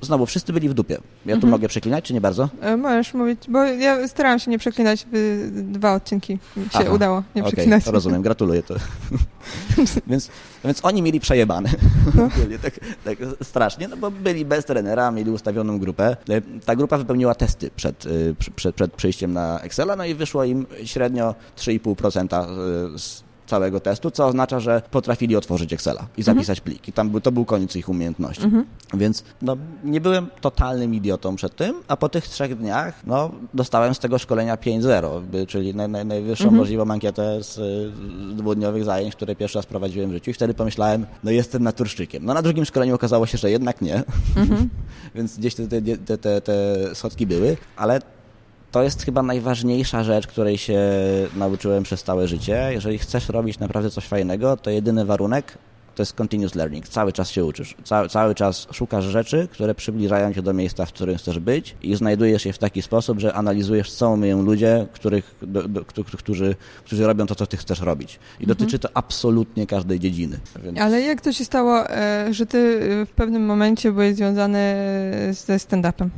znowu, 0.00 0.26
wszyscy 0.26 0.52
byli 0.52 0.68
w 0.68 0.74
dupie. 0.74 0.94
Ja 1.26 1.34
tu 1.34 1.36
mhm. 1.36 1.50
mogę 1.50 1.68
przeklinać, 1.68 2.04
czy 2.04 2.14
nie 2.14 2.20
bardzo? 2.20 2.48
E, 2.60 2.76
możesz 2.76 3.14
mówić, 3.14 3.38
bo 3.48 3.64
ja 3.64 4.08
starałam 4.08 4.38
się 4.38 4.50
nie 4.50 4.58
przeklinać, 4.58 5.06
dwa 5.52 5.94
odcinki 5.94 6.38
mi 6.56 6.64
się 6.64 6.70
Aha, 6.72 6.90
udało 6.90 7.22
nie 7.34 7.42
okay, 7.42 7.52
przeklinać. 7.52 7.86
rozumiem, 7.86 8.22
gratuluję. 8.22 8.62
To. 8.62 8.74
więc, 10.06 10.30
więc 10.64 10.80
oni 10.82 11.02
mieli 11.02 11.20
przejebane. 11.20 11.70
No. 12.14 12.28
tak, 12.62 12.80
tak 13.04 13.18
strasznie, 13.42 13.88
no 13.88 13.96
bo 13.96 14.10
byli 14.10 14.44
bez 14.44 14.64
trenera, 14.64 15.10
mieli 15.10 15.30
ustawioną 15.30 15.78
grupę. 15.78 16.16
E, 16.28 16.40
ta 16.64 16.76
grupa 16.76 16.98
wypełniła 16.98 17.34
testy 17.34 17.70
przed, 17.76 18.06
e, 18.06 18.08
przed, 18.56 18.74
przed 18.74 18.92
przyjściem 18.92 19.32
na 19.32 19.60
Excela, 19.60 19.96
no 19.96 20.04
i 20.04 20.14
wyszło 20.14 20.44
im 20.44 20.66
średnio 20.84 21.34
3,5% 21.56 22.46
z 22.98 23.29
całego 23.50 23.80
testu, 23.80 24.10
co 24.10 24.26
oznacza, 24.26 24.60
że 24.60 24.82
potrafili 24.90 25.36
otworzyć 25.36 25.72
Excela 25.72 26.06
i 26.16 26.22
zapisać 26.22 26.58
mhm. 26.58 26.64
plik. 26.64 26.88
I 26.88 26.92
tam 26.92 27.10
był, 27.10 27.20
to 27.20 27.32
był 27.32 27.44
koniec 27.44 27.76
ich 27.76 27.88
umiejętności. 27.88 28.44
Mhm. 28.44 28.64
Więc 28.94 29.24
no, 29.42 29.56
nie 29.84 30.00
byłem 30.00 30.26
totalnym 30.40 30.94
idiotą 30.94 31.36
przed 31.36 31.56
tym, 31.56 31.82
a 31.88 31.96
po 31.96 32.08
tych 32.08 32.28
trzech 32.28 32.58
dniach 32.58 33.06
no, 33.06 33.30
dostałem 33.54 33.94
z 33.94 33.98
tego 33.98 34.18
szkolenia 34.18 34.56
5.0, 34.56 35.46
czyli 35.46 35.74
naj, 35.74 35.88
naj, 35.88 36.06
najwyższą 36.06 36.44
mhm. 36.44 36.58
możliwą 36.58 36.90
ankietę 36.90 37.42
z, 37.42 37.54
z 37.54 38.36
dwudniowych 38.36 38.84
zajęć, 38.84 39.16
które 39.16 39.36
pierwszy 39.36 39.58
raz 39.58 39.66
prowadziłem 39.66 40.10
w 40.10 40.12
życiu 40.12 40.30
i 40.30 40.34
wtedy 40.34 40.54
pomyślałem, 40.54 41.06
no 41.24 41.30
jestem 41.30 41.62
naturszczykiem. 41.62 42.24
No 42.24 42.34
na 42.34 42.42
drugim 42.42 42.64
szkoleniu 42.64 42.94
okazało 42.94 43.26
się, 43.26 43.38
że 43.38 43.50
jednak 43.50 43.80
nie, 43.80 44.02
mhm. 44.36 44.68
więc 45.14 45.38
gdzieś 45.38 45.54
te, 45.54 45.68
te, 45.68 45.82
te, 45.82 46.18
te, 46.18 46.40
te 46.40 46.54
schodki 46.94 47.26
były, 47.26 47.56
ale 47.76 48.00
to 48.70 48.82
jest 48.82 49.04
chyba 49.04 49.22
najważniejsza 49.22 50.04
rzecz, 50.04 50.26
której 50.26 50.58
się 50.58 50.80
nauczyłem 51.36 51.82
przez 51.82 52.02
całe 52.02 52.28
życie. 52.28 52.68
Jeżeli 52.72 52.98
chcesz 52.98 53.28
robić 53.28 53.58
naprawdę 53.58 53.90
coś 53.90 54.06
fajnego, 54.06 54.56
to 54.56 54.70
jedyny 54.70 55.04
warunek 55.04 55.58
to 55.94 56.02
jest 56.02 56.14
continuous 56.14 56.54
learning. 56.54 56.88
Cały 56.88 57.12
czas 57.12 57.30
się 57.30 57.44
uczysz. 57.44 57.74
Cały, 57.84 58.08
cały 58.08 58.34
czas 58.34 58.66
szukasz 58.72 59.04
rzeczy, 59.04 59.48
które 59.52 59.74
przybliżają 59.74 60.34
cię 60.34 60.42
do 60.42 60.52
miejsca, 60.52 60.86
w 60.86 60.92
którym 60.92 61.16
chcesz 61.16 61.38
być 61.38 61.76
i 61.82 61.96
znajdujesz 61.96 62.46
je 62.46 62.52
w 62.52 62.58
taki 62.58 62.82
sposób, 62.82 63.20
że 63.20 63.34
analizujesz, 63.34 63.92
co 63.92 64.10
umieją 64.10 64.42
ludzie, 64.42 64.86
których, 64.92 65.34
do, 65.42 65.68
do, 65.68 65.84
którzy, 66.18 66.54
którzy 66.84 67.06
robią 67.06 67.26
to, 67.26 67.34
co 67.34 67.46
ty 67.46 67.56
chcesz 67.56 67.80
robić. 67.80 68.14
I 68.14 68.42
mhm. 68.42 68.48
dotyczy 68.48 68.78
to 68.78 68.88
absolutnie 68.94 69.66
każdej 69.66 70.00
dziedziny. 70.00 70.38
Więc... 70.64 70.78
Ale 70.78 71.00
jak 71.00 71.20
to 71.20 71.32
się 71.32 71.44
stało, 71.44 71.90
e, 71.90 72.34
że 72.34 72.46
ty 72.46 72.80
w 73.06 73.10
pewnym 73.10 73.46
momencie 73.46 73.92
byłeś 73.92 74.16
związany 74.16 74.74
ze 75.30 75.56
stand-upem? 75.56 76.08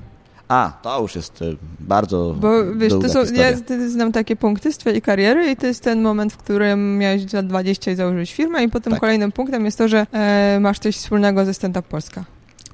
A, 0.52 0.72
to 0.82 1.02
już 1.02 1.14
jest 1.14 1.42
y, 1.42 1.56
bardzo. 1.80 2.34
Bo 2.40 2.74
wiesz, 2.74 2.92
to 2.92 3.08
są, 3.08 3.20
ja 3.34 3.46
znam 3.88 4.12
takie 4.12 4.36
punkty 4.36 4.72
z 4.72 4.78
twojej 4.78 5.02
kariery 5.02 5.50
i 5.50 5.56
to 5.56 5.66
jest 5.66 5.82
ten 5.82 6.02
moment, 6.02 6.32
w 6.32 6.36
którym 6.36 6.98
miałeś 6.98 7.32
lat 7.32 7.46
20 7.46 7.90
i 7.90 7.94
założyłeś 7.94 8.34
firmę, 8.34 8.64
i 8.64 8.68
potem 8.68 8.90
tak. 8.92 9.00
kolejnym 9.00 9.32
punktem 9.32 9.64
jest 9.64 9.78
to, 9.78 9.88
że 9.88 10.06
e, 10.12 10.58
masz 10.60 10.78
coś 10.78 10.96
wspólnego 10.96 11.44
ze 11.44 11.54
Stand 11.54 11.76
Up 11.76 11.88
Polska. 11.88 12.24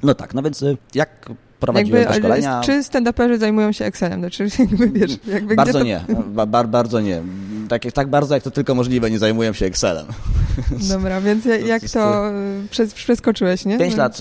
No 0.03 0.15
tak, 0.15 0.35
no 0.35 0.43
więc 0.43 0.63
y, 0.63 0.77
jak 0.95 1.31
prowadziłem 1.61 2.03
jakby, 2.03 2.19
szkolenia... 2.19 2.61
Czy 2.61 2.83
stand-uperzy 2.83 3.39
zajmują 3.39 3.73
się 3.73 3.85
Excelem? 3.85 4.21
Znaczy, 4.21 4.49
jakby, 4.59 4.89
wiesz, 4.89 5.19
jakby 5.27 5.55
bardzo 5.55 5.79
to... 5.79 5.85
nie, 5.85 6.05
ba, 6.27 6.47
bardzo 6.47 7.01
nie. 7.01 7.23
Tak, 7.69 7.83
tak 7.93 8.09
bardzo 8.09 8.35
jak 8.35 8.43
to 8.43 8.51
tylko 8.51 8.75
możliwe 8.75 9.11
nie 9.11 9.19
zajmują 9.19 9.53
się 9.53 9.67
Excelem. 9.67 10.07
Dobra, 10.93 11.21
więc 11.21 11.45
jak 11.67 11.83
to 11.91 12.31
y, 12.85 12.89
przeskoczyłeś, 12.95 13.65
nie? 13.65 13.79
Pięć 13.79 13.97
no. 13.97 14.03
lat, 14.03 14.19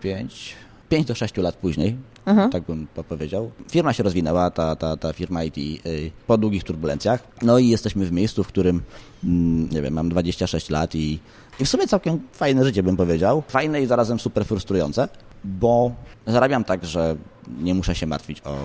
pięć, 0.00 0.54
pięć 0.88 1.06
do 1.06 1.14
sześciu 1.14 1.42
lat 1.42 1.56
później 1.56 2.09
Aha. 2.26 2.48
tak 2.52 2.62
bym 2.62 2.86
powiedział. 3.08 3.50
Firma 3.70 3.92
się 3.92 4.02
rozwinęła, 4.02 4.50
ta, 4.50 4.76
ta, 4.76 4.96
ta 4.96 5.12
firma 5.12 5.44
IT 5.44 5.58
y, 5.58 6.10
po 6.26 6.38
długich 6.38 6.64
turbulencjach. 6.64 7.22
No 7.42 7.58
i 7.58 7.68
jesteśmy 7.68 8.06
w 8.06 8.12
miejscu, 8.12 8.44
w 8.44 8.48
którym, 8.48 8.82
mm, 9.24 9.68
nie 9.70 9.82
wiem, 9.82 9.94
mam 9.94 10.08
26 10.08 10.70
lat 10.70 10.94
i, 10.94 11.18
i 11.60 11.64
w 11.64 11.68
sumie 11.68 11.86
całkiem 11.86 12.20
fajne 12.32 12.64
życie 12.64 12.82
bym 12.82 12.96
powiedział. 12.96 13.42
Fajne 13.48 13.82
i 13.82 13.86
zarazem 13.86 14.20
super 14.20 14.44
frustrujące, 14.44 15.08
bo 15.44 15.92
zarabiam 16.26 16.64
tak, 16.64 16.84
że 16.84 17.16
nie 17.60 17.74
muszę 17.74 17.94
się 17.94 18.06
martwić 18.06 18.40
o 18.44 18.56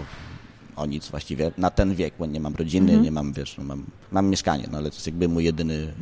o 0.75 0.85
nic 0.85 1.09
właściwie 1.09 1.51
na 1.57 1.69
ten 1.69 1.95
wiek, 1.95 2.13
bo 2.19 2.25
nie 2.25 2.39
mam 2.39 2.55
rodziny, 2.55 2.91
mhm. 2.91 3.03
nie 3.03 3.11
mam, 3.11 3.33
wiesz, 3.33 3.57
no 3.57 3.63
mam, 3.63 3.85
mam 4.11 4.29
mieszkanie, 4.29 4.67
no 4.71 4.77
ale 4.77 4.89
to 4.89 4.95
jest 4.95 5.07
jakby 5.07 5.27
mój 5.27 5.43
jedyny, 5.43 5.93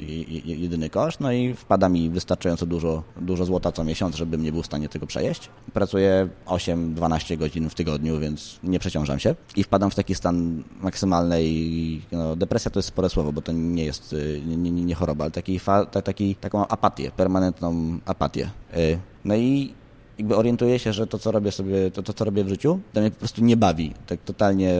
jedyny 0.45 0.89
koszt, 0.89 1.19
no 1.19 1.31
i 1.31 1.53
wpada 1.53 1.89
mi 1.89 2.09
wystarczająco 2.09 2.65
dużo, 2.65 3.03
dużo 3.21 3.45
złota 3.45 3.71
co 3.71 3.83
miesiąc, 3.83 4.15
żebym 4.15 4.43
nie 4.43 4.51
był 4.51 4.63
w 4.63 4.65
stanie 4.65 4.89
tego 4.89 5.07
przejeść. 5.07 5.49
Pracuję 5.73 6.29
8-12 6.45 7.37
godzin 7.37 7.69
w 7.69 7.75
tygodniu, 7.75 8.19
więc 8.19 8.59
nie 8.63 8.79
przeciążam 8.79 9.19
się 9.19 9.35
i 9.55 9.63
wpadam 9.63 9.91
w 9.91 9.95
taki 9.95 10.15
stan 10.15 10.63
maksymalnej, 10.81 12.01
no, 12.11 12.35
depresja 12.35 12.71
to 12.71 12.79
jest 12.79 12.89
spore 12.89 13.09
słowo, 13.09 13.33
bo 13.33 13.41
to 13.41 13.51
nie 13.51 13.85
jest, 13.85 14.15
nie, 14.45 14.57
nie, 14.57 14.71
nie 14.71 14.95
choroba, 14.95 15.23
ale 15.23 15.31
taki, 15.31 15.59
fa, 15.59 15.85
taki, 15.85 16.35
taką 16.35 16.67
apatię, 16.67 17.11
permanentną 17.11 17.99
apatię. 18.05 18.49
Y, 18.77 18.99
no 19.25 19.35
i 19.35 19.73
jakby 20.17 20.35
orientuję 20.35 20.79
się, 20.79 20.93
że 20.93 21.07
to, 21.07 21.19
co 21.19 21.31
robię 21.31 21.51
sobie, 21.51 21.91
to, 21.91 22.03
to 22.03 22.13
co 22.13 22.25
robię 22.25 22.43
w 22.43 22.49
życiu, 22.49 22.79
to 22.93 23.01
mnie 23.01 23.11
po 23.11 23.19
prostu 23.19 23.43
nie 23.43 23.57
bawi. 23.57 23.93
Tak 24.07 24.19
totalnie, 24.25 24.73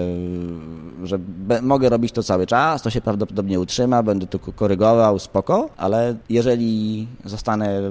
że 1.03 1.19
mogę 1.61 1.89
robić 1.89 2.11
to 2.11 2.23
cały 2.23 2.47
czas, 2.47 2.81
to 2.81 2.89
się 2.89 3.01
prawdopodobnie 3.01 3.59
utrzyma, 3.59 4.03
będę 4.03 4.27
to 4.27 4.39
korygował, 4.39 5.19
spoko, 5.19 5.69
ale 5.77 6.15
jeżeli 6.29 7.07
zostanę 7.25 7.81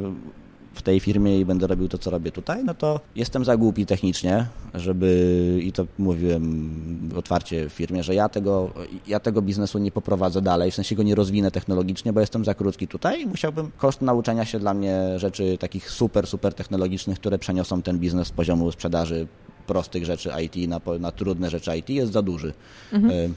w 0.75 0.83
tej 0.83 1.01
firmie 1.01 1.41
i 1.41 1.45
będę 1.45 1.67
robił 1.67 1.89
to, 1.89 1.99
co 1.99 2.11
robię 2.11 2.33
tutaj, 2.33 2.65
no 2.65 2.75
to 2.75 3.01
jestem 3.17 3.45
za 3.45 3.57
głupi 3.57 3.87
technicznie, 3.87 4.47
żeby, 4.75 5.61
i 5.63 5.73
to 5.73 5.87
mówiłem 5.99 6.71
otwarcie 7.17 7.69
w 7.69 7.73
firmie, 7.73 8.03
że 8.03 8.15
ja 8.15 8.29
tego, 8.29 8.71
ja 9.07 9.21
tego 9.21 9.43
biznesu 9.43 9.79
nie 9.79 9.91
poprowadzę 9.91 10.43
dalej, 10.43 10.71
w 10.71 10.75
sensie 10.75 10.95
go 10.95 11.03
nie 11.03 11.15
rozwinę 11.15 11.51
technologicznie, 11.51 12.13
bo 12.13 12.21
jestem 12.21 12.45
za 12.45 12.55
krótki 12.55 12.89
tutaj 12.89 13.23
i 13.23 13.27
musiałbym, 13.27 13.71
koszt 13.77 14.03
nauczenia 14.03 14.45
się 14.45 14.59
dla 14.59 14.75
mnie 14.75 15.19
rzeczy 15.19 15.59
takich 15.59 15.91
super, 15.91 16.27
super 16.27 16.55
technologicznych, 16.55 17.19
które 17.19 17.39
przeniosą 17.39 17.83
ten 17.83 17.99
biznes 17.99 18.29
z 18.29 18.31
poziomu 18.31 18.73
sprzedaży 18.73 19.27
prostych 19.67 20.05
rzeczy 20.05 20.31
IT 20.45 20.69
na, 20.69 20.81
na 21.01 21.13
trudne 21.13 21.51
rzeczy 21.51 21.77
IT 21.77 21.91
jest 21.91 22.13
za 22.13 22.23
duży. 22.23 22.53
Mhm. 22.93 23.35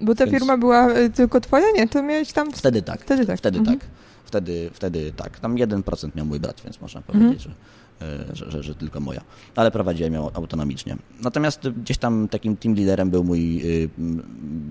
Bo 0.00 0.14
ta 0.14 0.26
Więc... 0.26 0.38
firma 0.38 0.58
była 0.58 0.98
y, 0.98 1.10
tylko 1.10 1.40
twoja? 1.40 1.66
Nie, 1.74 1.88
to 1.88 2.02
miałeś 2.02 2.32
tam... 2.32 2.52
Wtedy 2.52 2.82
tak. 2.82 3.00
Wtedy 3.00 3.26
tak. 3.26 3.38
Wtedy 3.38 3.58
mhm. 3.58 3.78
tak. 3.78 3.88
Wtedy, 4.26 4.70
wtedy 4.72 5.12
tak. 5.16 5.40
Tam 5.40 5.54
1% 5.54 6.16
miał 6.16 6.26
mój 6.26 6.40
brat, 6.40 6.60
więc 6.64 6.80
można 6.80 7.00
mhm. 7.00 7.18
powiedzieć, 7.18 7.42
że, 7.42 8.34
że, 8.34 8.50
że, 8.50 8.62
że, 8.62 8.74
tylko 8.74 9.00
moja. 9.00 9.20
Ale 9.56 9.70
prowadziłem 9.70 10.14
ją 10.14 10.32
autonomicznie. 10.32 10.96
Natomiast 11.22 11.68
gdzieś 11.68 11.98
tam 11.98 12.28
takim 12.28 12.56
team 12.56 12.74
liderem 12.74 13.10
był 13.10 13.24
mój 13.24 13.62
y, 13.84 13.88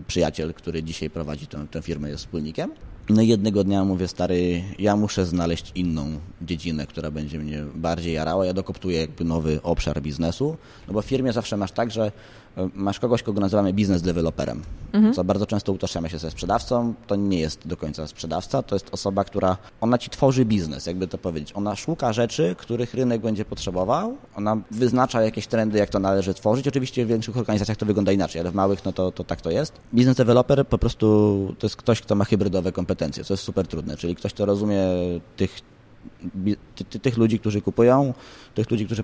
przyjaciel, 0.08 0.54
który 0.54 0.84
dzisiaj 0.84 1.10
prowadzi 1.10 1.48
tę, 1.48 1.68
tę 1.72 1.82
firmę, 1.82 2.10
jest 2.10 2.24
wspólnikiem. 2.24 2.72
No 3.10 3.22
i 3.22 3.28
jednego 3.28 3.64
dnia 3.64 3.86
mówię, 3.86 4.08
stary, 4.08 4.64
ja 4.80 4.96
muszę 4.96 5.26
znaleźć 5.26 5.72
inną 5.76 6.20
dziedzinę, 6.42 6.88
która 6.88 7.12
będzie 7.12 7.40
mnie 7.40 7.64
bardziej 7.76 8.14
jarała. 8.14 8.46
Ja 8.46 8.54
dokoptuję 8.54 9.00
jakby 9.00 9.24
nowy 9.24 9.60
obszar 9.64 10.02
biznesu, 10.02 10.58
no 10.88 10.94
bo 10.94 11.02
w 11.02 11.06
firmie 11.06 11.34
zawsze 11.34 11.58
masz 11.58 11.72
tak, 11.72 11.92
że 11.92 12.12
masz 12.74 13.00
kogoś, 13.00 13.24
kogo 13.24 13.42
nazywamy 13.42 13.74
biznes 13.74 14.02
deweloperem, 14.02 14.62
mhm. 14.94 15.14
co 15.14 15.24
bardzo 15.24 15.46
często 15.46 15.72
utożsamia 15.72 16.10
się 16.10 16.18
ze 16.18 16.32
sprzedawcą. 16.32 16.94
To 17.08 17.16
nie 17.16 17.40
jest 17.40 17.68
do 17.68 17.78
końca 17.78 18.08
sprzedawca, 18.08 18.64
to 18.64 18.76
jest 18.76 18.94
osoba, 18.94 19.24
która, 19.24 19.58
ona 19.82 19.98
ci 19.98 20.10
tworzy 20.10 20.46
biznes, 20.46 20.86
jakby 20.86 21.08
to 21.08 21.18
powiedzieć. 21.18 21.52
Ona 21.56 21.76
szuka 21.76 22.14
rzeczy, 22.14 22.56
których 22.58 22.94
rynek 22.94 23.22
będzie 23.22 23.46
potrzebował, 23.46 24.18
ona 24.36 24.58
wyznacza 24.72 25.22
jakieś 25.22 25.48
trendy, 25.48 25.78
jak 25.78 25.90
to 25.90 26.00
należy 26.00 26.34
tworzyć. 26.34 26.68
Oczywiście 26.68 27.06
w 27.06 27.08
większych 27.08 27.38
organizacjach 27.38 27.78
to 27.78 27.86
wygląda 27.86 28.12
inaczej, 28.12 28.42
ale 28.42 28.52
w 28.52 28.56
małych 28.56 28.86
no 28.86 28.94
to, 28.94 29.12
to 29.12 29.24
tak 29.24 29.42
to 29.42 29.52
jest. 29.52 29.74
Biznes 29.94 30.18
developer 30.18 30.68
po 30.68 30.78
prostu 30.78 31.06
to 31.60 31.68
jest 31.68 31.76
ktoś, 31.76 32.02
kto 32.02 32.16
ma 32.16 32.26
hybrydowe 32.26 32.72
kompetencje, 32.72 33.24
co 33.24 33.34
jest 33.34 33.44
super 33.44 33.68
trudne, 33.68 33.98
czyli 33.98 34.16
ktoś, 34.16 34.34
kto 34.34 34.46
rozumie 34.46 34.80
tych 35.36 35.62
ty, 36.90 37.00
tych 37.00 37.18
ludzi, 37.18 37.40
którzy 37.40 37.62
kupują, 37.62 38.14
tych 38.56 38.72
ludzi, 38.72 38.86
którzy 38.86 39.04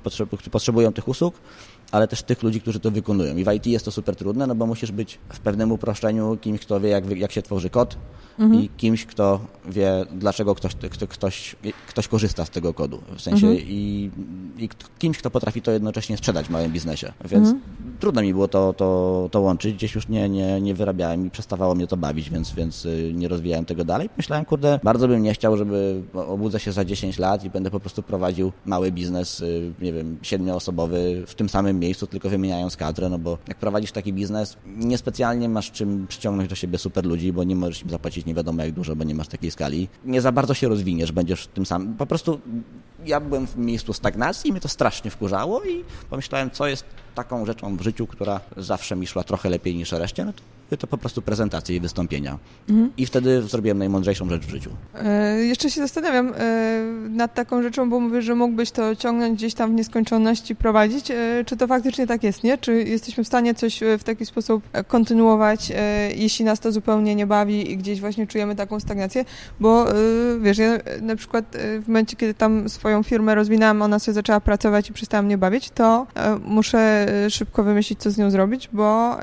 potrzebują 0.51 0.93
tych 0.93 1.07
usług, 1.07 1.35
ale 1.91 2.07
też 2.07 2.23
tych 2.23 2.43
ludzi, 2.43 2.61
którzy 2.61 2.79
to 2.79 2.91
wykonują. 2.91 3.37
I 3.37 3.43
w 3.43 3.51
IT 3.53 3.65
jest 3.65 3.85
to 3.85 3.91
super 3.91 4.15
trudne, 4.15 4.47
no 4.47 4.55
bo 4.55 4.65
musisz 4.65 4.91
być 4.91 5.19
w 5.29 5.39
pewnym 5.39 5.71
uproszczeniu 5.71 6.37
kimś, 6.41 6.61
kto 6.61 6.79
wie, 6.79 6.89
jak, 6.89 7.17
jak 7.17 7.31
się 7.31 7.41
tworzy 7.41 7.69
kod 7.69 7.97
mhm. 8.39 8.63
i 8.63 8.69
kimś, 8.69 9.05
kto 9.05 9.39
wie, 9.65 10.05
dlaczego 10.11 10.55
ktoś, 10.55 10.75
kto, 10.75 11.07
ktoś, 11.07 11.55
ktoś 11.87 12.07
korzysta 12.07 12.45
z 12.45 12.49
tego 12.49 12.73
kodu. 12.73 13.01
W 13.17 13.21
sensie 13.21 13.47
mhm. 13.47 13.67
i, 13.67 14.11
i, 14.57 14.69
kimś, 14.99 15.17
kto 15.17 15.31
potrafi 15.31 15.61
to 15.61 15.71
jednocześnie 15.71 16.17
sprzedać 16.17 16.47
w 16.47 16.49
małym 16.49 16.71
biznesie. 16.71 17.13
Więc 17.25 17.49
mhm. 17.49 17.61
trudno 17.99 18.21
mi 18.21 18.33
było 18.33 18.47
to, 18.47 18.73
to, 18.73 19.29
to 19.31 19.41
łączyć. 19.41 19.75
Gdzieś 19.75 19.95
już 19.95 20.07
nie, 20.07 20.29
nie, 20.29 20.61
nie 20.61 20.75
wyrabiałem 20.75 21.27
i 21.27 21.29
przestawało 21.29 21.75
mnie 21.75 21.87
to 21.87 21.97
bawić, 21.97 22.29
więc, 22.29 22.51
więc 22.51 22.85
y, 22.85 23.11
nie 23.15 23.27
rozwijałem 23.27 23.65
tego 23.65 23.85
dalej. 23.85 24.09
Myślałem, 24.17 24.45
kurde, 24.45 24.79
bardzo 24.83 25.07
bym 25.07 25.23
nie 25.23 25.33
chciał, 25.33 25.57
żeby 25.57 26.01
obudzę 26.13 26.59
się 26.59 26.71
za 26.71 26.85
10 26.85 27.19
lat 27.19 27.43
i 27.43 27.49
będę 27.49 27.71
po 27.71 27.79
prostu 27.79 28.03
prowadził 28.03 28.51
mały 28.65 28.91
biznes, 28.91 29.39
y, 29.39 29.73
nie 29.81 29.93
wiem, 29.93 30.17
siedmioosobowy 30.21 31.23
w 31.27 31.35
tym 31.35 31.49
samym 31.49 31.80
miejscu, 31.81 32.07
tylko 32.07 32.29
wymieniając 32.29 32.77
kadrę, 32.77 33.09
no 33.09 33.19
bo 33.19 33.37
jak 33.47 33.57
prowadzisz 33.57 33.91
taki 33.91 34.13
biznes, 34.13 34.57
niespecjalnie 34.65 35.49
masz 35.49 35.71
czym 35.71 36.07
przyciągnąć 36.07 36.49
do 36.49 36.55
siebie 36.55 36.77
super 36.77 37.05
ludzi, 37.05 37.33
bo 37.33 37.43
nie 37.43 37.55
możesz 37.55 37.81
im 37.83 37.89
zapłacić 37.89 38.25
nie 38.25 38.33
wiadomo 38.33 38.63
jak 38.63 38.71
dużo, 38.71 38.95
bo 38.95 39.03
nie 39.03 39.15
masz 39.15 39.27
takiej 39.27 39.51
skali. 39.51 39.87
Nie 40.05 40.21
za 40.21 40.31
bardzo 40.31 40.53
się 40.53 40.67
rozwiniesz, 40.67 41.11
będziesz 41.11 41.47
tym 41.47 41.65
samym. 41.65 41.93
Po 41.93 42.05
prostu 42.05 42.39
ja 43.05 43.19
byłem 43.19 43.47
w 43.47 43.57
miejscu 43.57 43.93
stagnacji 43.93 44.49
i 44.49 44.51
mnie 44.51 44.61
to 44.61 44.67
strasznie 44.67 45.11
wkurzało 45.11 45.63
i 45.63 45.83
pomyślałem, 46.09 46.51
co 46.51 46.67
jest 46.67 46.85
taką 47.15 47.45
rzeczą 47.45 47.77
w 47.77 47.81
życiu, 47.81 48.07
która 48.07 48.39
zawsze 48.57 48.95
mi 48.95 49.07
szła 49.07 49.23
trochę 49.23 49.49
lepiej 49.49 49.75
niż 49.75 49.91
reszcie, 49.91 50.25
no 50.25 50.33
to 50.33 50.41
to 50.77 50.87
po 50.87 50.97
prostu 50.97 51.21
prezentacje 51.21 51.75
i 51.75 51.79
wystąpienia. 51.79 52.37
Mhm. 52.69 52.91
I 52.97 53.05
wtedy 53.05 53.41
zrobiłem 53.41 53.77
najmądrzejszą 53.77 54.29
rzecz 54.29 54.45
w 54.45 54.49
życiu. 54.49 54.69
E, 54.95 55.37
jeszcze 55.37 55.69
się 55.69 55.81
zastanawiam 55.81 56.33
e, 56.37 56.83
nad 57.09 57.33
taką 57.33 57.63
rzeczą, 57.63 57.89
bo 57.89 57.99
mówisz, 57.99 58.25
że 58.25 58.35
mógłbyś 58.35 58.71
to 58.71 58.95
ciągnąć 58.95 59.37
gdzieś 59.37 59.53
tam 59.53 59.71
w 59.71 59.73
nieskończoność 59.73 60.51
i 60.51 60.55
prowadzić. 60.55 61.11
E, 61.11 61.43
czy 61.45 61.57
to 61.57 61.67
faktycznie 61.67 62.07
tak 62.07 62.23
jest, 62.23 62.43
nie? 62.43 62.57
Czy 62.57 62.83
jesteśmy 62.83 63.23
w 63.23 63.27
stanie 63.27 63.53
coś 63.53 63.83
e, 63.83 63.97
w 63.97 64.03
taki 64.03 64.25
sposób 64.25 64.63
e, 64.73 64.83
kontynuować, 64.83 65.71
e, 65.75 66.11
jeśli 66.15 66.45
nas 66.45 66.59
to 66.59 66.71
zupełnie 66.71 67.15
nie 67.15 67.27
bawi 67.27 67.71
i 67.71 67.77
gdzieś 67.77 67.99
właśnie 68.01 68.27
czujemy 68.27 68.55
taką 68.55 68.79
stagnację? 68.79 69.25
Bo 69.59 69.85
wiesz, 70.41 70.57
ja 70.57 70.77
na 71.01 71.15
przykład 71.15 71.45
w 71.81 71.87
momencie, 71.87 72.15
kiedy 72.15 72.33
tam 72.33 72.69
swoją 72.69 72.90
firmę 73.03 73.35
rozwinęłam, 73.35 73.81
ona 73.81 73.99
sobie 73.99 74.15
zaczęła 74.15 74.39
pracować 74.39 74.89
i 74.89 74.93
przestała 74.93 75.23
mnie 75.23 75.37
bawić, 75.37 75.69
to 75.69 76.07
muszę 76.45 77.07
szybko 77.29 77.63
wymyślić, 77.63 77.99
co 77.99 78.11
z 78.11 78.17
nią 78.17 78.31
zrobić, 78.31 78.69
bo 78.73 79.17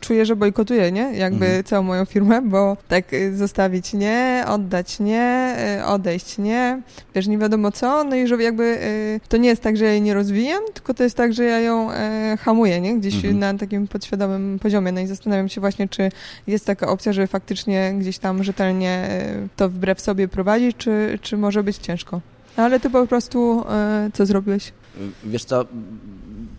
czuję, 0.00 0.26
że 0.26 0.36
bojkot 0.36 0.64
bojkotuję, 0.64 0.92
nie? 0.92 1.18
Jakby 1.18 1.46
mhm. 1.46 1.64
całą 1.64 1.82
moją 1.82 2.04
firmę, 2.04 2.42
bo 2.42 2.76
tak 2.88 3.04
zostawić 3.34 3.92
nie, 3.92 4.44
oddać 4.48 5.00
nie, 5.00 5.56
odejść 5.86 6.38
nie, 6.38 6.82
wiesz, 7.14 7.26
nie 7.26 7.38
wiadomo 7.38 7.72
co, 7.72 8.04
no 8.04 8.16
i 8.16 8.26
że 8.26 8.42
jakby 8.42 8.78
to 9.28 9.36
nie 9.36 9.48
jest 9.48 9.62
tak, 9.62 9.76
że 9.76 9.84
ja 9.84 9.90
jej 9.90 10.02
nie 10.02 10.14
rozwijam, 10.14 10.62
tylko 10.74 10.94
to 10.94 11.02
jest 11.02 11.16
tak, 11.16 11.32
że 11.32 11.44
ja 11.44 11.60
ją 11.60 11.88
hamuję, 12.40 12.80
nie? 12.80 12.98
Gdzieś 12.98 13.14
mhm. 13.14 13.38
na 13.38 13.54
takim 13.54 13.88
podświadomym 13.88 14.58
poziomie, 14.58 14.92
no 14.92 15.00
i 15.00 15.06
zastanawiam 15.06 15.48
się 15.48 15.60
właśnie, 15.60 15.88
czy 15.88 16.08
jest 16.46 16.66
taka 16.66 16.88
opcja, 16.88 17.12
żeby 17.12 17.26
faktycznie 17.26 17.94
gdzieś 17.98 18.18
tam 18.18 18.44
rzetelnie 18.44 19.08
to 19.56 19.68
wbrew 19.68 20.00
sobie 20.00 20.28
prowadzić, 20.28 20.76
czy, 20.76 21.18
czy 21.22 21.36
może 21.36 21.62
być 21.62 21.76
ciężko. 21.76 22.20
No, 22.56 22.62
ale 22.64 22.80
ty 22.80 22.90
po 22.90 23.06
prostu 23.06 23.64
co 24.12 24.26
zrobiłeś? 24.26 24.72
Wiesz 25.24 25.44
co, 25.44 25.64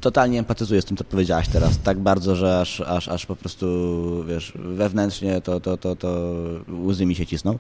totalnie 0.05 0.39
empatyzuję 0.39 0.81
z 0.81 0.85
tym, 0.85 0.97
co 0.97 1.03
powiedziałaś 1.03 1.47
teraz, 1.47 1.79
tak 1.83 1.99
bardzo, 1.99 2.35
że 2.35 2.59
aż, 2.61 2.81
aż, 2.81 3.07
aż 3.07 3.25
po 3.25 3.35
prostu, 3.35 3.65
wiesz, 4.27 4.53
wewnętrznie 4.55 5.41
to, 5.41 5.59
to, 5.59 5.77
to, 5.77 5.95
to 5.95 6.35
łzy 6.85 7.05
mi 7.05 7.15
się 7.15 7.25
cisną, 7.25 7.51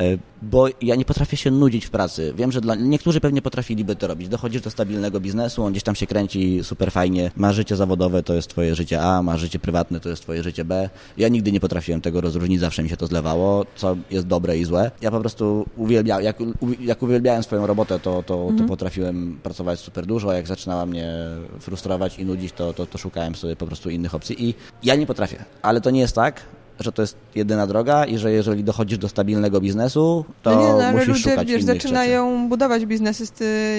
e, 0.00 0.18
bo 0.42 0.66
ja 0.82 0.94
nie 0.94 1.04
potrafię 1.04 1.36
się 1.36 1.50
nudzić 1.50 1.86
w 1.86 1.90
pracy. 1.90 2.34
Wiem, 2.36 2.52
że 2.52 2.60
dla 2.60 2.74
niektórzy 2.74 3.20
pewnie 3.20 3.42
potrafiliby 3.42 3.96
to 3.96 4.06
robić. 4.06 4.28
Dochodzisz 4.28 4.62
do 4.62 4.70
stabilnego 4.70 5.20
biznesu, 5.20 5.64
on 5.64 5.72
gdzieś 5.72 5.82
tam 5.82 5.94
się 5.94 6.06
kręci 6.06 6.60
super 6.62 6.92
fajnie, 6.92 7.30
ma 7.36 7.52
życie 7.52 7.76
zawodowe, 7.76 8.22
to 8.22 8.34
jest 8.34 8.48
twoje 8.48 8.74
życie 8.74 9.02
A, 9.02 9.22
ma 9.22 9.36
życie 9.36 9.58
prywatne, 9.58 10.00
to 10.00 10.08
jest 10.08 10.22
twoje 10.22 10.42
życie 10.42 10.64
B. 10.64 10.90
Ja 11.16 11.28
nigdy 11.28 11.52
nie 11.52 11.60
potrafiłem 11.60 12.00
tego 12.00 12.20
rozróżnić, 12.20 12.60
zawsze 12.60 12.82
mi 12.82 12.88
się 12.88 12.96
to 12.96 13.06
zlewało, 13.06 13.66
co 13.76 13.96
jest 14.10 14.26
dobre 14.26 14.58
i 14.58 14.64
złe. 14.64 14.90
Ja 15.00 15.10
po 15.10 15.20
prostu 15.20 15.66
uwielbiałem, 15.76 16.24
jak, 16.24 16.36
jak 16.80 17.02
uwielbiałem 17.02 17.42
swoją 17.42 17.66
robotę, 17.66 17.98
to, 17.98 18.22
to, 18.22 18.22
to 18.22 18.48
mhm. 18.48 18.68
potrafiłem 18.68 19.38
pracować 19.42 19.80
super 19.80 20.06
dużo, 20.06 20.32
jak 20.32 20.46
zaczynała 20.46 20.86
mnie 20.86 21.12
frustrować 21.60 21.87
i 22.18 22.24
nudzić, 22.24 22.52
to, 22.52 22.72
to, 22.72 22.86
to 22.86 22.98
szukałem 22.98 23.34
sobie 23.34 23.56
po 23.56 23.66
prostu 23.66 23.90
innych 23.90 24.14
opcji 24.14 24.48
i 24.48 24.54
ja 24.82 24.94
nie 24.94 25.06
potrafię. 25.06 25.44
Ale 25.62 25.80
to 25.80 25.90
nie 25.90 26.00
jest 26.00 26.14
tak, 26.14 26.42
że 26.80 26.92
to 26.92 27.02
jest 27.02 27.16
jedyna 27.34 27.66
droga 27.66 28.04
i 28.04 28.18
że 28.18 28.32
jeżeli 28.32 28.64
dochodzisz 28.64 28.98
do 28.98 29.08
stabilnego 29.08 29.60
biznesu, 29.60 30.24
to 30.42 30.50
no 30.50 30.60
nie, 30.60 30.84
no, 30.84 30.92
musisz 30.92 31.08
ludzie, 31.08 31.30
szukać 31.30 31.48
wiesz, 31.48 31.62
zaczynają 31.62 32.36
rzeczy. 32.36 32.48
budować 32.48 32.86
biznesy 32.86 33.24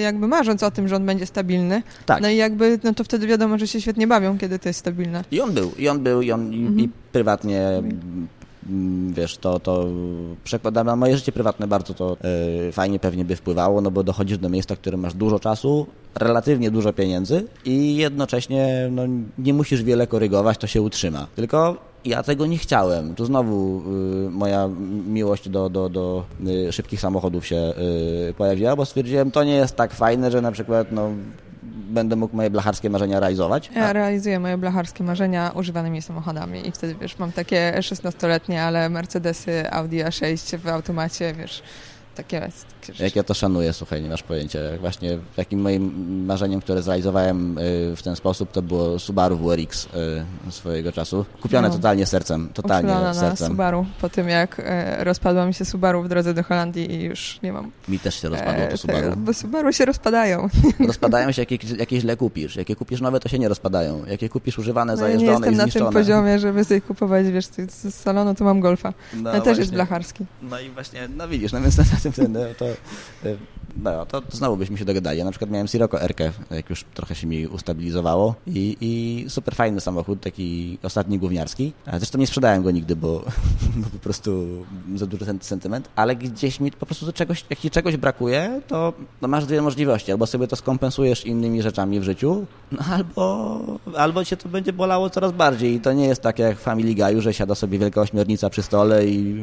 jakby 0.02 0.28
marząc 0.28 0.62
o 0.62 0.70
tym, 0.70 0.88
że 0.88 0.96
on 0.96 1.06
będzie 1.06 1.26
stabilny. 1.26 1.82
Tak. 2.06 2.22
No 2.22 2.28
i 2.28 2.36
jakby, 2.36 2.78
no 2.84 2.94
to 2.94 3.04
wtedy 3.04 3.26
wiadomo, 3.26 3.58
że 3.58 3.68
się 3.68 3.80
świetnie 3.80 4.06
bawią, 4.06 4.38
kiedy 4.38 4.58
to 4.58 4.68
jest 4.68 4.80
stabilne. 4.80 5.24
I 5.30 5.40
on 5.40 5.52
był, 5.52 5.72
i 5.78 5.88
on 5.88 6.00
był, 6.00 6.22
i 6.22 6.32
on 6.32 6.40
mhm. 6.40 6.80
i 6.80 6.88
prywatnie 7.12 7.82
wiesz, 9.10 9.36
to, 9.36 9.60
to 9.60 9.86
przekładam 10.44 10.86
na 10.86 10.96
moje 10.96 11.16
życie 11.16 11.32
prywatne 11.32 11.68
bardzo 11.68 11.94
to 11.94 12.16
yy, 12.64 12.72
fajnie 12.72 12.98
pewnie 12.98 13.24
by 13.24 13.36
wpływało, 13.36 13.80
no 13.80 13.90
bo 13.90 14.02
dochodzisz 14.02 14.38
do 14.38 14.48
miejsca, 14.48 14.74
w 14.74 14.78
którym 14.78 15.00
masz 15.00 15.14
dużo 15.14 15.38
czasu, 15.38 15.86
relatywnie 16.14 16.70
dużo 16.70 16.92
pieniędzy 16.92 17.46
i 17.64 17.96
jednocześnie 17.96 18.88
no, 18.90 19.02
nie 19.38 19.54
musisz 19.54 19.82
wiele 19.82 20.06
korygować, 20.06 20.58
to 20.58 20.66
się 20.66 20.82
utrzyma. 20.82 21.26
Tylko 21.36 21.76
ja 22.04 22.22
tego 22.22 22.46
nie 22.46 22.58
chciałem. 22.58 23.14
Tu 23.14 23.24
znowu 23.24 23.82
y, 24.26 24.30
moja 24.30 24.68
miłość 25.06 25.48
do, 25.48 25.70
do, 25.70 25.88
do 25.88 26.24
y, 26.68 26.72
szybkich 26.72 27.00
samochodów 27.00 27.46
się 27.46 27.72
y, 28.30 28.34
pojawiła, 28.34 28.76
bo 28.76 28.84
stwierdziłem, 28.84 29.30
to 29.30 29.44
nie 29.44 29.54
jest 29.54 29.76
tak 29.76 29.94
fajne, 29.94 30.30
że 30.30 30.40
na 30.40 30.52
przykład 30.52 30.92
no, 30.92 31.10
będę 31.90 32.16
mógł 32.16 32.36
moje 32.36 32.50
blacharskie 32.50 32.90
marzenia 32.90 33.20
realizować. 33.20 33.70
Ja 33.76 33.92
realizuję 33.92 34.40
moje 34.40 34.58
blacharskie 34.58 35.04
marzenia 35.04 35.50
używanymi 35.54 36.02
samochodami 36.02 36.68
i 36.68 36.72
wtedy, 36.72 36.94
wiesz, 37.00 37.18
mam 37.18 37.32
takie 37.32 37.72
16-letnie, 37.78 38.62
ale 38.62 38.88
Mercedesy 38.88 39.70
Audi 39.72 39.96
A6 39.96 40.58
w 40.58 40.68
automacie, 40.68 41.34
wiesz, 41.34 41.62
takie, 42.22 42.40
takie 42.80 42.92
rzeczy. 42.92 43.04
Jak 43.04 43.16
ja 43.16 43.22
to 43.22 43.34
szanuję, 43.34 43.72
słuchaj, 43.72 44.02
nie 44.02 44.08
masz 44.08 44.22
pojęcia. 44.22 44.58
Właśnie 44.80 45.18
takim 45.36 45.60
moim 45.60 46.24
marzeniem, 46.26 46.60
które 46.60 46.82
zrealizowałem 46.82 47.58
y, 47.58 47.96
w 47.96 48.02
ten 48.02 48.16
sposób, 48.16 48.52
to 48.52 48.62
było 48.62 48.98
Subaru 48.98 49.36
WRX 49.36 49.86
y, 50.48 50.52
swojego 50.52 50.92
czasu. 50.92 51.24
Kupione 51.42 51.68
no. 51.68 51.74
totalnie 51.74 52.06
sercem, 52.06 52.48
totalnie 52.54 52.90
Uczulona 52.90 53.14
sercem. 53.14 53.46
na 53.46 53.52
Subaru, 53.52 53.86
po 54.00 54.08
tym 54.08 54.28
jak 54.28 54.60
e, 54.64 55.04
rozpadła 55.04 55.46
mi 55.46 55.54
się 55.54 55.64
Subaru 55.64 56.02
w 56.02 56.08
drodze 56.08 56.34
do 56.34 56.42
Holandii 56.42 56.92
i 56.92 57.02
już 57.02 57.38
nie 57.42 57.52
mam. 57.52 57.70
Mi 57.88 57.98
też 57.98 58.20
się 58.20 58.28
rozpadło 58.28 58.66
to 58.66 58.72
e, 58.72 58.76
Subaru. 58.76 59.16
bo 59.16 59.34
Subaru 59.34 59.72
się 59.72 59.84
rozpadają. 59.84 60.48
Rozpadają 60.86 61.32
się, 61.32 61.42
jak 61.42 61.78
jakieś 61.78 62.00
źle 62.00 62.16
kupisz. 62.16 62.56
Jak 62.56 62.68
je 62.68 62.76
kupisz 62.76 63.00
nowe, 63.00 63.20
to 63.20 63.28
się 63.28 63.38
nie 63.38 63.48
rozpadają. 63.48 64.06
Jak 64.06 64.22
je 64.22 64.28
kupisz 64.28 64.58
używane, 64.58 64.92
no, 64.92 64.96
zajeżdżone 64.96 65.32
ja 65.32 65.38
nie 65.38 65.56
jestem 65.56 65.82
na 65.82 65.86
tym 65.86 65.92
poziomie, 65.92 66.38
żeby 66.38 66.64
sobie 66.64 66.80
kupować, 66.80 67.26
wiesz, 67.26 67.46
z 67.68 67.94
salonu 67.94 68.34
to 68.34 68.44
mam 68.44 68.60
Golfa. 68.60 68.92
No, 69.14 69.40
też 69.40 69.58
jest 69.58 69.72
blacharski. 69.72 70.26
No 70.42 70.60
i 70.60 70.70
właśnie, 70.70 71.08
no 71.16 71.28
widzisz, 71.28 71.52
no 71.52 71.60
więc 71.60 71.78
na 71.78 71.84
tym 72.02 72.09
no, 72.28 72.40
to, 72.58 72.64
no, 73.76 74.06
to 74.06 74.22
znowu 74.30 74.56
byśmy 74.56 74.78
się 74.78 74.84
dogadali. 74.84 75.18
Ja 75.18 75.24
na 75.24 75.30
przykład 75.30 75.50
miałem 75.50 75.68
Sirocco 75.68 76.00
RK, 76.00 76.20
jak 76.50 76.70
już 76.70 76.84
trochę 76.94 77.14
się 77.14 77.26
mi 77.26 77.46
ustabilizowało 77.46 78.34
i, 78.46 78.76
i 78.80 79.24
super 79.28 79.54
fajny 79.54 79.80
samochód, 79.80 80.20
taki 80.20 80.78
ostatni 80.82 81.18
gówniarski. 81.18 81.72
Zresztą 81.92 82.18
nie 82.18 82.26
sprzedałem 82.26 82.62
go 82.62 82.70
nigdy, 82.70 82.96
bo, 82.96 83.24
bo 83.80 83.90
po 83.92 83.98
prostu 83.98 84.46
za 84.96 85.06
duży 85.06 85.24
sentyment, 85.40 85.88
ale 85.96 86.16
gdzieś 86.16 86.60
mi 86.60 86.72
po 86.72 86.86
prostu 86.86 87.12
czegoś, 87.12 87.44
jak 87.50 87.58
ci 87.58 87.70
czegoś 87.70 87.96
brakuje, 87.96 88.60
to 88.68 88.92
no 89.22 89.28
masz 89.28 89.46
dwie 89.46 89.62
możliwości. 89.62 90.12
Albo 90.12 90.26
sobie 90.26 90.46
to 90.46 90.56
skompensujesz 90.56 91.26
innymi 91.26 91.62
rzeczami 91.62 92.00
w 92.00 92.02
życiu, 92.02 92.46
no 92.72 92.78
albo, 92.90 93.60
albo 93.96 94.24
cię 94.24 94.36
to 94.36 94.48
będzie 94.48 94.72
bolało 94.72 95.10
coraz 95.10 95.32
bardziej. 95.32 95.74
I 95.74 95.80
to 95.80 95.92
nie 95.92 96.06
jest 96.06 96.22
tak 96.22 96.38
jak 96.38 96.58
w 96.58 96.60
Family 96.60 96.94
Guy'u, 96.94 97.20
że 97.20 97.34
siada 97.34 97.54
sobie 97.54 97.78
wielka 97.78 98.00
ośmiornica 98.00 98.50
przy 98.50 98.62
stole 98.62 99.06
i 99.06 99.34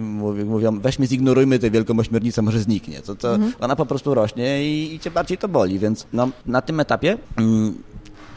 mówią, 0.45 0.79
weźmy 0.79 1.07
zignorujmy 1.07 1.59
tę 1.59 1.71
wielką 1.71 1.99
ośmiornicę, 1.99 2.41
może 2.41 2.56
zniknie. 2.59 3.01
To, 3.01 3.15
to 3.15 3.35
mhm. 3.35 3.53
Ona 3.59 3.75
po 3.75 3.85
prostu 3.85 4.13
rośnie 4.13 4.63
i, 4.63 4.95
i 4.95 4.99
cię 4.99 5.11
bardziej 5.11 5.37
to 5.37 5.47
boli, 5.47 5.79
więc 5.79 6.07
no, 6.13 6.29
na 6.45 6.61
tym 6.61 6.79
etapie 6.79 7.17
mm, 7.37 7.83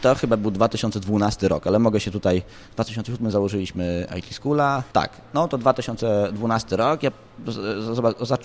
to 0.00 0.14
chyba 0.14 0.36
był 0.36 0.50
2012 0.50 1.48
rok, 1.48 1.66
ale 1.66 1.78
mogę 1.78 2.00
się 2.00 2.10
tutaj, 2.10 2.42
w 2.70 2.74
2007 2.74 3.30
założyliśmy 3.30 4.06
IT 4.18 4.34
Schoola, 4.34 4.82
tak, 4.92 5.10
no 5.34 5.48
to 5.48 5.58
2012 5.58 6.76
rok, 6.76 7.02
ja 7.02 7.10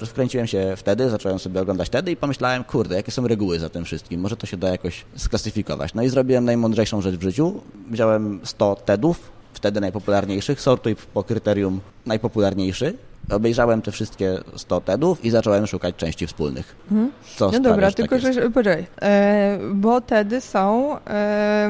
wkręciłem 0.06 0.48
się 0.48 0.74
wtedy, 0.78 1.10
zacząłem 1.10 1.40
sobie 1.40 1.62
oglądać 1.62 1.88
wtedy 1.88 2.12
i 2.12 2.16
pomyślałem, 2.16 2.64
kurde, 2.64 2.96
jakie 2.96 3.12
są 3.12 3.28
reguły 3.28 3.60
za 3.60 3.70
tym 3.70 3.86
wszystkim, 3.86 4.22
może 4.22 4.38
to 4.38 4.48
się 4.48 4.58
da 4.58 4.70
jakoś 4.70 5.06
sklasyfikować. 5.16 5.94
No 5.94 6.04
i 6.04 6.10
zrobiłem 6.10 6.46
najmądrzejszą 6.46 7.02
rzecz 7.02 7.16
w 7.16 7.22
życiu, 7.22 7.62
wziąłem 7.92 8.40
100 8.44 8.76
TEDów, 8.76 9.32
wtedy 9.54 9.82
najpopularniejszych, 9.82 10.62
sortuj 10.62 10.96
po 11.14 11.24
kryterium 11.24 11.82
najpopularniejszy 12.06 12.98
obejrzałem 13.30 13.82
te 13.82 13.92
wszystkie 13.92 14.40
100 14.56 14.82
TEDów 14.82 15.26
i 15.26 15.30
zacząłem 15.30 15.68
szukać 15.68 15.96
części 15.96 16.28
wspólnych. 16.28 16.76
Mhm. 16.92 17.12
Co 17.36 17.52
no 17.52 17.60
dobra, 17.60 17.88
tak 17.88 17.96
tylko 17.96 18.20
że, 18.20 18.50
poczekaj, 18.50 18.86
e, 19.02 19.60
bo 19.74 20.02
TEDy 20.02 20.42
są 20.42 20.98
e, 21.08 21.70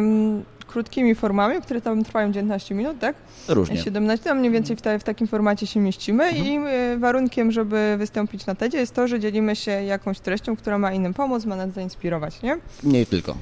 krótkimi 0.67 1.15
formami, 1.15 1.61
które 1.61 1.81
tam 1.81 2.03
trwają 2.03 2.31
19 2.31 2.75
minut, 2.75 2.99
tak? 2.99 3.15
Różnie. 3.47 3.77
17, 3.77 4.23
tam 4.23 4.39
mniej 4.39 4.51
więcej 4.51 4.75
w, 4.75 4.81
te, 4.81 4.99
w 4.99 5.03
takim 5.03 5.27
formacie 5.27 5.67
się 5.67 5.79
mieścimy 5.79 6.23
mhm. 6.23 6.45
i 6.45 6.59
e, 6.67 6.97
warunkiem, 6.97 7.51
żeby 7.51 7.95
wystąpić 7.97 8.45
na 8.45 8.55
TEDzie 8.55 8.77
jest 8.77 8.93
to, 8.93 9.07
że 9.07 9.19
dzielimy 9.19 9.55
się 9.55 9.71
jakąś 9.71 10.19
treścią, 10.19 10.55
która 10.55 10.77
ma 10.77 10.91
innym 10.91 11.13
pomóc, 11.13 11.45
ma 11.45 11.55
nas 11.55 11.71
zainspirować, 11.71 12.41
nie? 12.41 12.57
Nie 12.83 13.05
tylko. 13.05 13.35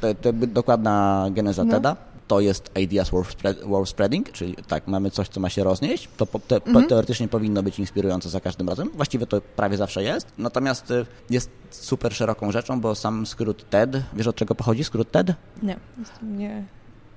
To, 0.00 0.14
to 0.14 0.32
dokładna 0.32 1.26
geneza 1.30 1.64
no. 1.64 1.72
TEDa 1.72 1.96
to 2.30 2.40
jest 2.40 2.70
Ideas 2.78 3.10
Worth, 3.10 3.30
spread, 3.30 3.64
worth 3.64 3.90
Spreading, 3.90 4.32
czyli 4.32 4.56
tak, 4.68 4.86
mamy 4.86 5.10
coś, 5.10 5.28
co 5.28 5.40
ma 5.40 5.48
się 5.48 5.64
roznieść, 5.64 6.08
to 6.16 6.26
te, 6.26 6.56
mhm. 6.56 6.86
teoretycznie 6.86 7.28
powinno 7.28 7.62
być 7.62 7.78
inspirujące 7.78 8.28
za 8.28 8.40
każdym 8.40 8.68
razem. 8.68 8.90
Właściwie 8.94 9.26
to 9.26 9.40
prawie 9.40 9.76
zawsze 9.76 10.02
jest. 10.02 10.26
Natomiast 10.38 10.90
y, 10.90 11.06
jest 11.30 11.50
super 11.70 12.14
szeroką 12.14 12.52
rzeczą, 12.52 12.80
bo 12.80 12.94
sam 12.94 13.26
skrót 13.26 13.70
TED, 13.70 14.02
wiesz 14.12 14.26
od 14.26 14.36
czego 14.36 14.54
pochodzi 14.54 14.84
skrót 14.84 15.10
TED? 15.10 15.34
Nie, 15.62 15.76
nie. 16.22 16.64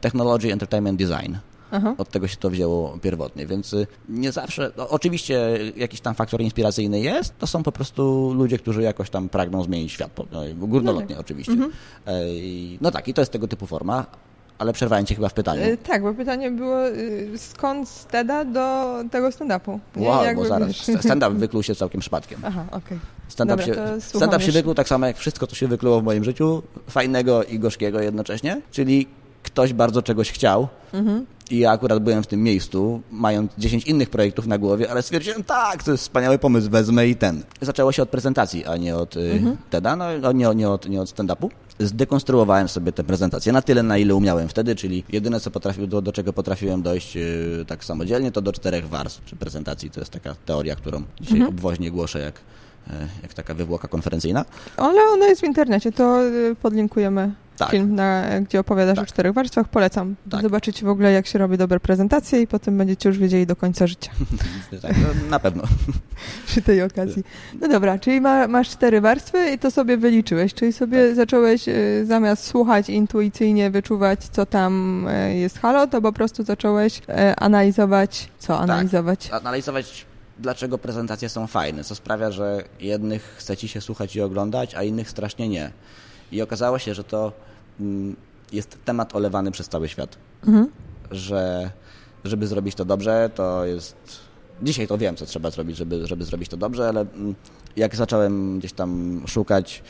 Technology 0.01 0.53
Entertainment 0.53 0.99
Design. 0.99 1.35
Aha. 1.71 1.95
Od 1.97 2.09
tego 2.09 2.27
się 2.27 2.37
to 2.37 2.49
wzięło 2.49 2.97
pierwotnie, 3.01 3.47
więc 3.47 3.73
y, 3.73 3.87
nie 4.09 4.31
zawsze, 4.31 4.71
no, 4.77 4.89
oczywiście 4.89 5.59
jakiś 5.75 6.01
tam 6.01 6.15
faktor 6.15 6.41
inspiracyjny 6.41 6.99
jest, 6.99 7.37
to 7.37 7.47
są 7.47 7.63
po 7.63 7.71
prostu 7.71 8.33
ludzie, 8.33 8.57
którzy 8.57 8.81
jakoś 8.81 9.09
tam 9.09 9.29
pragną 9.29 9.63
zmienić 9.63 9.91
świat, 9.91 10.11
no, 10.31 10.67
górnolotnie 10.67 11.15
no 11.15 11.15
tak. 11.15 11.25
oczywiście. 11.25 11.53
Mhm. 11.53 11.71
No 12.81 12.91
tak, 12.91 13.07
i 13.07 13.13
to 13.13 13.21
jest 13.21 13.31
tego 13.31 13.47
typu 13.47 13.67
forma, 13.67 14.05
ale 14.57 14.73
przerwałem 14.73 15.05
cię 15.05 15.15
chyba 15.15 15.29
w 15.29 15.33
pytaniu. 15.33 15.61
E, 15.63 15.77
tak, 15.77 16.03
bo 16.03 16.13
pytanie 16.13 16.51
było 16.51 16.87
e, 16.87 16.93
skąd 17.37 17.89
z 17.89 18.05
TEDa 18.05 18.45
do 18.45 18.95
tego 19.11 19.29
stand-upu? 19.29 19.79
Wow, 19.95 20.25
Jakby 20.25 20.41
bo 20.41 20.47
zaraz. 20.47 20.75
Stand-up 20.75 21.29
wykluł 21.29 21.63
się 21.63 21.75
całkiem 21.75 22.01
przypadkiem. 22.01 22.39
Aha, 22.43 22.65
okej. 22.67 22.79
Okay. 22.79 22.99
Stand-up 23.27 23.63
się, 23.63 23.75
stand 23.99 24.43
się 24.43 24.51
wykluł 24.51 24.75
tak 24.75 24.87
samo 24.87 25.07
jak 25.07 25.17
wszystko, 25.17 25.47
co 25.47 25.55
się 25.55 25.67
wykluło 25.67 26.01
w 26.01 26.03
moim 26.03 26.23
życiu, 26.23 26.63
fajnego 26.89 27.43
i 27.43 27.59
gorzkiego 27.59 28.01
jednocześnie, 28.01 28.61
czyli 28.71 29.07
ktoś 29.43 29.73
bardzo 29.73 30.01
czegoś 30.01 30.31
chciał 30.31 30.67
mhm. 30.93 31.25
i 31.51 31.59
ja 31.59 31.71
akurat 31.71 31.99
byłem 31.99 32.23
w 32.23 32.27
tym 32.27 32.43
miejscu, 32.43 33.01
mając 33.11 33.51
10 33.57 33.85
innych 33.85 34.09
projektów 34.09 34.47
na 34.47 34.57
głowie, 34.57 34.91
ale 34.91 35.01
stwierdziłem, 35.01 35.43
tak, 35.43 35.83
to 35.83 35.91
jest 35.91 36.03
wspaniały 36.03 36.39
pomysł, 36.39 36.69
wezmę 36.69 37.07
i 37.07 37.15
ten. 37.15 37.43
Zaczęło 37.61 37.91
się 37.91 38.03
od 38.03 38.09
prezentacji, 38.09 38.65
a 38.65 38.77
nie 38.77 38.95
od 38.95 39.17
y, 39.17 39.31
mhm. 39.31 39.57
TEDa, 39.69 39.95
no, 39.95 40.31
nie, 40.31 40.55
nie 40.55 40.69
od, 40.69 40.89
nie 40.89 41.01
od 41.01 41.09
stand-upu 41.09 41.49
zdekonstruowałem 41.79 42.67
sobie 42.67 42.91
tę 42.91 43.03
prezentację 43.03 43.53
na 43.53 43.61
tyle, 43.61 43.83
na 43.83 43.97
ile 43.97 44.15
umiałem 44.15 44.47
wtedy, 44.47 44.75
czyli 44.75 45.03
jedyne, 45.09 45.39
co 45.39 45.51
potrafił, 45.51 45.87
do, 45.87 46.01
do 46.01 46.11
czego 46.11 46.33
potrafiłem 46.33 46.81
dojść 46.81 47.15
yy, 47.15 47.65
tak 47.67 47.83
samodzielnie, 47.83 48.31
to 48.31 48.41
do 48.41 48.53
czterech 48.53 48.89
warstw 48.89 49.21
przy 49.21 49.35
prezentacji. 49.35 49.89
To 49.89 49.99
jest 49.99 50.11
taka 50.11 50.35
teoria, 50.45 50.75
którą 50.75 51.03
dzisiaj 51.21 51.37
mhm. 51.37 51.55
obwoźnie 51.55 51.91
głoszę 51.91 52.19
jak, 52.19 52.35
e, 52.89 53.07
jak 53.23 53.33
taka 53.33 53.53
wywłoka 53.53 53.87
konferencyjna. 53.87 54.45
Ale 54.77 55.01
ona 55.01 55.25
jest 55.25 55.41
w 55.41 55.45
internecie, 55.45 55.91
to 55.91 56.23
y, 56.23 56.55
podlinkujemy 56.61 57.31
tak. 57.57 57.71
film, 57.71 57.95
na, 57.95 58.41
gdzie 58.41 58.59
opowiadasz 58.59 58.95
tak. 58.95 59.03
o 59.03 59.07
czterech 59.07 59.33
warstwach. 59.33 59.67
Polecam. 59.67 60.15
Tak. 60.29 60.41
Zobaczycie 60.41 60.85
w 60.85 60.89
ogóle, 60.89 61.11
jak 61.11 61.27
się 61.27 61.39
robi 61.39 61.57
dobre 61.57 61.79
prezentacje 61.79 62.41
i 62.41 62.47
potem 62.47 62.77
będziecie 62.77 63.09
już 63.09 63.17
wiedzieli 63.17 63.47
do 63.47 63.55
końca 63.55 63.87
życia. 63.87 64.11
tak, 64.81 64.95
no, 64.97 65.29
na 65.29 65.39
pewno. 65.39 65.63
Przy 66.47 66.61
tej 66.61 66.83
okazji. 66.83 67.23
No 67.61 67.67
dobra, 67.67 67.99
czyli 67.99 68.21
ma, 68.21 68.47
masz 68.47 68.69
cztery 68.69 69.01
warstwy 69.01 69.51
i 69.51 69.59
to 69.59 69.71
sobie 69.71 69.97
wyliczyłeś, 69.97 70.53
czyli 70.53 70.73
sobie 70.73 71.07
tak. 71.07 71.15
zacząłeś 71.15 71.67
y, 71.67 72.05
zamiast 72.05 72.45
słuchać 72.45 72.89
intuicyjnie, 72.89 73.71
wyczuwać, 73.71 74.19
co 74.31 74.45
tam 74.45 75.07
y, 75.07 75.35
jest 75.35 75.59
halo, 75.59 75.87
to 75.87 76.01
po 76.01 76.13
prostu 76.13 76.43
zacząłeś 76.43 76.99
y, 76.99 77.01
analizować, 77.35 78.29
co 78.39 78.47
tak. 78.53 78.61
analizować? 78.61 79.29
Analizować 79.31 80.05
dlaczego 80.39 80.77
prezentacje 80.77 81.29
są 81.29 81.47
fajne, 81.47 81.83
co 81.83 81.95
sprawia, 81.95 82.31
że 82.31 82.63
jednych 82.79 83.35
chce 83.37 83.57
ci 83.57 83.67
się 83.67 83.81
słuchać 83.81 84.15
i 84.15 84.21
oglądać, 84.21 84.75
a 84.75 84.83
innych 84.83 85.09
strasznie 85.09 85.49
nie. 85.49 85.71
I 86.33 86.41
okazało 86.41 86.79
się, 86.79 86.93
że 86.93 87.03
to 87.03 87.31
mm, 87.79 88.15
jest 88.51 88.77
temat 88.85 89.15
olewany 89.15 89.51
przez 89.51 89.69
cały 89.69 89.87
świat. 89.87 90.17
Mhm. 90.47 90.67
Że 91.11 91.71
żeby 92.23 92.47
zrobić 92.47 92.75
to 92.75 92.85
dobrze, 92.85 93.29
to 93.35 93.65
jest. 93.65 93.95
Dzisiaj 94.61 94.87
to 94.87 94.97
wiem, 94.97 95.15
co 95.15 95.25
trzeba 95.25 95.51
zrobić, 95.51 95.77
żeby, 95.77 96.07
żeby 96.07 96.25
zrobić 96.25 96.49
to 96.49 96.57
dobrze, 96.57 96.87
ale 96.89 97.01
mm, 97.01 97.35
jak 97.75 97.95
zacząłem 97.95 98.59
gdzieś 98.59 98.73
tam 98.73 99.21
szukać, 99.27 99.83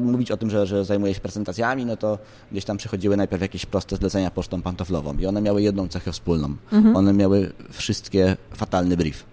mówić 0.00 0.30
o 0.30 0.36
tym, 0.36 0.50
że, 0.50 0.66
że 0.66 0.84
zajmuję 0.84 1.14
się 1.14 1.20
prezentacjami, 1.20 1.86
no 1.86 1.96
to 1.96 2.18
gdzieś 2.52 2.64
tam 2.64 2.76
przychodziły 2.76 3.16
najpierw 3.16 3.42
jakieś 3.42 3.66
proste 3.66 3.96
zlecenia 3.96 4.30
pocztą 4.30 4.62
pantoflową 4.62 5.18
i 5.18 5.26
one 5.26 5.40
miały 5.40 5.62
jedną 5.62 5.88
cechę 5.88 6.12
wspólną. 6.12 6.56
Mhm. 6.72 6.96
One 6.96 7.12
miały 7.12 7.52
wszystkie 7.70 8.36
fatalny 8.54 8.96
brief. 8.96 9.24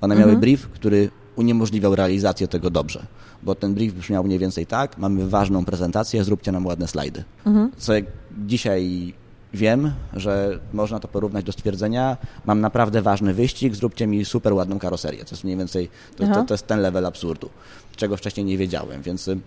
One 0.00 0.14
mhm. 0.14 0.30
miały 0.30 0.40
brief, 0.40 0.68
który 0.68 1.10
uniemożliwiał 1.36 1.94
realizację 1.94 2.48
tego 2.48 2.70
dobrze. 2.70 3.06
Bo 3.42 3.54
ten 3.54 3.74
brief 3.74 3.94
brzmiał 3.94 4.24
mniej 4.24 4.38
więcej 4.38 4.66
tak, 4.66 4.98
mamy 4.98 5.28
ważną 5.28 5.64
prezentację, 5.64 6.24
zróbcie 6.24 6.52
nam 6.52 6.66
ładne 6.66 6.88
slajdy. 6.88 7.24
Mhm. 7.46 7.70
Co 7.76 7.94
jak 7.94 8.04
dzisiaj 8.38 9.14
wiem, 9.54 9.92
że 10.12 10.58
można 10.72 11.00
to 11.00 11.08
porównać 11.08 11.44
do 11.44 11.52
stwierdzenia, 11.52 12.16
mam 12.46 12.60
naprawdę 12.60 13.02
ważny 13.02 13.34
wyścig, 13.34 13.74
zróbcie 13.74 14.06
mi 14.06 14.24
super 14.24 14.52
ładną 14.52 14.78
karoserię. 14.78 15.24
To 15.24 15.30
jest 15.30 15.44
mniej 15.44 15.56
więcej, 15.56 15.88
to, 16.16 16.26
to, 16.26 16.44
to 16.44 16.54
jest 16.54 16.66
ten 16.66 16.80
level 16.80 17.06
absurdu, 17.06 17.50
czego 17.96 18.16
wcześniej 18.16 18.46
nie 18.46 18.58
wiedziałem, 18.58 19.02
więc 19.02 19.28
y, 19.28 19.38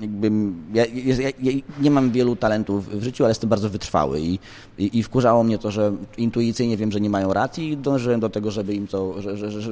jakby 0.00 0.30
ja, 0.74 0.84
ja, 0.94 1.30
ja, 1.42 1.52
nie 1.80 1.90
mam 1.90 2.10
wielu 2.10 2.36
talentów 2.36 3.00
w 3.00 3.02
życiu, 3.02 3.24
ale 3.24 3.30
jestem 3.30 3.50
bardzo 3.50 3.70
wytrwały 3.70 4.20
i, 4.20 4.38
i, 4.78 4.98
i, 4.98 5.02
wkurzało 5.02 5.44
mnie 5.44 5.58
to, 5.58 5.70
że 5.70 5.92
intuicyjnie 6.16 6.76
wiem, 6.76 6.92
że 6.92 7.00
nie 7.00 7.10
mają 7.10 7.32
racji 7.32 7.70
i 7.70 7.76
dążyłem 7.76 8.20
do 8.20 8.30
tego, 8.30 8.50
żeby 8.50 8.74
im 8.74 8.86
to, 8.86 9.14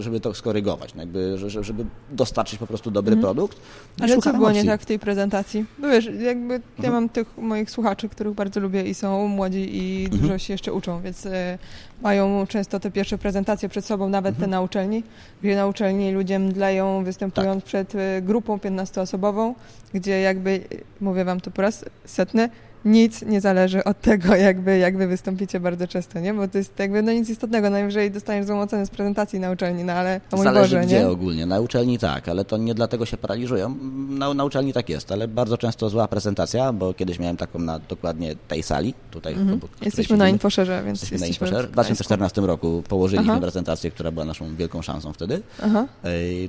żeby 0.00 0.20
to 0.20 0.34
skorygować, 0.34 0.94
no 0.94 1.00
jakby, 1.00 1.38
żeby 1.60 1.84
dostarczyć 2.10 2.58
po 2.58 2.66
prostu 2.66 2.90
dobry 2.90 3.14
mhm. 3.14 3.34
produkt. 3.34 3.58
Ale 4.00 4.18
co 4.18 4.32
było 4.32 4.50
nie 4.50 4.64
tak 4.64 4.82
w 4.82 4.86
tej 4.86 4.98
prezentacji? 4.98 5.64
Bo 5.78 5.88
wiesz, 5.88 6.04
jakby 6.04 6.54
ja 6.54 6.60
mhm. 6.76 6.94
mam 6.94 7.08
tych 7.08 7.38
moich 7.38 7.70
słuchaczy, 7.70 8.08
których 8.08 8.34
bardzo 8.34 8.60
lubię 8.60 8.82
i 8.82 8.94
są 8.94 9.28
młodzi 9.28 9.76
i 9.76 10.04
mhm. 10.04 10.22
dużo 10.22 10.38
się 10.38 10.54
jeszcze 10.54 10.72
uczą, 10.72 11.02
więc 11.02 11.26
y, 11.26 11.58
mają 12.02 12.46
często 12.46 12.80
te 12.80 12.90
pierwsze 12.90 13.18
prezentacje 13.18 13.68
przed 13.68 13.84
sobą, 13.84 14.08
nawet 14.08 14.34
mhm. 14.34 14.44
te 14.44 14.50
na 14.50 14.60
uczelni, 14.60 15.02
gdzie 15.42 15.56
na 15.56 15.66
uczelni 15.66 16.12
ludzie 16.12 16.38
mdleją, 16.38 17.04
występując 17.04 17.62
tak. 17.62 17.66
przed 17.66 17.94
y, 17.94 18.22
grupą 18.22 18.56
15-osobową, 18.56 19.54
gdzie 19.94 20.20
jakby, 20.20 20.60
mówię 21.00 21.24
wam 21.24 21.40
to 21.40 21.50
po 21.50 21.62
raz 21.62 21.84
setny, 22.04 22.50
nic 22.86 23.22
nie 23.22 23.40
zależy 23.40 23.84
od 23.84 24.00
tego, 24.00 24.34
jakby, 24.34 24.78
jak 24.78 24.96
wy 24.96 25.06
wystąpicie 25.06 25.60
bardzo 25.60 25.88
często, 25.88 26.20
nie? 26.20 26.34
Bo 26.34 26.48
to 26.48 26.58
jest 26.58 26.78
jakby 26.78 27.02
no 27.02 27.12
nic 27.12 27.30
istotnego, 27.30 27.70
najwyżej 27.70 28.10
dostaniesz 28.10 28.46
złą 28.46 28.60
ocenę 28.60 28.86
z 28.86 28.90
prezentacji 28.90 29.40
na 29.40 29.50
uczelni, 29.50 29.84
no 29.84 29.92
ale 29.92 30.20
o 30.32 30.36
mój 30.36 30.44
Zależy 30.44 30.76
Boże, 30.76 30.86
gdzie 30.86 30.98
nie? 30.98 31.08
ogólnie. 31.08 31.46
Na 31.46 31.60
uczelni 31.60 31.98
tak, 31.98 32.28
ale 32.28 32.44
to 32.44 32.56
nie 32.56 32.74
dlatego 32.74 33.06
się 33.06 33.16
paraliżują. 33.16 33.74
Na, 34.08 34.34
na 34.34 34.44
uczelni 34.44 34.72
tak 34.72 34.88
jest, 34.88 35.12
ale 35.12 35.28
bardzo 35.28 35.58
często 35.58 35.90
zła 35.90 36.08
prezentacja, 36.08 36.72
bo 36.72 36.94
kiedyś 36.94 37.18
miałem 37.18 37.36
taką 37.36 37.58
na 37.58 37.78
dokładnie 37.78 38.36
tej 38.48 38.62
sali, 38.62 38.94
tutaj. 39.10 39.32
Mhm. 39.32 39.60
Jesteśmy 39.82 40.16
na 40.16 40.28
Infoszerze, 40.28 40.82
więc 40.86 41.00
jesteśmy, 41.00 41.20
na 41.20 41.26
Infoszerze. 41.26 41.68
W 41.68 41.70
2014 41.70 42.40
roku 42.40 42.82
położyliśmy 42.88 43.32
Aha. 43.32 43.40
prezentację, 43.40 43.90
która 43.90 44.10
była 44.10 44.24
naszą 44.24 44.56
wielką 44.56 44.82
szansą 44.82 45.12
wtedy. 45.12 45.42
Aha. 45.62 45.86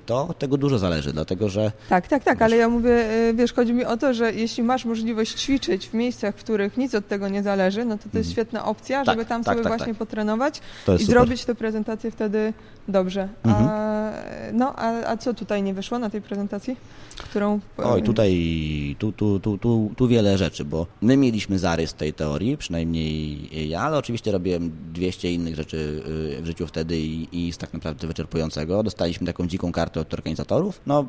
To 0.06 0.28
od 0.28 0.40
tego 0.40 0.58
dużo 0.58 0.80
zależy, 0.80 1.14
dlatego 1.14 1.50
że... 1.50 1.72
Tak, 1.90 2.08
tak, 2.08 2.24
tak, 2.24 2.42
ale 2.42 2.58
ja 2.58 2.70
mówię, 2.70 3.12
y, 3.30 3.34
wiesz, 3.34 3.54
chodzi 3.54 3.74
mi 3.74 3.86
o 3.86 3.98
to, 3.98 4.14
że 4.14 4.34
jeśli 4.34 4.64
masz 4.64 4.86
możliwość 4.86 5.34
ćwiczyć 5.34 5.88
w 5.88 5.94
miejscach, 5.94 6.27
w 6.32 6.36
których 6.36 6.78
nic 6.78 6.96
od 6.96 7.08
tego 7.08 7.30
nie 7.30 7.44
zależy, 7.44 7.86
no 7.86 7.98
to 7.98 8.04
to 8.04 8.18
jest 8.18 8.30
Mhm. 8.30 8.32
świetna 8.32 8.66
opcja, 8.66 9.06
Tak, 9.06 9.16
żeby 9.16 9.26
tam 9.26 9.44
tak, 9.44 9.54
sobie 9.54 9.64
tak, 9.64 9.72
właśnie 9.78 9.94
tak. 9.94 9.98
potrenować 9.98 10.58
i 10.58 10.62
super. 10.84 11.06
zrobić 11.06 11.46
tę 11.46 11.56
prezentację 11.56 12.12
wtedy 12.12 12.54
dobrze. 12.88 13.30
Mhm. 13.44 13.68
A, 13.70 14.12
no, 14.54 14.76
a, 14.76 15.08
a 15.08 15.18
co 15.18 15.34
tutaj 15.34 15.64
nie 15.64 15.74
wyszło 15.74 16.00
na 16.00 16.10
tej 16.10 16.22
prezentacji, 16.22 16.78
którą... 17.18 17.60
Oj, 17.78 18.04
tutaj 18.04 18.96
tu, 19.00 19.12
tu, 19.12 19.40
tu, 19.40 19.58
tu, 19.58 19.92
tu 19.98 20.08
wiele 20.08 20.38
rzeczy, 20.38 20.66
bo 20.66 20.88
my 21.02 21.18
mieliśmy 21.18 21.60
zarys 21.60 21.94
tej 21.94 22.14
teorii, 22.14 22.58
przynajmniej 22.58 23.70
ja, 23.70 23.82
ale 23.82 23.98
oczywiście 23.98 24.32
robiłem 24.32 24.72
200 24.94 25.32
innych 25.32 25.56
rzeczy 25.56 26.04
y, 26.40 26.42
w 26.42 26.46
życiu 26.46 26.68
wtedy 26.68 26.98
i, 27.00 27.28
i 27.32 27.48
jest 27.48 27.60
tak 27.60 27.74
naprawdę 27.74 28.08
wyczerpującego. 28.08 28.84
Dostaliśmy 28.84 29.28
taką 29.28 29.48
dziką 29.48 29.72
kartę 29.72 30.00
od 30.00 30.14
organizatorów. 30.14 30.82
No, 30.86 31.06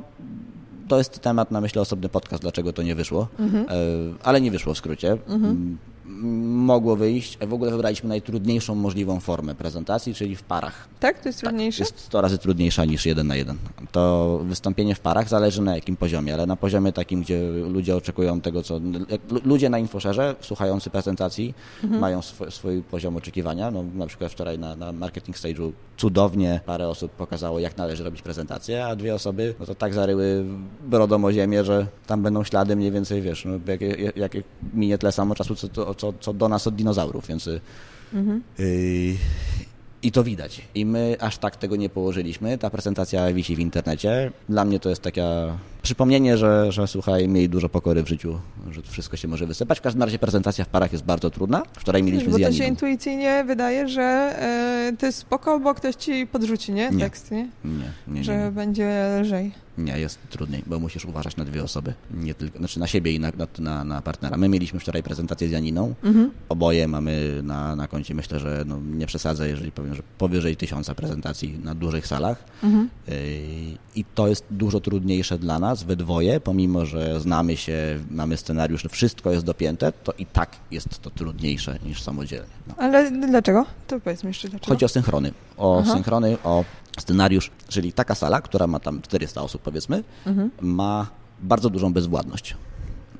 to 0.88 0.98
jest 0.98 1.18
temat 1.20 1.50
na 1.50 1.60
myślę 1.60 1.82
osobny 1.82 2.08
podcast, 2.08 2.42
dlaczego 2.42 2.72
to 2.72 2.82
nie 2.82 2.94
wyszło, 2.94 3.28
Mhm. 3.38 3.64
E, 3.68 3.74
ale 4.22 4.40
nie 4.40 4.50
wyszło 4.50 4.74
w 4.74 4.78
skrócie. 4.78 5.16
M- 5.28 5.78
Mogło 6.50 6.96
wyjść. 6.96 7.38
W 7.38 7.52
ogóle 7.52 7.70
wybraliśmy 7.70 8.08
najtrudniejszą 8.08 8.74
możliwą 8.74 9.20
formę 9.20 9.54
prezentacji, 9.54 10.14
czyli 10.14 10.36
w 10.36 10.42
parach. 10.42 10.88
Tak? 11.00 11.18
To 11.22 11.28
jest 11.28 11.40
Tak, 11.40 11.48
trudniejsze? 11.50 11.82
jest 11.82 11.98
100 12.00 12.20
razy 12.20 12.38
trudniejsza 12.38 12.84
niż 12.84 13.06
jeden 13.06 13.26
na 13.26 13.36
jeden. 13.36 13.56
To 13.92 14.38
wystąpienie 14.44 14.94
w 14.94 15.00
parach 15.00 15.28
zależy 15.28 15.62
na 15.62 15.74
jakim 15.74 15.96
poziomie, 15.96 16.34
ale 16.34 16.46
na 16.46 16.56
poziomie 16.56 16.92
takim, 16.92 17.22
gdzie 17.22 17.42
ludzie 17.50 17.96
oczekują 17.96 18.40
tego, 18.40 18.62
co... 18.62 18.80
Ludzie 19.44 19.70
na 19.70 19.78
infoszerze, 19.78 20.34
słuchający 20.40 20.90
prezentacji, 20.90 21.54
Mhm. 21.84 22.00
mają 22.00 22.22
swo, 22.22 22.50
swój 22.50 22.82
poziom 22.82 23.16
oczekiwania. 23.16 23.70
No, 23.70 23.84
na 23.94 24.06
przykład 24.06 24.32
wczoraj 24.32 24.58
na, 24.58 24.76
na 24.76 24.92
marketing 24.92 25.36
stage'u 25.36 25.72
cudownie 25.98 26.60
parę 26.66 26.88
osób 26.88 27.12
pokazało, 27.12 27.58
jak 27.58 27.76
należy 27.76 28.04
robić 28.04 28.22
prezentację, 28.22 28.86
a 28.86 28.96
dwie 28.96 29.14
osoby 29.14 29.54
no 29.60 29.66
to 29.66 29.74
tak 29.74 29.94
zaryły 29.94 30.44
brodą 30.86 31.24
o 31.24 31.32
ziemię, 31.32 31.64
że 31.64 31.86
tam 32.06 32.22
będą 32.22 32.44
ślady 32.44 32.76
mniej 32.76 32.90
więcej, 32.92 33.22
wiesz, 33.22 33.44
no, 33.44 33.52
jakie, 33.66 34.12
jakie 34.16 34.42
minie 34.74 34.98
tyle 34.98 35.12
samo 35.12 35.34
czasu, 35.34 35.54
co, 35.54 35.94
co, 35.94 36.12
co, 36.20 36.32
do 36.32 36.48
nas 36.48 36.66
od 36.66 36.74
dinozaurów, 36.74 37.26
więc... 37.26 37.46
y, 37.46 37.60
Mhm. 38.14 38.42
Yy, 38.58 39.16
I 40.02 40.12
to 40.12 40.24
widać. 40.24 40.62
I 40.74 40.86
my 40.86 41.16
aż 41.20 41.38
tak 41.38 41.56
tego 41.56 41.76
nie 41.76 41.88
położyliśmy. 41.88 42.58
Ta 42.58 42.70
prezentacja 42.70 43.32
wisi 43.32 43.56
w 43.56 43.58
internecie. 43.58 44.32
Dla 44.48 44.64
mnie 44.64 44.80
to 44.80 44.88
jest 44.88 45.02
taka 45.02 45.58
przypomnienie, 45.82 46.36
że, 46.36 46.72
że 46.72 46.86
słuchaj, 46.86 47.28
miej 47.28 47.48
dużo 47.48 47.68
pokory 47.68 48.02
w 48.02 48.08
życiu, 48.08 48.38
że 48.70 48.82
wszystko 48.82 49.16
się 49.16 49.28
może 49.28 49.46
wysypać. 49.46 49.78
W 49.78 49.82
każdym 49.82 50.02
razie 50.02 50.18
prezentacja 50.18 50.64
w 50.64 50.68
parach 50.68 50.92
jest 50.92 51.04
bardzo 51.04 51.30
trudna. 51.30 51.62
Wczoraj 51.72 52.02
mieliśmy 52.02 52.30
Bo 52.30 52.38
to 52.38 52.52
się 52.52 52.64
intuicyjnie 52.64 53.44
wydaje, 53.44 53.88
że 53.88 54.02
e, 54.02 54.92
to 54.98 55.06
jest 55.06 55.18
spoko, 55.18 55.60
bo 55.60 55.74
ktoś 55.74 55.94
ci 55.94 56.26
podrzuci, 56.26 56.72
nie? 56.72 56.90
Nie. 56.90 57.04
Tekst, 57.04 57.30
nie? 57.30 57.48
Nie, 57.64 57.70
nie, 58.08 58.14
nie, 58.14 58.24
Że 58.24 58.52
będzie 58.52 59.18
lżej. 59.22 59.52
Nie, 59.78 59.98
jest 59.98 60.18
trudniej, 60.30 60.62
bo 60.66 60.78
musisz 60.78 61.04
uważać 61.04 61.36
na 61.36 61.44
dwie 61.44 61.64
osoby. 61.64 61.94
Nie 62.14 62.34
tylko, 62.34 62.58
znaczy 62.58 62.80
na 62.80 62.86
siebie 62.86 63.12
i 63.12 63.20
na, 63.20 63.32
na, 63.58 63.84
na 63.84 64.02
partnera. 64.02 64.36
My 64.36 64.48
mieliśmy 64.48 64.80
wczoraj 64.80 65.02
prezentację 65.02 65.48
z 65.48 65.50
Janiną. 65.50 65.94
Mhm. 66.04 66.30
Oboje 66.48 66.88
mamy 66.88 67.40
na, 67.42 67.76
na 67.76 67.88
koncie, 67.88 68.14
myślę, 68.14 68.40
że 68.40 68.64
no, 68.66 68.80
nie 68.96 69.06
przesadzę, 69.06 69.48
jeżeli 69.48 69.72
powiem, 69.72 69.94
że 69.94 70.02
powyżej 70.18 70.56
tysiąca 70.56 70.94
prezentacji 70.94 71.58
na 71.64 71.74
dużych 71.74 72.06
salach. 72.06 72.44
Mhm. 72.62 72.88
Yy, 73.08 73.14
I 73.96 74.04
to 74.14 74.28
jest 74.28 74.44
dużo 74.50 74.80
trudniejsze 74.80 75.38
dla 75.38 75.58
nas 75.58 75.67
we 75.76 75.96
dwoje, 75.96 76.40
pomimo 76.40 76.86
że 76.86 77.20
znamy 77.20 77.56
się, 77.56 77.98
mamy 78.10 78.36
scenariusz, 78.36 78.82
że 78.82 78.88
wszystko 78.88 79.30
jest 79.30 79.44
dopięte, 79.44 79.92
to 79.92 80.12
i 80.18 80.26
tak 80.26 80.56
jest 80.70 80.98
to 80.98 81.10
trudniejsze 81.10 81.78
niż 81.84 82.02
samodzielnie. 82.02 82.50
No. 82.66 82.74
Ale 82.78 83.10
dlaczego? 83.10 83.66
To 83.86 84.00
powiedzmy 84.00 84.30
jeszcze 84.30 84.48
dlaczego. 84.48 84.74
Chodzi 84.74 84.84
o 84.84 84.88
synchrony. 84.88 85.32
O 85.56 85.80
Aha. 85.82 85.92
synchrony, 85.94 86.36
o 86.44 86.64
scenariusz, 86.98 87.50
czyli 87.68 87.92
taka 87.92 88.14
sala, 88.14 88.40
która 88.40 88.66
ma 88.66 88.80
tam 88.80 89.02
400 89.02 89.42
osób 89.42 89.62
powiedzmy, 89.62 90.04
Mhm. 90.26 90.50
ma 90.60 91.06
bardzo 91.40 91.70
dużą 91.70 91.92
bezwładność. 91.92 92.56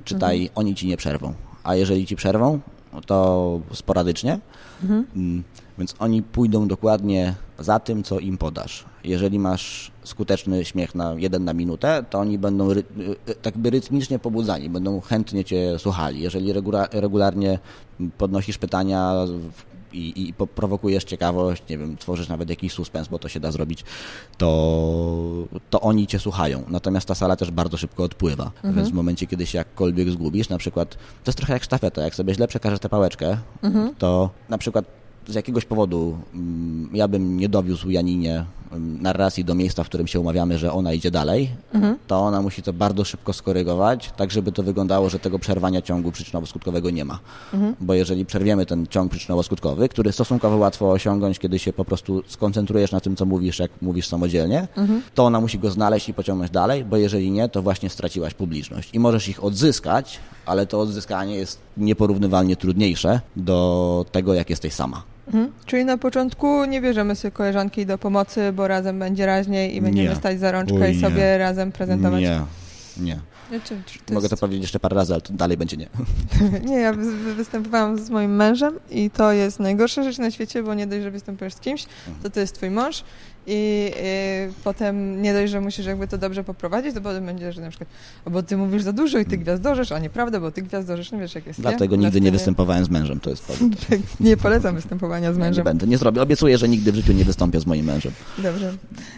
Czytaj, 0.05 0.51
oni 0.55 0.75
ci 0.75 0.87
nie 0.87 0.97
przerwą. 0.97 1.35
A 1.65 1.75
jeżeli 1.75 2.07
ci 2.07 2.17
przerwą, 2.17 2.61
to 3.07 3.61
sporadycznie, 3.73 4.39
Mhm. 4.83 5.07
Mm, 5.17 5.43
Więc 5.79 5.95
oni 5.99 6.23
pójdą 6.23 6.69
dokładnie 6.69 7.35
za 7.59 7.81
tym, 7.81 8.03
co 8.03 8.19
im 8.19 8.39
podasz. 8.39 8.85
Jeżeli 9.09 9.38
masz 9.38 9.90
skuteczny 10.05 10.64
śmiech 10.64 10.94
na 10.94 11.14
jeden 11.14 11.44
na 11.44 11.53
minutę, 11.53 12.05
to 12.11 12.18
oni 12.18 12.38
będą 12.38 12.73
ry, 12.75 12.85
y, 13.29 13.35
tak 13.42 13.59
by 13.59 13.71
rytmicznie 13.71 14.18
pobudzani, 14.18 14.71
będą 14.71 15.01
chętnie 15.01 15.44
cię 15.44 15.79
słuchali. 15.79 16.21
Jeżeli 16.21 16.53
regula, 16.53 16.88
regularnie 16.92 17.59
podnosisz 18.18 18.59
pytania 18.59 19.14
i, 19.92 20.29
i 20.29 20.35
prowokujesz 20.55 21.05
ciekawość, 21.05 21.62
nie 21.71 21.79
wiem, 21.79 21.97
tworzysz 21.97 22.29
nawet 22.29 22.51
jakiś 22.51 22.73
suspens, 22.73 23.09
bo 23.09 23.18
to 23.18 23.29
się 23.29 23.40
da 23.40 23.53
zrobić, 23.53 23.85
to, 24.38 25.49
to 25.71 25.81
oni 25.81 26.07
cię 26.07 26.18
słuchają. 26.18 26.62
Natomiast 26.68 27.09
ta 27.09 27.14
sala 27.14 27.37
też 27.37 27.51
bardzo 27.51 27.77
szybko 27.77 28.05
odpływa. 28.05 28.51
Więc 28.64 28.88
w 28.88 28.92
momencie, 28.92 29.27
kiedy 29.27 29.47
się 29.47 29.59
jakkolwiek 29.59 30.11
zgubisz, 30.11 30.49
na 30.49 30.59
przykład, 30.59 30.94
to 30.94 31.29
jest 31.29 31.38
trochę 31.38 31.53
jak 31.53 31.64
sztafeta, 31.64 32.03
jak 32.03 32.14
sobie 32.14 32.35
źle 32.35 32.49
przekażesz 32.49 32.79
tę 32.81 32.88
pałeczkę, 32.88 33.38
to 33.99 34.31
na 34.49 34.59
przykład 34.59 34.98
z 35.29 35.35
jakiegoś 35.35 35.64
powodu 35.64 36.19
mm, 36.35 36.91
ja 36.93 37.09
bym 37.09 37.37
nie 37.37 37.49
dowiózł 37.49 37.91
Janinie 37.91 38.45
mm, 38.73 39.03
narracji 39.03 39.45
do 39.45 39.55
miejsca, 39.55 39.85
w 39.85 39.88
którym 39.88 40.07
się 40.07 40.21
umawiamy, 40.21 40.59
że 40.59 40.73
ona 40.73 40.93
idzie 40.93 41.11
dalej, 41.11 41.51
to 42.07 42.21
ona 42.21 42.43
musi 42.43 42.62
to 42.62 42.73
bardzo 42.73 43.05
szybko 43.05 43.33
skorygować, 43.33 44.12
tak 44.17 44.31
żeby 44.31 44.53
to 44.53 44.62
wyglądało, 44.62 45.09
że 45.11 45.19
tego 45.19 45.38
przerwania 45.38 45.83
ciągu 45.83 46.11
przyczynowo-skutkowego 46.11 46.93
nie 46.93 47.05
ma. 47.05 47.19
Bo 47.81 47.95
jeżeli 47.95 48.27
przerwiemy 48.27 48.67
ten 48.67 48.87
ciąg 48.87 49.12
przyczynowo-skutkowy, 49.12 49.88
który 49.88 50.12
stosunkowo 50.12 50.57
łatwo 50.57 50.91
osiągnąć, 50.91 51.38
kiedy 51.38 51.59
się 51.59 51.73
po 51.73 51.85
prostu 51.85 52.23
skoncentrujesz 52.27 52.93
na 52.93 53.01
tym, 53.01 53.17
co 53.17 53.25
mówisz, 53.27 53.59
jak 53.59 53.71
mówisz 53.83 54.07
samodzielnie, 54.07 54.69
to 55.14 55.25
ona 55.25 55.41
musi 55.41 55.59
go 55.59 55.71
znaleźć 55.71 56.09
i 56.09 56.14
pociągnąć 56.14 56.51
dalej, 56.51 56.85
bo 56.85 56.97
jeżeli 56.97 57.31
nie, 57.31 57.49
to 57.49 57.62
właśnie 57.62 57.91
straciłaś 57.91 58.35
publiczność. 58.35 58.91
I 58.93 58.99
możesz 58.99 59.29
ich 59.29 59.45
odzyskać, 59.45 60.21
ale 60.47 60.67
to 60.67 60.81
odzyskanie 60.81 61.35
jest 61.37 61.59
nieporównywalnie 61.77 62.57
trudniejsze 62.57 63.21
do 63.37 64.07
tego, 64.12 64.35
jak 64.35 64.51
jesteś 64.51 64.73
sama. 64.73 65.03
Mhm. 65.29 65.53
Czyli 65.67 65.85
na 65.85 65.99
początku 65.99 66.64
nie 66.64 66.81
bierzemy 66.81 67.17
sobie 67.17 67.33
koleżanki 67.33 67.87
do 67.87 67.99
pomocy, 67.99 68.53
bo 68.53 68.69
razem 68.69 68.99
będzie 68.99 69.27
raźniej 69.27 69.77
i 69.77 69.81
będziemy 69.81 70.09
Nie. 70.09 70.17
stać 70.17 70.41
za 70.41 70.53
rączkę 70.53 70.77
Oj, 70.83 70.93
i 70.93 70.97
nie. 70.97 71.01
sobie 71.01 71.38
razem 71.38 71.73
prezentować. 71.73 72.21
Nie, 72.23 72.41
nie. 72.97 73.19
Nie, 73.51 73.61
Mogę 74.15 74.29
to 74.29 74.37
powiedzieć 74.37 74.63
jeszcze 74.63 74.81
parę 74.81 74.97
razy, 74.97 75.13
ale 75.13 75.23
to 75.23 75.33
dalej 75.33 75.57
będzie 75.57 75.77
nie. 75.77 75.89
nie, 76.71 76.77
ja 76.77 76.93
wy- 76.93 77.17
wy- 77.17 77.35
występowałam 77.35 77.99
z 77.99 78.11
moim 78.11 78.37
mężem 78.37 78.75
i 78.91 79.11
to 79.11 79.33
jest 79.33 79.61
najgorsza 79.61 80.03
rzecz 80.03 80.19
na 80.19 80.31
świecie, 80.31 80.63
bo 80.63 80.75
nie 80.75 80.87
dość, 80.87 81.03
że 81.03 81.11
występujesz 81.11 81.55
z 81.55 81.61
kimś, 81.61 81.87
to 82.23 82.31
to 82.31 82.41
jest 82.41 82.55
twój 82.55 82.71
mąż 82.71 83.05
i 83.51 83.93
potem 84.65 85.23
nie 85.23 85.33
dość, 85.33 85.53
że 85.53 85.61
musisz 85.61 85.87
jakby 85.87 86.09
to 86.09 86.19
dobrze 86.19 86.45
poprowadzić, 86.45 86.95
to 86.95 87.01
potem 87.01 87.27
będzie, 87.27 87.53
że 87.53 87.61
na 87.61 87.69
przykład, 87.71 87.89
bo 88.27 88.43
ty 88.43 88.57
mówisz 88.57 88.83
za 88.83 88.93
dużo 88.93 89.19
i 89.19 89.25
ty 89.25 89.39
gwiazdorzesz, 89.39 89.93
a 89.93 89.99
nieprawda, 89.99 90.41
bo 90.41 90.51
ty 90.51 90.63
gwiazdorzesz, 90.63 91.13
no 91.13 91.19
wiesz 91.19 91.35
jak 91.35 91.47
jest. 91.47 91.61
Dlatego 91.61 91.97
nie? 91.97 92.05
Nigdy 92.05 92.21
nie 92.21 92.33
występowałem 92.33 92.85
z 92.85 92.91
mężem, 92.91 93.21
to 93.21 93.31
jest 93.31 93.45
powód. 93.47 93.73
Nie 94.21 94.37
polecam 94.37 94.75
występowania 94.75 95.33
z 95.33 95.37
Nie, 95.37 95.43
nie 95.43 95.49
mężem. 95.49 95.65
będę, 95.65 95.87
nie 95.87 95.99
zrobię. 95.99 96.23
Obiecuję, 96.23 96.59
że 96.59 96.69
nigdy 96.69 96.93
w 96.93 96.95
życiu 96.95 97.13
nie 97.13 97.25
wystąpię 97.25 97.61
z 97.61 97.67
moim 97.67 97.87
mężem. 97.87 98.13
Dobrze. 98.39 98.73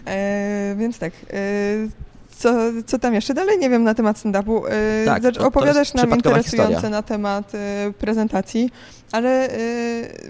E, 0.06 0.74
więc 0.78 0.98
tak. 0.98 1.12
E, 1.30 2.09
co, 2.40 2.54
co 2.86 2.98
tam 2.98 3.14
jeszcze 3.14 3.34
dalej? 3.34 3.58
Nie 3.58 3.70
wiem 3.70 3.84
na 3.84 3.94
temat 3.94 4.16
stand-upu. 4.16 4.62
E, 4.68 5.04
Tak, 5.04 5.22
zacz- 5.22 5.34
to- 5.34 5.40
to 5.40 5.46
opowiadasz 5.46 5.94
nam 5.94 6.10
interesujące 6.10 6.70
historia. 6.72 6.90
na 6.90 7.02
temat 7.02 7.54
e, 7.54 7.92
prezentacji, 7.98 8.70
ale 9.12 9.48
e, 9.50 9.58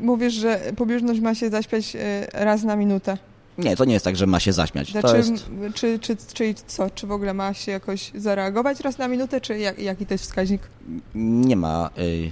mówisz, 0.01 0.35
że 0.35 0.61
publiczność 0.77 1.21
ma 1.21 1.35
się 1.35 1.51
zaśpiać 1.51 1.97
raz 2.33 2.63
na 2.63 2.77
minutę. 2.77 3.19
Nie, 3.59 3.77
to 3.77 3.85
nie 3.85 3.93
jest 3.93 4.05
tak, 4.05 4.17
że 4.17 4.27
ma 4.27 4.41
się 4.41 4.53
zaśmiać. 4.53 4.91
Znaczy, 4.93 5.09
To 5.09 5.17
jest... 5.17 5.33
czy, 5.75 5.99
czy, 5.99 6.17
czy 6.35 6.55
co? 6.67 6.91
Czy 6.91 7.07
w 7.07 7.13
ogóle 7.13 7.35
ma 7.35 7.55
się 7.55 7.73
jakoś 7.73 8.11
zareagować 8.15 8.81
raz 8.81 8.99
na 8.99 9.09
minutę, 9.09 9.41
czy 9.41 9.59
jak, 9.59 9.79
jaki 9.79 10.07
to 10.07 10.15
jest 10.15 10.25
wskaźnik? 10.25 10.63
Nie 11.15 11.57
ma 11.57 11.91
y, 11.99 12.31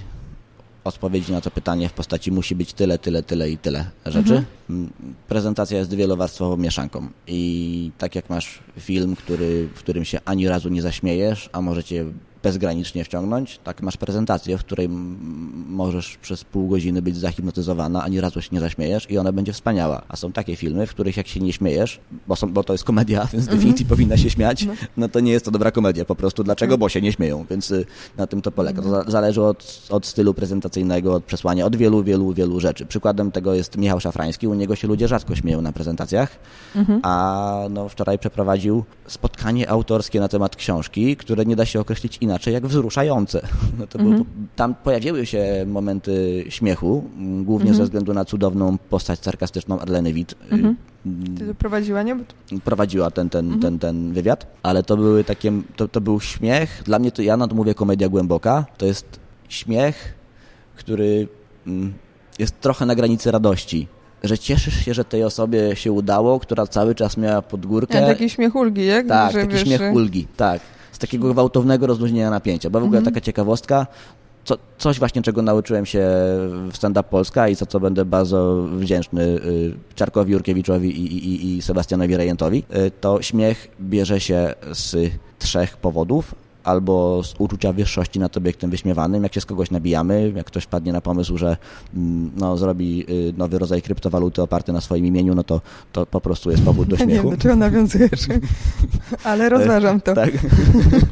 odpowiedzi 0.88 1.32
na 1.32 1.40
to 1.40 1.50
pytanie 1.50 1.88
w 1.88 1.92
postaci 1.92 2.32
musi 2.32 2.54
być 2.54 2.72
tyle, 2.72 2.98
tyle, 2.98 3.22
tyle 3.22 3.50
i 3.50 3.58
tyle 3.58 3.90
rzeczy. 4.06 4.18
Mhm. 4.18 4.44
Mm, 4.70 4.90
Prezentacja 5.28 5.78
jest 5.78 5.94
wielowarstwową 5.94 6.56
mieszanką 6.56 7.08
i 7.26 7.90
tak 7.98 8.14
jak 8.14 8.30
masz 8.30 8.58
film, 8.78 9.16
który, 9.16 9.68
w 9.74 9.78
którym 9.78 10.04
się 10.04 10.18
ani 10.24 10.48
razu 10.48 10.68
nie 10.68 10.82
zaśmiejesz, 10.82 11.50
a 11.52 11.60
możecie 11.60 12.04
bezgranicznie 12.42 13.04
wciągnąć, 13.04 13.60
tak 13.64 13.82
masz 13.82 13.96
prezentację, 13.96 14.58
w 14.58 14.60
której 14.60 14.86
mm, 14.86 15.64
możesz 15.68 16.16
przez 16.16 16.44
pół 16.44 16.68
godziny 16.68 17.02
być 17.02 17.16
zahipnotyzowana, 17.16 18.02
ani 18.02 18.20
razu 18.20 18.42
się 18.42 18.48
nie 18.52 18.60
zaśmiejesz 18.60 19.10
i 19.10 19.18
ona 19.18 19.32
będzie 19.32 19.52
wspaniała. 19.52 20.02
A 20.08 20.16
są 20.16 20.32
takie 20.32 20.56
filmy, 20.56 20.86
w 20.86 20.90
których 20.90 21.16
jak 21.16 21.28
się 21.28 21.40
nie 21.40 21.52
śmiejesz, 21.52 22.00
bo, 22.28 22.36
są, 22.36 22.52
bo 22.52 22.64
to 22.64 22.72
jest 22.74 22.84
komedia, 22.84 23.20
więc 23.32 23.44
Mhm. 23.44 23.58
definicji 23.58 23.86
powinna 23.86 24.16
się 24.16 24.30
śmiać, 24.30 24.66
no 24.96 25.08
to 25.08 25.20
nie 25.20 25.32
jest 25.32 25.44
to 25.44 25.50
dobra 25.50 25.70
komedia 25.70 26.04
po 26.04 26.14
prostu. 26.14 26.44
Dlaczego? 26.44 26.78
Bo 26.78 26.88
się 26.88 27.00
nie 27.00 27.12
śmieją, 27.12 27.44
więc 27.50 27.70
y, 27.70 27.86
na 28.16 28.26
tym 28.26 28.42
to 28.42 28.50
polega. 28.52 28.82
To 28.82 28.90
za- 28.90 29.04
zależy 29.08 29.42
od, 29.42 29.86
od 29.90 30.06
stylu 30.06 30.34
prezentacyjnego, 30.34 31.14
od 31.14 31.24
przesłania, 31.24 31.66
od 31.66 31.76
wielu, 31.76 32.04
wielu, 32.04 32.32
wielu 32.32 32.60
rzeczy. 32.60 32.86
Przykładem 32.86 33.32
tego 33.32 33.54
jest 33.54 33.76
Michał 33.76 34.00
Szafrański, 34.00 34.48
u 34.48 34.54
niego 34.54 34.76
się 34.76 34.88
ludzie 34.88 35.08
rzadko 35.08 35.36
śmieją 35.36 35.62
na 35.62 35.72
prezentacjach, 35.72 36.38
a 37.02 37.60
no, 37.70 37.88
wczoraj 37.88 38.18
przeprowadził 38.18 38.84
spotkanie 39.06 39.70
autorskie 39.70 40.20
na 40.20 40.28
temat 40.28 40.56
książki, 40.56 41.16
które 41.16 41.44
nie 41.44 41.56
da 41.56 41.64
się 41.66 41.80
określić 41.80 42.18
inaczej 42.20 42.27
jak 42.50 42.66
wzruszające. 42.66 43.40
No 43.78 43.86
to 43.86 43.98
było, 43.98 44.14
tam 44.56 44.74
pojawiły 44.74 45.26
się 45.26 45.64
momenty 45.66 46.44
śmiechu, 46.48 47.04
m, 47.18 47.44
głównie 47.44 47.74
ze 47.74 47.84
względu 47.84 48.14
na 48.14 48.24
cudowną 48.24 48.78
postać 48.78 49.18
sarkastyczną 49.22 49.80
Arleny 49.80 50.12
Witt. 50.12 50.34
y, 50.52 50.74
Ty 51.38 51.46
to 51.46 51.54
prowadziła, 51.54 52.02
nie? 52.02 52.16
Prowadziła 52.64 53.10
ten, 53.10 53.30
ten, 53.30 53.60
ten, 53.60 53.78
ten 53.78 54.12
wywiad, 54.12 54.46
ale 54.62 54.82
to 54.82 54.96
były 54.96 55.24
takie, 55.24 55.52
to, 55.76 55.88
to 55.88 56.00
był 56.00 56.20
śmiech, 56.20 56.82
dla 56.84 56.98
mnie 56.98 57.12
to, 57.12 57.22
ja 57.22 57.36
na 57.36 57.48
to 57.48 57.54
mówię 57.54 57.74
komedia 57.74 58.08
głęboka, 58.08 58.66
to 58.78 58.86
jest 58.86 59.20
śmiech 59.48 60.18
który 60.78 61.28
mm, 61.66 61.92
jest 62.38 62.60
trochę 62.60 62.86
na 62.86 62.94
granicy 62.94 63.30
radości. 63.30 63.88
Że 64.24 64.38
cieszysz 64.38 64.84
się, 64.84 64.94
że 64.94 65.04
tej 65.04 65.24
osobie 65.24 65.76
się 65.76 65.92
udało, 65.92 66.40
która 66.40 66.66
cały 66.66 66.94
czas 66.94 67.16
miała 67.16 67.42
podgórkę. 67.42 68.00
Ja, 68.00 68.06
taki 68.06 68.30
śmiech 68.30 68.54
ulgi, 68.54 68.86
jak? 68.86 69.06
Tak, 69.06 69.32
że, 69.32 69.40
taki 69.40 69.52
wiesz, 69.52 69.62
śmiech 69.62 69.92
ulgi, 69.94 70.26
tak. 70.36 70.60
Z 70.92 70.98
takiego 70.98 71.32
gwałtownego 71.32 71.86
rozluźnienia 71.86 72.30
napięcia. 72.30 72.70
Bo 72.70 72.80
w 72.80 72.84
ogóle 72.84 72.98
Mhm. 72.98 73.14
taka 73.14 73.24
ciekawostka, 73.24 73.86
co, 74.44 74.56
coś 74.78 74.98
właśnie, 74.98 75.22
czego 75.22 75.42
nauczyłem 75.42 75.86
się 75.86 76.08
w 76.70 76.76
Stand 76.76 76.98
Up 76.98 77.08
Polska 77.10 77.48
i 77.48 77.54
za 77.54 77.66
co 77.66 77.80
będę 77.80 78.04
bardzo 78.04 78.62
wdzięczny 78.62 79.22
y, 79.22 79.74
Czarkowi 79.94 80.32
Jurkiewiczowi 80.32 80.88
i, 81.00 81.16
i, 81.28 81.56
i 81.56 81.62
Sebastianowi 81.62 82.16
Rejentowi, 82.16 82.64
y, 82.76 82.90
to 83.00 83.22
śmiech 83.22 83.68
bierze 83.80 84.20
się 84.20 84.54
z 84.72 85.12
trzech 85.38 85.76
powodów. 85.76 86.34
Albo 86.68 87.22
z 87.22 87.34
uczucia 87.38 87.72
wyższości 87.72 88.18
nad 88.18 88.36
obiektem 88.36 88.70
wyśmiewanym, 88.70 89.22
jak 89.22 89.34
się 89.34 89.40
z 89.40 89.46
kogoś 89.46 89.70
nabijamy, 89.70 90.32
jak 90.36 90.46
ktoś 90.46 90.66
padnie 90.66 90.92
na 90.92 91.00
pomysł, 91.00 91.38
że 91.38 91.56
mm, 91.94 92.30
no, 92.36 92.56
zrobi 92.56 93.04
y, 93.10 93.34
nowy 93.36 93.58
rodzaj 93.58 93.82
kryptowaluty 93.82 94.42
oparty 94.42 94.72
na 94.72 94.80
swoim 94.80 95.06
imieniu, 95.06 95.34
no 95.34 95.44
to, 95.44 95.60
to 95.92 96.06
po 96.06 96.20
prostu 96.20 96.50
jest 96.50 96.62
powód 96.62 96.88
do 96.88 96.96
Nie 96.96 97.02
śmiechu. 97.04 97.28
wiem, 97.28 97.36
do 97.36 97.42
czego 97.42 97.56
nawiązujesz, 97.56 98.20
ale 99.24 99.48
rozważam 99.48 100.00
to. 100.00 100.14
Tak. 100.14 100.30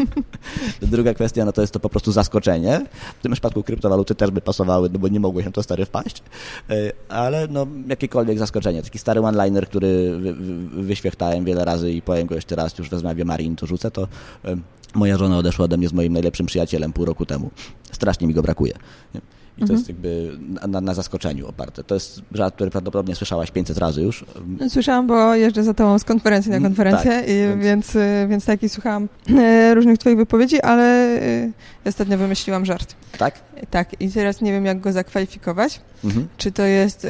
Druga 0.82 1.14
kwestia, 1.14 1.44
no 1.44 1.52
to 1.52 1.60
jest 1.60 1.72
to 1.72 1.80
po 1.80 1.88
prostu 1.88 2.12
zaskoczenie. 2.12 2.86
W 3.18 3.22
tym 3.22 3.32
przypadku 3.32 3.62
kryptowaluty 3.62 4.14
też 4.14 4.30
by 4.30 4.40
pasowały, 4.40 4.90
no 4.92 4.98
bo 4.98 5.08
nie 5.08 5.20
mogłeś 5.20 5.46
na 5.46 5.52
to 5.52 5.62
stary 5.62 5.84
wpaść. 5.84 6.22
E, 6.70 6.92
Ale 7.08 7.48
no, 7.50 7.66
jakiekolwiek 7.88 8.38
zaskoczenie. 8.38 8.82
Taki 8.82 8.98
stary 8.98 9.20
one-liner, 9.20 9.66
który 9.66 10.18
wy, 10.20 10.34
wy, 10.34 10.82
wyświechtałem 10.82 11.44
wiele 11.44 11.64
razy 11.64 11.92
i 11.92 12.02
powiem 12.02 12.26
go 12.26 12.34
jeszcze 12.34 12.56
raz, 12.56 12.78
już 12.78 12.88
w 12.88 12.92
rozmowie 12.92 13.24
Marin 13.24 13.56
to 13.56 13.66
rzucę, 13.66 13.90
to 13.90 14.08
e, 14.44 14.56
moja 14.96 15.16
żona 15.18 15.38
odeszła 15.38 15.64
ode 15.64 15.76
mnie 15.76 15.88
z 15.88 15.92
moim 15.92 16.12
najlepszym 16.12 16.46
przyjacielem 16.46 16.92
pół 16.92 17.04
roku 17.04 17.26
temu. 17.26 17.50
Strasznie 17.92 18.26
mi 18.26 18.34
go 18.34 18.42
brakuje. 18.42 18.72
I 19.58 19.60
to 19.60 19.62
Mhm. 19.62 19.78
jest 19.78 19.88
jakby 19.88 20.38
na, 20.68 20.80
na 20.80 20.94
zaskoczeniu 20.94 21.48
oparte. 21.48 21.84
To 21.84 21.94
jest 21.94 22.20
żart, 22.32 22.54
który 22.54 22.70
prawdopodobnie 22.70 23.14
słyszałaś 23.14 23.50
500 23.50 23.78
razy 23.78 24.02
już. 24.02 24.24
Słyszałam, 24.68 25.06
bo 25.06 25.34
jeżdżę 25.34 25.64
za 25.64 25.74
tobą 25.74 25.98
z 25.98 26.04
konferencji 26.04 26.50
na 26.50 26.56
Mm, 26.56 26.70
konferencję, 26.70 27.10
tak, 27.10 27.24
i, 27.28 27.32
więc- 27.32 27.62
więc, 27.64 27.96
y, 27.96 28.26
więc 28.28 28.44
tak 28.44 28.62
i 28.62 28.68
słuchałam 28.68 29.08
e, 29.38 29.74
różnych 29.74 29.98
twoich 29.98 30.16
wypowiedzi, 30.16 30.60
ale 30.60 31.16
y, 31.22 31.52
ostatnio 31.86 32.18
wymyśliłam 32.18 32.66
żart. 32.66 32.94
Tak? 33.18 33.34
Tak, 33.70 34.00
i 34.00 34.10
teraz 34.10 34.40
nie 34.40 34.52
wiem, 34.52 34.64
jak 34.64 34.80
go 34.80 34.92
zakwalifikować. 34.92 35.80
Mhm. 36.04 36.28
Czy 36.38 36.52
to 36.52 36.62
jest, 36.62 37.04
y, 37.04 37.08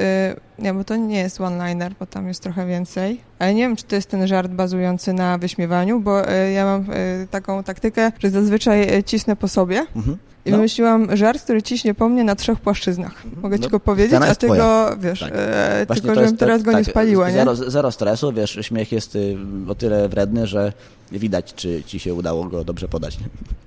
nie, 0.58 0.74
bo 0.74 0.84
to 0.84 0.96
nie 0.96 1.18
jest 1.18 1.40
one-liner, 1.40 1.92
bo 2.00 2.06
tam 2.06 2.28
jest 2.28 2.42
trochę 2.42 2.66
więcej, 2.66 3.20
ale 3.38 3.54
nie 3.54 3.62
wiem, 3.62 3.76
czy 3.76 3.84
to 3.84 3.96
jest 3.96 4.10
ten 4.10 4.26
żart 4.26 4.50
bazujący 4.52 5.12
na 5.12 5.38
wyśmiewaniu, 5.38 6.00
bo 6.00 6.30
y, 6.32 6.52
ja 6.52 6.64
mam 6.64 6.90
y, 6.90 7.26
taką 7.30 7.62
taktykę, 7.62 8.12
że 8.18 8.30
zazwyczaj 8.30 8.94
y, 8.98 9.02
cisnę 9.04 9.36
po 9.36 9.48
sobie 9.48 9.86
Mhm. 9.96 10.16
i 10.44 10.50
No. 10.50 10.56
wymyśliłam 10.56 11.16
żart, 11.16 11.42
który 11.42 11.62
ciśnie 11.62 11.94
po 11.94 12.08
mnie 12.08 12.24
na 12.24 12.34
trzech 12.34 12.60
płaszczyznach. 12.60 13.22
Mogę 13.42 13.56
ci 13.58 13.64
No, 13.64 13.70
go 13.70 13.80
powiedzieć, 13.80 14.20
a 14.22 14.34
ty 14.34 14.46
twoja. 14.46 14.62
go, 14.62 14.96
wiesz, 15.00 15.20
Tak. 15.20 15.32
e, 15.36 15.86
tylko 15.94 16.08
żebym 16.08 16.22
jest 16.22 16.36
teraz 16.38 16.62
go 16.62 16.70
nie 16.72 16.76
tak, 16.78 16.86
spaliła, 16.86 17.30
nie? 17.30 17.44
Zero, 17.66 17.92
stresu, 17.92 18.32
wiesz, 18.32 18.58
śmiech 18.62 18.92
jest 18.92 19.16
y, 19.16 19.36
o 19.68 19.74
tyle 19.74 20.08
wredny, 20.08 20.46
że 20.46 20.72
widać, 21.12 21.54
czy 21.54 21.82
ci 21.86 21.98
się 21.98 22.14
udało 22.14 22.44
go 22.44 22.64
dobrze 22.64 22.88
podać. 22.88 23.18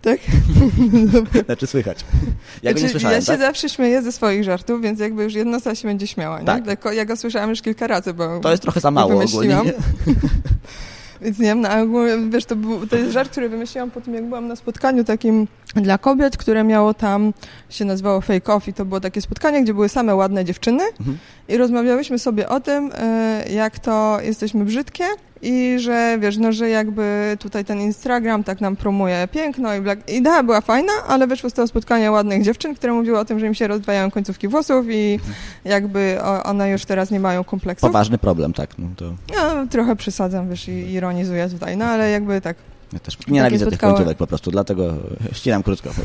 Tak? 0.01 0.19
Znaczy 1.45 1.67
słychać. 1.67 2.05
Ja 2.69 2.73
go 2.73 2.79
nie 2.79 2.79
Znaczy, 2.79 2.91
słyszałem, 2.91 3.15
ja 3.15 3.21
się 3.21 3.27
tak? 3.27 3.39
zawsze 3.39 3.69
śmieję 3.69 4.01
ze 4.01 4.11
swoich 4.11 4.43
żartów, 4.43 4.81
więc 4.81 4.99
jakby 4.99 5.23
już 5.23 5.33
jedna 5.33 5.59
się 5.75 5.87
będzie 5.87 6.07
śmiała, 6.07 6.39
nie? 6.39 6.45
Tak. 6.45 6.65
Tylko 6.65 6.91
ja 6.91 7.05
go 7.05 7.17
słyszałam 7.17 7.49
już 7.49 7.61
kilka 7.61 7.87
razy, 7.87 8.13
bo 8.13 8.39
To 8.39 8.51
jest 8.51 8.63
trochę 8.63 8.79
za 8.79 8.91
mało 8.91 9.11
ogólnie. 9.13 9.27
wymyśliłam. 9.27 9.65
nie? 9.65 9.73
Więc 11.21 11.39
nie 11.39 11.45
wiem, 11.45 11.61
na 11.61 11.81
ogóle, 11.81 12.17
wiesz, 12.29 12.45
to, 12.45 12.55
był, 12.55 12.87
to 12.87 12.95
jest 12.95 13.11
żart, 13.11 13.31
który 13.31 13.49
wymyśliłam 13.49 13.91
po 13.91 14.01
tym, 14.01 14.13
jak 14.13 14.25
byłam 14.25 14.47
na 14.47 14.55
spotkaniu 14.55 15.03
takim 15.03 15.47
dla 15.75 15.97
kobiet, 15.97 16.37
które 16.37 16.63
miało 16.63 16.93
tam, 16.93 17.33
się 17.69 17.85
nazywało 17.85 18.21
Fake 18.21 18.53
Off 18.53 18.67
i 18.67 18.73
to 18.73 18.85
było 18.85 18.99
takie 19.01 19.21
spotkanie, 19.21 19.63
gdzie 19.63 19.73
były 19.73 19.89
same 19.89 20.15
ładne 20.15 20.45
dziewczyny 20.45 20.83
Mhm. 20.99 21.17
i 21.47 21.57
rozmawiałyśmy 21.57 22.19
sobie 22.19 22.49
o 22.49 22.59
tym, 22.59 22.91
e, 22.97 23.43
jak 23.53 23.79
to 23.79 24.17
jesteśmy 24.23 24.65
brzydkie 24.65 25.03
i 25.41 25.79
że, 25.79 26.17
wiesz, 26.19 26.37
no, 26.37 26.51
że 26.51 26.69
jakby 26.69 27.37
tutaj 27.39 27.65
ten 27.65 27.81
Instagram 27.81 28.43
tak 28.43 28.61
nam 28.61 28.75
promuje 28.75 29.27
piękno 29.31 29.75
i 29.75 29.81
black. 29.81 30.09
Idea 30.09 30.43
była 30.43 30.61
fajna, 30.61 30.93
ale 31.07 31.27
wyszło 31.27 31.49
z 31.49 31.53
tego 31.53 31.67
spotkania 31.67 32.11
ładnych 32.11 32.43
dziewczyn, 32.43 32.75
które 32.75 32.93
mówiły 32.93 33.19
o 33.19 33.25
tym, 33.25 33.39
że 33.39 33.47
im 33.47 33.53
się 33.53 33.67
rozdwajają 33.67 34.11
końcówki 34.11 34.47
włosów 34.47 34.85
i 34.89 35.19
jakby 35.65 36.17
one 36.43 36.69
już 36.69 36.85
teraz 36.85 37.11
nie 37.11 37.19
mają 37.19 37.43
kompleksów. 37.43 37.89
Poważny 37.89 38.17
problem, 38.17 38.53
tak. 38.53 38.69
No, 38.77 38.87
to 38.95 39.05
Ja 39.33 39.67
trochę 39.69 39.95
przesadzam, 39.95 40.49
wiesz, 40.49 40.67
i 40.67 40.71
ironizuję 40.71 41.49
tutaj, 41.49 41.77
no 41.77 41.85
ale 41.85 42.09
jakby 42.09 42.41
tak. 42.41 42.57
ja 42.93 42.99
też 42.99 43.27
nienawidzę 43.27 43.67
tych 43.67 43.79
końcówek 43.79 44.17
po 44.17 44.27
prostu, 44.27 44.51
dlatego 44.51 44.93
ścinam 45.31 45.63
krótko. 45.63 45.89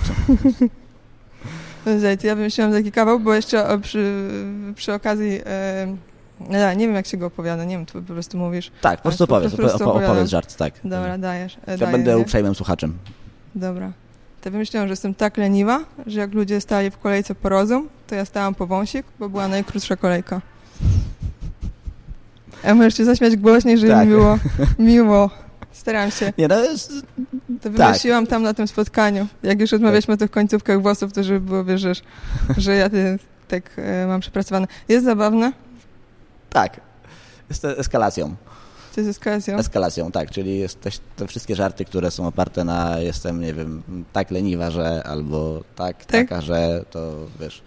Ja 2.22 2.35
wymyśliłam 2.35 2.72
taki 2.72 2.93
kawał, 2.93 3.20
bo 3.20 3.35
jeszcze 3.35 3.78
przy, 3.82 4.28
przy 4.74 4.93
okazji, 4.93 5.41
e, 5.47 5.97
nie, 6.41 6.76
nie 6.76 6.87
wiem 6.87 6.95
jak 6.97 7.07
się 7.07 7.16
go 7.16 7.26
opowiada, 7.26 7.64
nie 7.64 7.76
wiem, 7.76 7.87
tu 7.87 8.03
po 8.03 8.12
prostu 8.12 8.39
mówisz. 8.39 8.70
Tak, 8.80 8.97
po 8.97 9.03
prostu 9.03 9.26
po 9.26 9.35
powiedz, 9.35 9.55
prostu 9.57 9.85
opowiadam. 9.91 10.11
opowiedz 10.11 10.30
żart, 10.30 10.57
tak. 10.57 10.74
Dobra, 10.85 11.18
dajesz. 11.18 11.57
E, 11.66 11.70
Ja 11.72 11.76
daję, 11.78 11.93
będę 11.93 12.11
nie? 12.11 12.18
uprzejmym 12.18 12.55
słuchaczem. 12.55 12.99
Dobra. 13.55 13.93
To 14.41 14.51
wymyśliłam, 14.51 14.89
że 14.89 14.93
jestem 14.93 15.14
tak 15.14 15.37
leniwa, 15.37 15.80
że 16.07 16.20
jak 16.20 16.35
ludzie 16.35 16.61
stali 16.61 16.91
w 16.91 16.99
kolejce 16.99 17.35
po 17.35 17.49
rozum, 17.49 17.89
to 18.07 18.14
ja 18.14 18.24
stałam 18.24 18.55
po 18.55 18.66
wąsik, 18.66 19.07
bo 19.18 19.28
była 19.28 19.49
najkrótsza 19.49 19.97
kolejka. 19.97 20.41
A 22.64 22.74
możesz 22.74 22.95
się 22.97 23.05
zaśmiać 23.05 23.37
głośniej, 23.37 23.78
żeby 23.78 23.93
Tak. 23.93 24.07
mi 24.09 24.14
było 24.14 24.39
miło. 24.78 25.30
Staram 25.72 26.11
się. 26.11 26.32
Nie, 26.39 26.49
no 26.49 26.59
jest, 26.59 26.93
To 27.62 27.70
Tak. 27.70 27.72
wymyśliłam 27.72 28.26
tam 28.26 28.43
na 28.43 28.55
tym 28.55 28.68
spotkaniu. 28.68 29.26
Jak 29.43 29.61
już 29.61 29.72
rozmawialiśmy 29.72 30.14
o 30.14 30.16
tych 30.16 30.30
końcówkach 30.30 30.82
włosów, 30.82 31.12
to 31.12 31.22
żeby 31.22 31.41
było, 31.41 31.64
wiesz, 31.64 31.80
że- 31.80 31.93
że 32.57 32.74
ja 32.76 32.91
ty, 32.91 33.18
tak 33.49 33.62
e, 33.76 34.07
mam 34.07 34.20
przepracowane. 34.20 34.66
Jest 34.89 35.05
zabawne, 35.05 35.53
tak. 36.55 36.80
Jest 37.48 37.64
eskalacją. 37.64 38.34
to 38.94 39.00
jest 39.00 39.11
eskalacją. 39.11 39.57
Eskalacją, 39.59 40.12
tak, 40.12 40.30
czyli 40.30 40.59
jesteś, 40.59 40.98
te 41.16 41.26
wszystkie 41.26 41.57
żarty, 41.57 41.84
które 41.84 42.11
są 42.11 42.26
oparte 42.26 42.64
na 42.64 42.98
jestem, 42.98 43.40
nie 43.40 43.55
wiem, 43.55 43.82
tak 44.12 44.30
leniwa, 44.30 44.70
że 44.70 45.02
albo 45.07 45.61
tak, 45.76 46.05
Tak? 46.05 46.28
taka, 46.28 46.40
że 46.40 46.84
to 46.90 47.12
wiesz. 47.40 47.62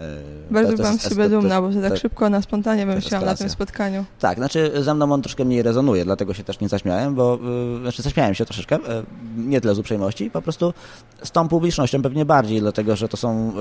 e, 0.00 0.04
Bardzo 0.50 0.72
byłam 0.76 0.92
jest 0.92 1.04
z 1.04 1.08
siebie 1.08 1.28
dumna, 1.28 1.62
bo 1.62 1.68
to 1.72 1.80
tak 1.80 1.92
to- 1.92 1.96
szybko, 1.98 2.30
na 2.30 2.42
spontanie 2.42 2.86
wymyśliłam 2.86 3.24
na 3.24 3.34
tym 3.34 3.50
spotkaniu. 3.50 4.04
Tak, 4.20 4.38
znaczy 4.38 4.72
ze 4.82 4.94
mną 4.94 5.12
on 5.12 5.22
troszkę 5.22 5.44
mniej 5.44 5.62
rezonuje, 5.62 6.04
dlatego 6.04 6.34
się 6.34 6.44
też 6.44 6.60
nie 6.60 6.68
zaśmiałem, 6.68 7.14
bo 7.14 7.38
y, 7.76 7.80
znaczy 7.80 8.02
zaśmiałem 8.02 8.34
się 8.34 8.44
troszeczkę, 8.44 8.76
y, 8.76 8.80
nie 9.36 9.60
tyle 9.60 9.74
z 9.74 9.78
uprzejmości, 9.78 10.30
po 10.30 10.42
prostu 10.42 10.74
z 11.24 11.30
tą 11.30 11.48
publicznością 11.48 12.02
pewnie 12.02 12.24
bardziej, 12.24 12.60
dlatego 12.60 12.96
że 12.96 13.08
to 13.08 13.16
są 13.16 13.52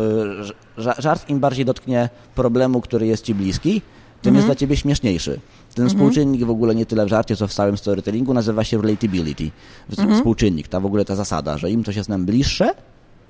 ża- 0.77 1.01
żart 1.01 1.29
im 1.29 1.39
bardziej 1.39 1.65
dotknie 1.65 2.09
problemu, 2.35 2.81
który 2.81 3.07
jest 3.07 3.23
ci 3.25 3.35
bliski, 3.35 3.81
tym 4.25 4.29
Mhm. 4.31 4.35
jest 4.35 4.47
dla 4.47 4.55
ciebie 4.55 4.77
śmieszniejszy. 4.77 5.31
Ten 5.75 5.85
Mhm. 5.85 5.89
współczynnik 5.89 6.43
w 6.43 6.49
ogóle 6.49 6.75
nie 6.75 6.85
tyle 6.85 7.05
w 7.05 7.09
żarcie, 7.09 7.35
co 7.35 7.47
w 7.47 7.53
całym 7.53 7.77
storytellingu 7.77 8.33
nazywa 8.33 8.63
się 8.63 8.81
relatability. 8.81 9.51
Mhm. 9.89 10.15
Współczynnik, 10.17 10.67
ta 10.67 10.79
w 10.79 10.85
ogóle 10.85 11.05
ta 11.05 11.15
zasada, 11.15 11.57
że 11.57 11.71
im 11.71 11.83
coś 11.83 11.95
jest 11.95 12.09
nam 12.09 12.25
bliższe, 12.25 12.69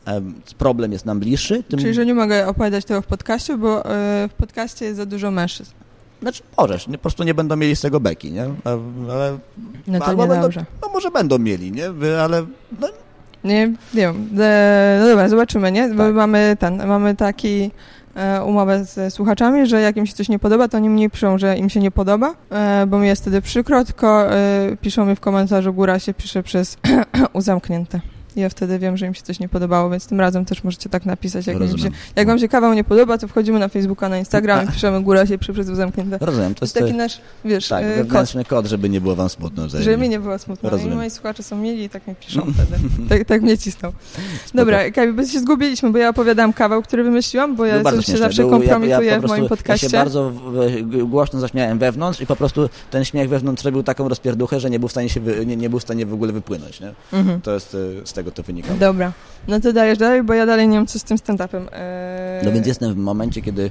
em, 0.05 0.33
problem 0.57 0.91
jest 0.91 1.05
nam 1.05 1.19
bliższy, 1.19 1.63
tym 1.63 1.79
Czyli, 1.79 1.93
że 1.93 2.05
nie 2.05 2.13
mogę 2.13 2.47
opowiadać 2.47 2.85
tego 2.85 3.01
w 3.01 3.05
podcaście, 3.05 3.57
bo 3.57 3.85
e, 3.85 4.29
w 4.29 4.33
podcaście 4.37 4.85
jest 4.85 4.97
za 4.97 5.05
dużo 5.05 5.31
mężczyzn. 5.31 5.71
Znaczy 6.21 6.43
możesz, 6.57 6.87
nie, 6.87 6.97
po 6.97 7.01
prostu 7.01 7.23
nie 7.23 7.33
będą 7.33 7.55
mieli 7.55 7.75
z 7.75 7.81
tego 7.81 7.99
beki, 7.99 8.31
nie? 8.31 8.43
A- 8.63 9.11
Ale 9.13 9.37
No 9.87 9.99
to 9.99 10.13
nie 10.13 10.27
będą, 10.27 10.49
no 10.81 10.89
może 10.93 11.11
będą 11.11 11.39
mieli, 11.39 11.71
nie? 11.71 11.85
Ale 12.23 12.45
no, 12.79 12.87
Nie, 13.43 13.73
wiem. 13.93 14.29
E, 14.39 14.97
no 15.01 15.07
dobra, 15.09 15.29
zobaczymy, 15.29 15.71
nie? 15.71 15.89
Bo 15.89 15.97
Tak. 16.03 16.13
mamy 16.15 16.57
ten, 16.59 16.87
mamy 16.87 17.15
taki 17.15 17.49
e, 17.63 17.71
umowę 18.45 18.85
ze 18.85 19.11
słuchaczami, 19.11 19.67
że 19.67 19.81
jak 19.81 19.97
im 19.97 20.05
się 20.05 20.13
coś 20.13 20.29
nie 20.29 20.39
podoba, 20.39 20.67
to 20.67 20.77
oni 20.77 20.89
mi 20.89 21.09
piszą, 21.09 21.37
że 21.37 21.57
im 21.57 21.69
się 21.69 21.79
nie 21.79 21.91
podoba, 21.91 22.35
e, 22.49 22.85
bo 22.87 22.99
mi 22.99 23.07
jest 23.07 23.21
wtedy 23.21 23.41
przykro, 23.41 23.85
tylko 23.85 24.33
e, 24.33 24.77
piszą 24.81 25.05
mi 25.05 25.15
w 25.15 25.19
komentarzu, 25.19 25.73
góra 25.73 25.99
się 25.99 26.13
pisze 26.13 26.43
przez 26.43 26.77
U 27.33 27.41
zamknięte. 27.41 28.14
I 28.35 28.41
ja 28.41 28.49
wtedy 28.49 28.79
wiem, 28.79 28.97
że 28.97 29.05
im 29.05 29.13
się 29.13 29.21
coś 29.21 29.39
nie 29.39 29.49
podobało, 29.49 29.89
więc 29.89 30.07
tym 30.07 30.19
razem 30.19 30.45
też 30.45 30.63
możecie 30.63 30.89
tak 30.89 31.05
napisać. 31.05 31.47
Jak, 31.47 31.57
się, 31.57 31.89
jak 32.15 32.27
wam 32.27 32.39
się 32.39 32.47
kawał 32.47 32.73
nie 32.73 32.83
podoba, 32.83 33.17
to 33.17 33.27
wchodzimy 33.27 33.59
na 33.59 33.67
Facebooka, 33.67 34.09
na 34.09 34.17
Instagram 34.17 34.65
i 34.65 34.71
piszemy 34.73 35.01
góra 35.01 35.25
się 35.25 35.37
U 35.71 35.75
zamknięte. 35.75 36.17
Rozumiem, 36.21 36.55
to 36.55 36.65
jest 36.65 36.75
taki 36.75 36.89
e, 36.89 36.93
nasz, 36.93 37.21
wiesz, 37.45 37.67
tak, 37.67 37.83
e, 37.83 37.87
kod. 37.87 37.97
wewnętrzny 37.97 38.45
kod, 38.45 38.65
żeby 38.65 38.89
nie 38.89 39.01
było 39.01 39.15
wam 39.15 39.29
smutno 39.29 39.67
wzajemnie. 39.67 39.91
Żeby 39.91 40.03
mi 40.03 40.09
nie 40.09 40.19
było 40.19 40.39
smutno. 40.39 40.69
I 40.69 40.71
Rozumiem. 40.71 40.97
moi 40.97 41.09
słuchacze 41.09 41.43
są 41.43 41.57
mieli 41.57 41.83
i 41.83 41.89
tak 41.89 42.07
mi 42.07 42.15
piszą 42.15 42.41
wtedy. 42.41 42.75
Tak, 43.09 43.25
tak 43.25 43.41
mnie 43.41 43.57
cisną. 43.57 43.91
Dobra, 44.53 44.91
Kabi, 44.91 45.13
bo 45.13 45.25
się 45.25 45.39
zgubiliśmy, 45.39 45.91
bo 45.91 45.97
ja 45.97 46.09
opowiadam 46.09 46.53
kawał, 46.53 46.81
który 46.81 47.03
wymyśliłam, 47.03 47.55
bo 47.55 47.65
ja 47.65 47.83
coś 47.83 48.05
się 48.05 48.17
zawsze 48.17 48.41
Był- 48.41 48.51
kompromituję 48.51 49.07
ja, 49.07 49.13
ja 49.13 49.21
w 49.21 49.27
moim 49.27 49.47
podcaście. 49.47 49.85
Ja 49.85 49.91
się 49.91 49.97
bardzo 49.97 50.31
głośno 51.05 51.39
zaśmiałem 51.39 51.79
wewnątrz 51.79 52.21
i 52.21 52.25
po 52.25 52.35
prostu 52.35 52.69
ten 52.91 53.05
śmiech 53.05 53.29
wewnątrz 53.29 53.63
robił 53.63 53.83
taką 53.83 54.09
rozpierduchę, 54.09 54.59
że 54.59 54.69
nie 54.69 54.79
był 54.79 54.87
w 54.87 54.91
stanie, 54.91 55.09
się 55.09 55.19
wy, 55.19 55.45
nie, 55.45 55.55
nie 55.55 55.69
był 55.69 55.79
w 55.79 55.83
stanie 55.83 56.05
w 56.05 56.13
ogóle 56.13 56.33
wypłynąć. 56.33 56.79
Nie? 56.79 56.93
Mhm. 57.13 57.41
To 57.41 57.53
jest, 57.53 57.77
e, 58.01 58.07
z 58.07 58.13
tego 58.13 58.24
to 58.31 58.43
wynika. 58.43 58.73
Dobra, 58.73 59.11
no 59.47 59.59
to 59.59 59.73
dajesz 59.73 59.97
dalej, 59.97 60.23
bo 60.23 60.33
ja 60.33 60.45
dalej 60.45 60.67
nie 60.67 60.77
wiem, 60.77 60.87
co 60.87 60.99
z 60.99 61.03
tym 61.03 61.17
stand-upem. 61.17 61.67
Eee... 61.71 62.45
No 62.45 62.51
więc 62.51 62.67
jestem 62.67 62.93
w 62.93 62.97
momencie, 62.97 63.41
kiedy 63.41 63.69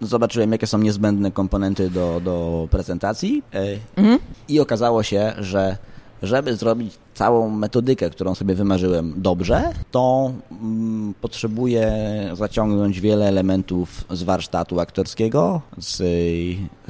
zobaczyłem, 0.00 0.52
jakie 0.52 0.66
są 0.66 0.78
niezbędne 0.78 1.30
komponenty 1.30 1.90
do, 1.90 2.20
do 2.24 2.68
prezentacji 2.70 3.42
e, 3.54 3.62
Mhm. 3.96 4.18
i 4.48 4.60
okazało 4.60 5.02
się, 5.02 5.32
że 5.38 5.76
żeby 6.22 6.56
zrobić 6.56 6.94
całą 7.14 7.50
metodykę, 7.50 8.10
którą 8.10 8.34
sobie 8.34 8.54
wymarzyłem 8.54 9.14
dobrze, 9.16 9.72
to 9.90 10.32
mm, 10.50 11.14
potrzebuję 11.20 11.92
zaciągnąć 12.32 13.00
wiele 13.00 13.28
elementów 13.28 14.04
z 14.10 14.22
warsztatu 14.22 14.80
aktorskiego, 14.80 15.60
z 15.78 16.02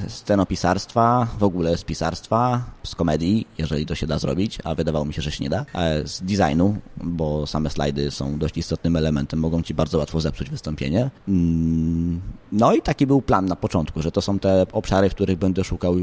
scenopisarstwa, 0.08 1.26
w 1.38 1.42
ogóle 1.42 1.76
z 1.78 1.84
pisarstwa, 1.84 2.64
z 2.84 2.94
komedii, 2.94 3.46
jeżeli 3.58 3.86
to 3.86 3.94
się 3.94 4.06
da 4.06 4.18
zrobić, 4.18 4.58
a 4.64 4.74
wydawało 4.74 5.04
mi 5.04 5.14
się, 5.14 5.22
że 5.22 5.32
się 5.32 5.44
nie 5.44 5.50
da, 5.50 5.66
z 6.04 6.22
designu, 6.22 6.76
bo 6.96 7.46
same 7.46 7.70
slajdy 7.70 8.10
są 8.10 8.38
dość 8.38 8.56
istotnym 8.58 8.96
elementem, 8.96 9.38
mogą 9.38 9.62
ci 9.62 9.74
bardzo 9.74 9.98
łatwo 9.98 10.20
zepsuć 10.20 10.50
wystąpienie. 10.50 11.10
Mm, 11.28 12.20
no 12.52 12.74
i 12.74 12.82
taki 12.82 13.06
był 13.06 13.22
plan 13.22 13.46
na 13.46 13.56
początku, 13.56 14.02
że 14.02 14.12
to 14.12 14.20
są 14.20 14.38
te 14.38 14.66
obszary, 14.72 15.10
w 15.10 15.14
których 15.14 15.38
będę 15.38 15.64
szukał, 15.64 15.94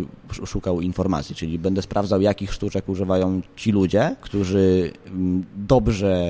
szukał 0.46 0.82
informacji, 0.82 1.36
czyli 1.36 1.60
będę 1.60 1.82
sprawdzał, 1.82 2.22
jakich 2.22 2.54
sztuczek 2.54 2.90
używają 2.90 3.42
ci 3.56 3.72
ludzie, 3.72 4.09
którzy 4.22 4.92
mm, 5.08 5.44
dobrze 5.56 6.28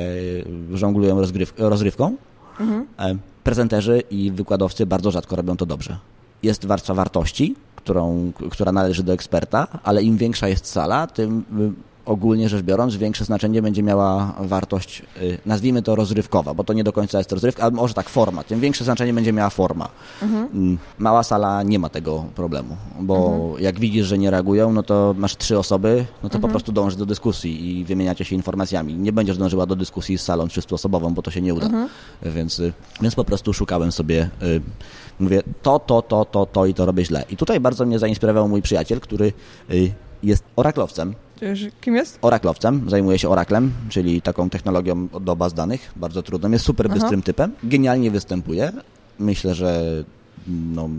żonglują 0.73 1.19
rozgryw 1.19 1.53
rozrywką. 1.57 2.15
Mhm. 2.59 2.87
E, 2.99 3.15
prezenterzy 3.43 4.03
i 4.11 4.31
wykładowcy 4.31 4.85
bardzo 4.85 5.11
rzadko 5.11 5.35
robią 5.35 5.57
to 5.57 5.65
dobrze. 5.65 5.97
Jest 6.43 6.65
warstwa 6.65 6.93
wartości, 6.93 7.55
którą, 7.75 8.31
która 8.51 8.71
należy 8.71 9.03
do 9.03 9.13
eksperta, 9.13 9.67
ale 9.83 10.03
im 10.03 10.17
większa 10.17 10.47
jest 10.47 10.65
sala, 10.65 11.07
tym 11.07 11.43
ogólnie 12.09 12.49
rzecz 12.49 12.61
biorąc, 12.61 12.95
większe 12.95 13.25
znaczenie 13.25 13.61
będzie 13.61 13.83
miała 13.83 14.33
wartość, 14.39 15.03
y, 15.21 15.37
nazwijmy 15.45 15.81
to 15.81 15.95
rozrywkowa, 15.95 16.53
bo 16.53 16.63
to 16.63 16.73
nie 16.73 16.83
do 16.83 16.93
końca 16.93 17.17
jest 17.17 17.31
rozrywka, 17.31 17.63
ale 17.63 17.71
może 17.71 17.93
tak 17.93 18.09
forma. 18.09 18.43
Tym 18.43 18.59
większe 18.59 18.83
znaczenie 18.83 19.13
będzie 19.13 19.33
miała 19.33 19.49
forma. 19.49 19.89
Mhm. 20.21 20.47
Mm, 20.53 20.77
mała 20.99 21.23
sala 21.23 21.63
nie 21.63 21.79
ma 21.79 21.89
tego 21.89 22.25
problemu, 22.35 22.77
bo 22.99 23.15
mhm. 23.15 23.63
jak 23.63 23.79
widzisz, 23.79 24.07
że 24.07 24.17
nie 24.17 24.31
reagują, 24.31 24.73
no 24.73 24.83
to 24.83 25.15
masz 25.17 25.37
trzy 25.37 25.59
osoby, 25.59 26.05
no 26.23 26.29
to 26.29 26.35
mhm. 26.35 26.41
po 26.41 26.47
prostu 26.47 26.71
dążysz 26.71 26.99
do 26.99 27.05
dyskusji 27.05 27.79
i 27.79 27.85
wymieniacie 27.85 28.25
się 28.25 28.35
informacjami. 28.35 28.93
Nie 28.93 29.13
będziesz 29.13 29.37
dążyła 29.37 29.65
do 29.65 29.75
dyskusji 29.75 30.17
z 30.17 30.21
salą 30.21 30.45
300-osobową, 30.45 31.13
bo 31.13 31.21
to 31.21 31.31
się 31.31 31.41
nie 31.41 31.53
uda. 31.53 31.65
Mhm. 31.65 31.89
Więc, 32.23 32.59
y, 32.59 32.73
więc 33.01 33.15
po 33.15 33.23
prostu 33.23 33.53
szukałem 33.53 33.91
sobie, 33.91 34.29
y, 34.43 34.61
mówię, 35.19 35.43
to, 35.61 35.79
to, 35.79 36.01
to, 36.01 36.25
to, 36.25 36.45
to 36.45 36.65
i 36.65 36.73
to 36.73 36.85
robię 36.85 37.05
źle. 37.05 37.25
I 37.29 37.37
tutaj 37.37 37.59
bardzo 37.59 37.85
mnie 37.85 37.99
zainspirował 37.99 38.49
mój 38.49 38.61
przyjaciel, 38.61 38.99
który 38.99 39.33
jest 40.23 40.43
oraklowcem, 40.55 41.15
Kim 41.81 41.95
jest? 41.95 42.19
Oraklowcem, 42.21 42.89
zajmuje 42.89 43.19
się 43.19 43.29
Oraklem, 43.29 43.71
czyli 43.89 44.21
taką 44.21 44.49
technologią 44.49 45.07
do 45.07 45.35
baz 45.35 45.53
danych, 45.53 45.91
bardzo 45.95 46.23
trudną. 46.23 46.51
Jest 46.51 46.65
super 46.65 46.89
bystrym 46.89 47.19
Aha. 47.19 47.25
typem, 47.25 47.51
genialnie 47.63 48.11
występuje. 48.11 48.71
Myślę, 49.19 49.55
że 49.55 50.03
no, 50.47 50.89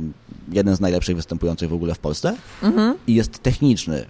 jeden 0.53 0.77
z 0.77 0.81
najlepszych 0.81 1.17
występujących 1.17 1.69
w 1.69 1.73
ogóle 1.73 1.95
w 1.95 1.99
Polsce 1.99 2.37
mhm. 2.63 2.95
i 3.07 3.15
jest 3.15 3.39
techniczny. 3.39 4.07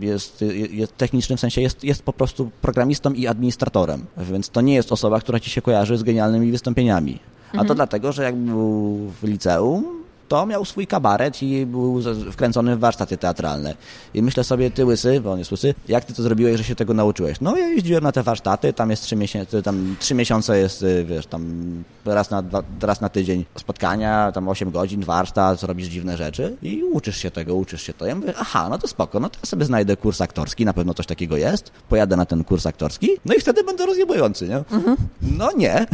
Jest, 0.00 0.44
jest 0.70 0.96
techniczny 0.96 1.36
w 1.36 1.40
sensie 1.40 1.60
jest, 1.60 1.84
jest 1.84 2.02
po 2.02 2.12
prostu 2.12 2.50
programistą 2.62 3.12
i 3.12 3.26
administratorem, 3.26 4.04
więc 4.16 4.48
to 4.48 4.60
nie 4.60 4.74
jest 4.74 4.92
osoba, 4.92 5.20
która 5.20 5.40
ci 5.40 5.50
się 5.50 5.62
kojarzy 5.62 5.98
z 5.98 6.02
genialnymi 6.02 6.52
wystąpieniami. 6.52 7.18
A 7.48 7.52
to 7.52 7.60
mhm. 7.60 7.76
dlatego, 7.76 8.12
że 8.12 8.22
jak 8.22 8.36
był 8.36 8.98
w 9.22 9.22
liceum, 9.22 9.84
to 10.28 10.46
miał 10.46 10.64
swój 10.64 10.86
kabaret 10.86 11.42
i 11.42 11.66
był 11.66 12.02
wkręcony 12.32 12.76
w 12.76 12.78
warsztaty 12.78 13.16
teatralne. 13.16 13.74
I 14.14 14.22
myślę 14.22 14.44
sobie, 14.44 14.70
ty 14.70 14.84
łysy, 14.84 15.20
bo 15.20 15.32
on 15.32 15.38
jest 15.38 15.52
łysy, 15.52 15.74
jak 15.88 16.04
ty 16.04 16.14
to 16.14 16.22
zrobiłeś, 16.22 16.56
że 16.56 16.64
się 16.64 16.74
tego 16.74 16.94
nauczyłeś? 16.94 17.40
No 17.40 17.56
ja 17.56 17.68
jeździłem 17.68 18.04
na 18.04 18.12
te 18.12 18.22
warsztaty, 18.22 18.72
tam 18.72 18.90
jest 18.90 19.02
trzy 19.02 19.16
miesiące, 19.16 19.62
tam 19.62 19.96
trzy 20.00 20.14
miesiące 20.14 20.58
jest, 20.58 20.82
y, 20.82 21.04
wiesz, 21.04 21.26
tam 21.26 21.84
raz 22.04 22.30
na, 22.30 22.42
dwa, 22.42 22.62
raz 22.80 23.00
na 23.00 23.08
tydzień 23.08 23.44
spotkania, 23.54 24.32
tam 24.32 24.48
8 24.48 24.70
godzin, 24.70 25.04
warsztat, 25.04 25.62
robisz 25.62 25.86
dziwne 25.88 26.16
rzeczy 26.16 26.56
i 26.62 26.82
uczysz 26.92 27.16
się 27.16 27.30
tego, 27.30 27.54
uczysz 27.54 27.82
się 27.82 27.92
to. 27.92 28.06
Ja 28.06 28.14
mówię, 28.14 28.34
aha, 28.38 28.68
no 28.70 28.78
to 28.78 28.88
spoko, 28.88 29.20
no 29.20 29.28
to 29.28 29.38
ja 29.42 29.46
sobie 29.46 29.64
znajdę 29.64 29.96
kurs 29.96 30.20
aktorski, 30.20 30.64
na 30.64 30.72
pewno 30.72 30.94
coś 30.94 31.06
takiego 31.06 31.36
jest, 31.36 31.70
pojadę 31.88 32.16
na 32.16 32.26
ten 32.26 32.44
kurs 32.44 32.66
aktorski, 32.66 33.10
no 33.24 33.34
i 33.34 33.40
wtedy 33.40 33.64
będę 33.64 33.86
rozjebujący, 33.86 34.48
nie? 34.48 34.56
Mhm. 34.56 34.96
No 35.22 35.48
nie. 35.56 35.86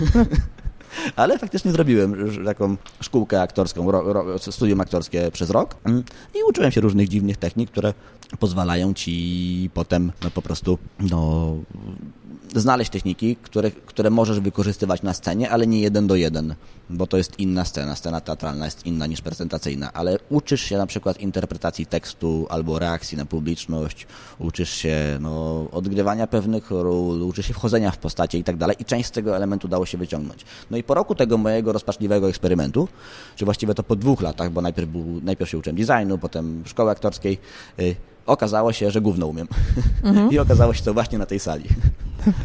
Ale 1.16 1.38
faktycznie 1.38 1.72
zrobiłem 1.72 2.44
taką 2.44 2.76
szkółkę 3.00 3.42
aktorską, 3.42 3.90
ro, 3.90 4.12
ro, 4.12 4.38
studium 4.38 4.80
aktorskie 4.80 5.30
przez 5.32 5.50
rok 5.50 5.76
mm, 5.84 6.04
i 6.34 6.38
uczyłem 6.48 6.72
się 6.72 6.80
różnych 6.80 7.08
dziwnych 7.08 7.36
technik, 7.36 7.70
które 7.70 7.94
pozwalają 8.38 8.94
ci 8.94 9.70
potem 9.74 10.12
no, 10.24 10.30
po 10.30 10.42
prostu 10.42 10.78
no, 11.00 11.54
znaleźć 12.54 12.90
techniki, 12.90 13.36
które, 13.36 13.70
które 13.70 14.10
możesz 14.10 14.40
wykorzystywać 14.40 15.02
na 15.02 15.14
scenie, 15.14 15.50
ale 15.50 15.66
nie 15.66 15.80
jeden 15.80 16.06
do 16.06 16.16
jeden, 16.16 16.54
bo 16.90 17.06
to 17.06 17.16
jest 17.16 17.38
inna 17.38 17.64
scena. 17.64 17.96
Scena 17.96 18.20
teatralna 18.20 18.64
jest 18.64 18.86
inna 18.86 19.06
niż 19.06 19.20
prezentacyjna, 19.20 19.92
ale 19.92 20.18
uczysz 20.28 20.60
się 20.60 20.78
na 20.78 20.86
przykład 20.86 21.20
interpretacji 21.20 21.86
tekstu 21.86 22.46
albo 22.50 22.78
reakcji 22.78 23.18
na 23.18 23.26
publiczność, 23.26 24.06
uczysz 24.38 24.70
się 24.70 25.18
no, 25.20 25.66
odgrywania 25.72 26.26
pewnych 26.26 26.70
ról, 26.70 27.22
uczysz 27.22 27.46
się 27.46 27.54
wchodzenia 27.54 27.90
w 27.90 27.98
postacie 27.98 28.38
i 28.38 28.44
tak 28.44 28.56
dalej 28.56 28.76
i 28.78 28.84
część 28.84 29.08
z 29.08 29.12
tego 29.12 29.36
elementu 29.36 29.68
dało 29.68 29.86
się 29.86 29.98
wyciągnąć. 29.98 30.44
No 30.70 30.76
i 30.76 30.82
po 30.82 30.94
roku 30.94 31.14
tego 31.14 31.38
mojego 31.38 31.72
rozpaczliwego 31.72 32.28
eksperymentu, 32.28 32.88
czy 33.36 33.44
właściwie 33.44 33.74
to 33.74 33.82
po 33.82 33.96
dwóch 33.96 34.22
latach, 34.22 34.50
bo 34.50 34.60
najpierw, 34.60 34.88
był, 34.88 35.20
najpierw 35.22 35.50
się 35.50 35.58
uczyłem 35.58 35.76
designu, 35.76 36.18
potem 36.18 36.62
szkoły 36.66 36.90
aktorskiej, 36.90 37.38
yy, 37.78 38.09
okazało 38.26 38.72
się, 38.72 38.90
że 38.90 39.00
gówno 39.00 39.26
umiem. 39.26 39.48
Mhm. 40.02 40.30
I 40.32 40.38
okazało 40.38 40.74
się 40.74 40.82
to 40.82 40.94
właśnie 40.94 41.18
na 41.18 41.26
tej 41.26 41.38
sali. 41.38 41.64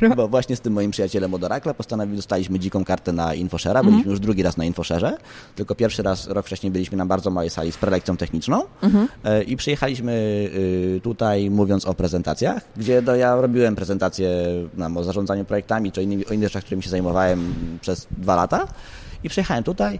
Dobra. 0.02 0.16
Bo 0.16 0.28
właśnie 0.28 0.56
z 0.56 0.62
tym 0.62 0.74
moim 0.74 0.92
przyjacielem 0.92 1.34
od 1.34 1.44
Oracle 1.44 1.74
postanowili, 1.74 2.18
dostaliśmy 2.18 2.60
dziką 2.60 2.86
kartę 2.86 3.12
na 3.12 3.36
InfoShare'a. 3.36 3.74
Byliśmy 3.74 3.98
mhm. 3.98 4.12
już 4.12 4.20
drugi 4.20 4.44
raz 4.44 4.58
na 4.58 4.64
InfoShare'ze, 4.64 5.14
tylko 5.56 5.76
pierwszy 5.76 6.04
raz, 6.04 6.28
rok 6.28 6.46
wcześniej 6.46 6.72
byliśmy 6.72 6.98
na 6.98 7.06
bardzo 7.06 7.32
małej 7.32 7.50
sali 7.50 7.72
z 7.72 7.78
prelekcją 7.78 8.18
techniczną 8.18 8.64
mhm. 8.82 9.08
E, 9.24 9.44
i 9.44 9.56
przyjechaliśmy 9.56 10.12
y, 10.14 11.02
tutaj 11.04 11.50
mówiąc 11.50 11.86
o 11.86 11.94
prezentacjach, 11.94 12.64
gdzie 12.78 13.02
do, 13.02 13.16
ja 13.16 13.36
robiłem 13.36 13.76
prezentacje 13.76 14.30
o 14.96 15.04
zarządzaniu 15.04 15.46
projektami 15.46 15.92
czy 15.92 16.04
innymi, 16.04 16.26
o 16.26 16.34
innych 16.34 16.48
rzeczach, 16.50 16.64
którymi 16.64 16.84
się 16.84 16.90
zajmowałem 16.90 17.54
przez 17.82 18.08
dwa 18.12 18.36
lata 18.36 18.68
i 19.24 19.30
przyjechałem 19.30 19.64
tutaj 19.64 20.00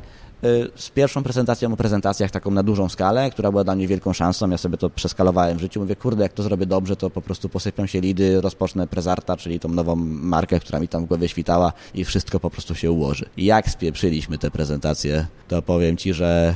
z 0.76 0.90
pierwszą 0.90 1.24
prezentacją 1.24 1.74
o 1.74 1.78
prezentacjach 1.78 2.32
taką 2.32 2.52
na 2.52 2.64
dużą 2.64 2.90
skalę, 2.90 3.32
która 3.32 3.52
była 3.52 3.64
dla 3.64 3.76
mnie 3.76 3.88
wielką 3.88 4.14
szansą. 4.14 4.50
Ja 4.50 4.58
sobie 4.58 4.78
to 4.78 4.90
przeskalowałem 4.90 5.58
w 5.58 5.62
życiu. 5.62 5.80
Mówię, 5.80 5.96
kurde, 5.96 6.24
jak 6.24 6.34
to 6.34 6.44
zrobię 6.44 6.66
dobrze, 6.66 6.96
to 6.96 7.10
po 7.10 7.22
prostu 7.22 7.50
posypią 7.50 7.86
się 7.86 8.02
lidy, 8.02 8.42
rozpocznę 8.42 8.88
Prezarta, 8.88 9.38
czyli 9.38 9.60
tą 9.60 9.70
nową 9.70 9.96
markę, 9.96 10.60
która 10.60 10.80
mi 10.80 10.88
tam 10.88 11.06
w 11.06 11.08
głowie 11.08 11.30
świtała 11.30 11.74
i 11.94 12.06
wszystko 12.06 12.40
po 12.40 12.50
prostu 12.50 12.76
się 12.76 12.92
ułoży. 12.92 13.26
Jak 13.38 13.70
spieprzyliśmy 13.70 14.38
te 14.38 14.52
prezentacje, 14.52 15.26
to 15.48 15.62
powiem 15.62 15.98
Ci, 15.98 16.14
że 16.14 16.56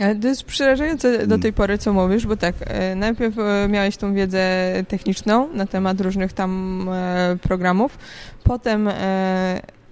ale 0.00 0.16
to 0.16 0.28
jest 0.28 0.44
przerażające 0.44 1.18
do 1.18 1.24
mm. 1.24 1.40
tej 1.40 1.52
pory, 1.52 1.78
co 1.78 1.92
mówisz, 1.92 2.26
bo 2.26 2.36
tak, 2.36 2.54
e, 2.60 2.94
najpierw 2.94 3.38
e, 3.38 3.68
miałeś 3.68 3.96
tą 3.96 4.14
wiedzę 4.14 4.72
techniczną 4.88 5.48
na 5.54 5.66
temat 5.66 6.00
różnych 6.00 6.32
tam 6.32 6.88
programów, 7.42 7.98
potem 8.44 8.90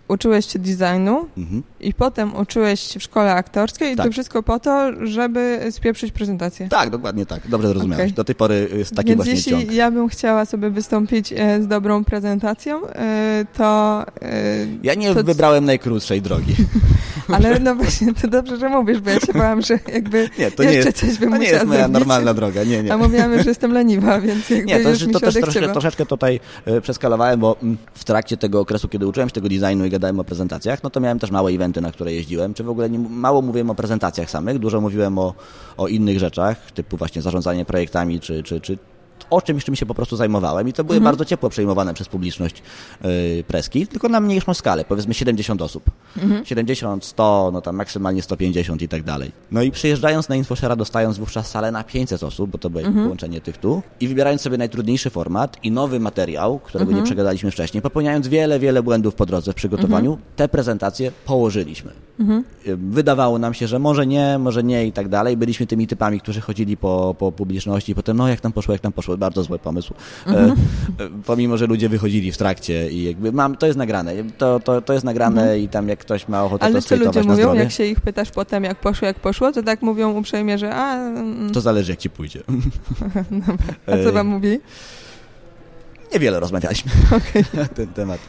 uczyłeś 0.09 0.46
się 0.46 0.59
designu 0.59 1.28
mhm. 1.38 1.62
i 1.80 1.94
potem 1.94 2.36
uczyłeś 2.36 2.80
się 2.80 3.00
w 3.00 3.02
szkole 3.02 3.34
aktorskiej 3.34 3.92
i 3.92 3.96
tak. 3.96 4.07
to 4.07 4.12
wszystko 4.12 4.42
po 4.42 4.61
to, 4.61 5.07
żeby 5.07 5.61
spieprzyć 5.70 6.12
prezentację. 6.12 6.68
Tak, 6.68 6.90
dokładnie 6.90 7.26
tak. 7.26 7.48
Dobrze 7.48 7.68
zrozumiałeś. 7.68 8.04
Okay. 8.04 8.16
Do 8.16 8.24
tej 8.24 8.34
pory 8.34 8.68
jest 8.76 8.94
taki 8.94 9.09
Więc 9.09 9.16
właśnie 9.16 9.32
jeśli 9.32 9.52
ciąg. 9.52 9.72
ja 9.72 9.90
bym 9.90 10.09
chciała 10.09 10.44
sobie 10.44 10.70
wystąpić 10.70 11.32
e, 11.32 11.62
z 11.62 11.66
dobrą 11.66 12.04
prezentacją, 12.04 12.86
e, 12.88 13.46
to... 13.57 14.02
E, 14.22 14.66
ja 14.82 14.94
nie 14.94 15.14
to... 15.14 15.24
wybrałem 15.24 15.64
najkrótszej 15.64 16.22
drogi. 16.22 16.54
Ale 17.34 17.61
no 17.61 17.74
właśnie, 17.74 18.14
to 18.14 18.28
dobrze, 18.28 18.57
że 18.57 18.68
mówisz, 18.68 19.00
bo 19.00 19.11
ja 19.11 19.20
się 19.20 19.32
bałam, 19.32 19.62
że 19.62 19.78
jakby 19.92 20.30
nie, 20.38 20.50
to 20.50 20.62
jeszcze 20.62 20.64
nie 20.64 20.72
jest, 20.72 20.98
coś 20.98 21.18
bym 21.18 21.30
To 21.30 21.36
nie 21.36 21.48
jest 21.48 21.66
moja 21.66 21.78
zrobić. 21.80 21.98
normalna 21.98 22.34
droga, 22.34 22.64
nie, 22.64 22.82
nie. 22.82 22.92
A 22.92 22.98
mówiłam, 22.98 23.42
że 23.42 23.48
jestem 23.48 23.72
leniwa, 23.72 24.20
więc 24.20 24.50
jakby 24.50 24.66
Nie, 24.66 24.80
to, 24.80 24.90
już 24.90 24.98
to 25.12 25.20
też 25.20 25.34
troszeczkę, 25.34 25.72
troszeczkę 25.72 26.07
tutaj 26.07 26.40
przeskalowałem, 26.82 27.40
bo 27.40 27.57
mm, 27.62 27.76
w 27.94 28.04
trakcie 28.04 28.36
tego 28.36 28.61
okresu, 28.61 28.88
kiedy 28.88 29.07
uczyłem 29.07 29.28
się 29.28 29.32
tego 29.32 29.48
designu 29.48 29.86
i 29.86 29.90
gadałem 29.97 30.20
o 30.20 30.24
prezentacjach, 30.24 30.82
no 30.82 30.90
to 30.90 31.01
miałem 31.01 31.18
też 31.18 31.30
małe 31.30 31.51
eventy, 31.51 31.80
na 31.80 31.92
które 31.92 32.12
jeździłem, 32.12 32.55
czy 32.55 32.64
w 32.64 32.68
ogóle 32.68 32.90
nie, 32.90 32.99
mało 32.99 33.42
mówiłem 33.42 33.70
o 33.70 33.74
prezentacjach 33.74 34.30
samych, 34.30 34.59
dużo 34.59 34.80
mówiłem 34.80 35.18
o, 35.18 35.34
o 35.76 35.88
innych 35.88 36.18
rzeczach, 36.18 36.72
typu 36.72 36.97
właśnie 36.97 37.22
zarządzanie 37.22 37.64
projektami, 37.64 38.20
czy, 38.20 38.42
czy, 38.42 38.61
czy 38.61 38.78
o 39.31 39.43
czymś, 39.43 39.64
czym 39.64 39.77
się 39.77 39.87
po 39.87 39.95
prostu 39.95 40.17
zajmowałem 40.17 40.69
i 40.69 40.73
to 40.73 40.85
były 40.85 40.97
mhm. 40.97 41.12
bardzo 41.12 41.25
ciepło 41.25 41.51
przejmowane 41.51 41.95
przez 41.95 42.09
publiczność 42.09 42.62
yy, 43.05 43.45
preski, 43.47 43.87
tylko 43.87 44.09
na 44.09 44.21
mniejszą 44.21 44.55
skalę, 44.55 44.85
powiedzmy 44.85 45.14
70 45.14 45.62
osób. 45.62 45.91
Mhm. 46.17 46.45
70, 46.45 47.05
100, 47.05 47.51
no 47.53 47.61
tam 47.61 47.77
maksymalnie 47.77 48.23
150 48.23 48.83
i 48.83 48.89
tak 48.89 49.03
dalej. 49.03 49.33
No 49.51 49.62
i 49.62 49.71
przyjeżdżając 49.71 50.29
na 50.29 50.37
InfoShare'a, 50.37 50.77
dostając 50.77 51.19
wówczas 51.19 51.51
salę 51.51 51.73
na 51.73 51.85
500 51.85 52.23
osób, 52.23 52.51
bo 52.51 52.59
to 52.59 52.71
było 52.71 52.85
mhm. 52.85 53.05
połączenie 53.05 53.41
tych 53.41 53.59
tu 53.59 53.83
i 54.01 54.09
wybierając 54.09 54.43
sobie 54.43 54.59
najtrudniejszy 54.59 55.11
format 55.11 55.57
i 55.62 55.71
nowy 55.71 56.01
materiał, 56.01 56.59
którego 56.59 56.91
nie 56.91 56.99
mhm. 56.99 57.05
przegadaliśmy 57.05 57.51
wcześniej, 57.51 57.83
popełniając 57.83 58.29
wiele, 58.29 58.59
wiele 58.59 58.83
błędów 58.83 59.14
po 59.14 59.27
drodze 59.27 59.53
w 59.53 59.55
przygotowaniu, 59.55 60.11
mhm. 60.11 60.29
te 60.37 60.49
prezentacje 60.49 61.12
położyliśmy. 61.25 61.93
Mhm. 62.21 62.45
Wydawało 62.77 63.39
nam 63.39 63.55
się, 63.55 63.67
że 63.69 63.79
może 63.79 64.07
nie, 64.07 64.39
może 64.39 64.62
nie 64.62 64.87
i 64.87 64.93
tak 64.93 65.09
dalej. 65.09 65.37
Byliśmy 65.37 65.67
tymi 65.67 65.87
typami, 65.87 66.21
którzy 66.21 66.41
chodzili 66.41 66.77
po, 66.77 67.14
po 67.19 67.33
publiczności 67.33 67.93
i 67.93 67.95
potem, 67.95 68.17
no 68.17 68.29
jak 68.29 68.41
tam 68.41 68.53
poszło, 68.53 68.73
jak 68.73 68.81
tam 68.81 68.93
poszło 68.93 69.05
bardzo 69.18 69.42
zły 69.42 69.59
pomysł. 69.59 69.94
Mhm. 70.26 70.50
E, 70.50 71.04
e, 71.04 71.09
pomimo, 71.26 71.57
że 71.57 71.66
ludzie 71.66 71.88
wychodzili 71.88 72.32
w 72.32 72.36
trakcie 72.36 72.90
i 72.90 73.04
jakby 73.04 73.32
mam, 73.32 73.57
to 73.57 73.66
jest 73.66 73.78
nagrane. 73.78 74.12
To, 74.38 74.61
to, 74.61 74.82
to 74.82 74.92
jest 74.92 75.04
nagrane 75.04 75.42
mhm. 75.42 75.61
i 75.61 75.68
tam 75.68 75.88
jak 75.88 75.98
ktoś 75.98 76.28
ma 76.28 76.44
ochotę 76.44 76.64
Ale 76.64 76.74
to 76.74 76.88
co 76.88 76.96
ludzie 76.96 77.22
mówią, 77.22 77.54
jak 77.54 77.70
się 77.70 77.84
ich 77.84 78.00
pytasz 78.00 78.30
potem, 78.30 78.64
jak 78.64 78.80
poszło, 78.80 79.07
jak 79.07 79.20
poszło, 79.20 79.52
to 79.52 79.62
tak 79.62 79.82
mówią 79.82 80.12
uprzejmie, 80.12 80.59
że 80.59 80.74
a... 80.74 80.94
Mm. 80.94 81.50
To 81.52 81.61
zależy, 81.61 81.92
jak 81.92 82.00
ci 82.00 82.11
pójdzie. 82.11 82.42
Dobra. 83.46 83.74
A 83.86 84.04
co 84.04 84.12
wam 84.12 84.26
mówi? 84.26 84.59
niewiele 86.12 86.40
rozmawialiśmy 86.40 86.92
na 87.54 87.68
ten 87.68 87.86
temat. 87.86 88.20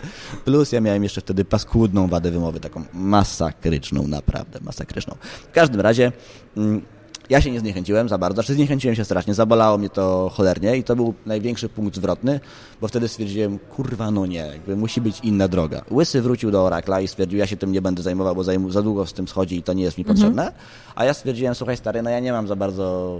Plus 0.45 0.71
ja 0.71 0.81
miałem 0.81 1.03
jeszcze 1.03 1.21
wtedy 1.21 1.45
paskudną 1.45 2.07
wadę 2.07 2.31
wymowy, 2.31 2.59
taką 2.59 2.83
masakryczną, 2.93 4.07
naprawdę 4.07 4.59
masakryczną. 4.61 5.15
W 5.21 5.51
każdym 5.51 5.81
razie... 5.81 6.11
Mm, 6.57 6.81
ja 7.29 7.41
się 7.41 7.51
nie 7.51 7.59
zniechęciłem 7.59 8.09
za 8.09 8.17
bardzo, 8.17 8.35
znaczy 8.35 8.53
zniechęciłem 8.53 8.95
się 8.95 9.05
strasznie, 9.05 9.33
zabolało 9.33 9.77
mnie 9.77 9.89
to 9.89 10.31
cholernie 10.33 10.77
i 10.77 10.83
to 10.83 10.95
był 10.95 11.13
największy 11.25 11.69
punkt 11.69 11.95
zwrotny, 11.95 12.39
bo 12.81 12.87
wtedy 12.87 13.07
stwierdziłem, 13.07 13.59
kurwa 13.59 14.11
no 14.11 14.25
nie, 14.25 14.39
jakby 14.39 14.75
musi 14.75 15.01
być 15.01 15.19
inna 15.19 15.47
droga. 15.47 15.81
Łysy 15.91 16.21
wrócił 16.21 16.51
do 16.51 16.63
Oracla 16.63 17.01
i 17.01 17.07
stwierdził, 17.07 17.39
ja 17.39 17.47
się 17.47 17.57
tym 17.57 17.71
nie 17.71 17.81
będę 17.81 18.03
zajmował, 18.03 18.35
bo 18.35 18.43
za 18.71 18.81
długo 18.81 19.05
z 19.05 19.13
tym 19.13 19.27
schodzi 19.27 19.57
i 19.57 19.63
to 19.63 19.73
nie 19.73 19.83
jest 19.83 19.97
mi 19.97 20.01
mhm. 20.01 20.17
potrzebne, 20.17 20.51
a 20.95 21.05
ja 21.05 21.13
stwierdziłem, 21.13 21.55
słuchaj 21.55 21.77
stary, 21.77 22.01
no 22.01 22.09
ja 22.09 22.19
nie 22.19 22.31
mam 22.31 22.47
za 22.47 22.55
bardzo 22.55 23.19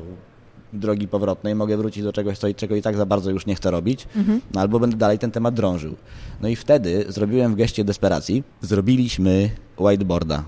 drogi 0.74 1.08
powrotnej, 1.08 1.56
mogę 1.56 1.78
wrócić 1.78 2.04
do 2.04 2.14
czegoś, 2.14 2.38
co, 2.38 2.54
czego 2.54 2.76
i 2.76 2.82
tak 2.82 2.98
za 2.98 3.06
bardzo 3.06 3.32
już 3.32 3.46
nie 3.46 3.56
chcę 3.56 3.72
robić, 3.72 4.08
mhm. 4.16 4.42
no 4.54 4.62
albo 4.62 4.80
będę 4.80 4.98
dalej 4.98 5.20
ten 5.20 5.32
temat 5.32 5.56
drążył. 5.56 5.96
No 6.42 6.48
i 6.48 6.56
wtedy 6.56 7.06
zrobiłem 7.08 7.54
w 7.54 7.56
geście 7.56 7.84
desperacji, 7.84 8.44
zrobiliśmy 8.62 9.50
whiteboarda 9.78 10.44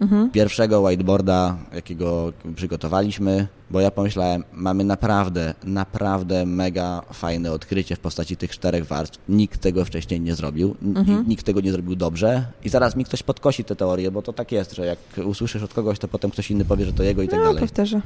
mhm. 0.00 0.30
pierwszego 0.30 0.80
whiteboarda, 0.80 1.56
jakiego 1.74 2.32
przygotowaliśmy, 2.54 3.46
bo 3.70 3.80
ja 3.80 3.90
pomyślałem, 3.90 4.44
mamy 4.52 4.84
naprawdę, 4.84 5.54
naprawdę 5.64 6.46
mega 6.46 7.02
fajne 7.12 7.52
odkrycie 7.52 7.96
w 7.96 8.00
postaci 8.00 8.36
tych 8.36 8.50
czterech 8.50 8.86
warstw. 8.86 9.18
Nikt 9.28 9.60
tego 9.60 9.84
wcześniej 9.84 10.20
nie 10.20 10.34
zrobił, 10.34 10.76
mhm. 10.82 11.28
nikt 11.28 11.46
tego 11.46 11.60
nie 11.60 11.72
zrobił 11.72 11.96
dobrze 11.96 12.44
i 12.64 12.68
zaraz 12.68 12.96
mi 12.96 13.04
ktoś 13.04 13.22
podkosi 13.22 13.64
tę 13.64 13.76
teorię, 13.76 14.10
bo 14.10 14.22
to 14.22 14.32
tak 14.32 14.52
jest, 14.52 14.74
że 14.74 14.86
jak 14.86 14.98
usłyszysz 15.24 15.62
od 15.62 15.74
kogoś, 15.74 15.98
to 15.98 16.08
potem 16.08 16.30
ktoś 16.30 16.50
inny 16.50 16.64
powie, 16.64 16.84
że 16.84 16.92
to 16.92 17.02
jego 17.02 17.22
i 17.22 17.28
tak 17.28 17.38
no, 17.38 17.44
dalej. 17.44 17.60
Powtarzę. 17.60 18.00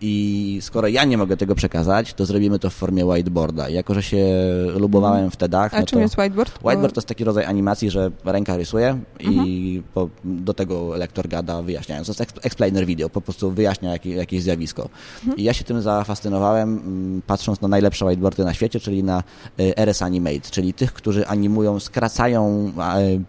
I 0.00 0.58
skoro 0.62 0.88
ja 0.88 1.04
nie 1.04 1.18
mogę 1.18 1.36
tego 1.36 1.54
przekazać, 1.54 2.14
to 2.14 2.26
zrobimy 2.26 2.58
to 2.58 2.70
w 2.70 2.74
formie 2.74 3.06
whiteboarda. 3.06 3.68
Jako, 3.68 3.94
że 3.94 4.02
się 4.02 4.26
lubowałem 4.76 5.30
w 5.30 5.36
TEDach... 5.36 5.74
A 5.74 5.80
no 5.80 5.86
czym 5.86 6.00
jest 6.00 6.18
whiteboard? 6.18 6.58
Whiteboard 6.64 6.94
to 6.94 6.98
jest 6.98 7.08
taki 7.08 7.24
rodzaj 7.24 7.44
animacji, 7.44 7.90
że 7.90 8.10
ręka 8.24 8.56
rysuje 8.56 8.98
i 9.20 9.26
mhm. 9.26 9.82
po, 9.94 10.08
do 10.24 10.54
tego 10.54 10.96
lektor 10.96 11.28
gada 11.28 11.62
wyjaśniając. 11.62 12.06
To 12.06 12.22
jest 12.22 12.40
explainer 12.42 12.86
video, 12.86 13.08
po 13.10 13.20
prostu 13.20 13.50
wyjaśnia 13.50 13.92
jakieś, 13.92 14.14
jakieś 14.14 14.42
zjawisko. 14.42 14.88
Mhm. 15.18 15.38
I 15.38 15.42
ja 15.42 15.52
się 15.52 15.64
tym 15.64 15.82
zafascynowałem, 15.82 16.68
mm, 16.68 17.22
patrząc 17.26 17.60
na 17.60 17.68
najlepsze 17.68 18.04
whiteboardy 18.04 18.44
na 18.44 18.54
świecie, 18.54 18.80
czyli 18.80 19.04
na 19.04 19.22
y, 19.60 19.76
RS 19.76 20.02
Animate, 20.02 20.50
czyli 20.50 20.74
tych, 20.74 20.92
którzy 20.92 21.26
animują, 21.26 21.80
skracają 21.80 22.72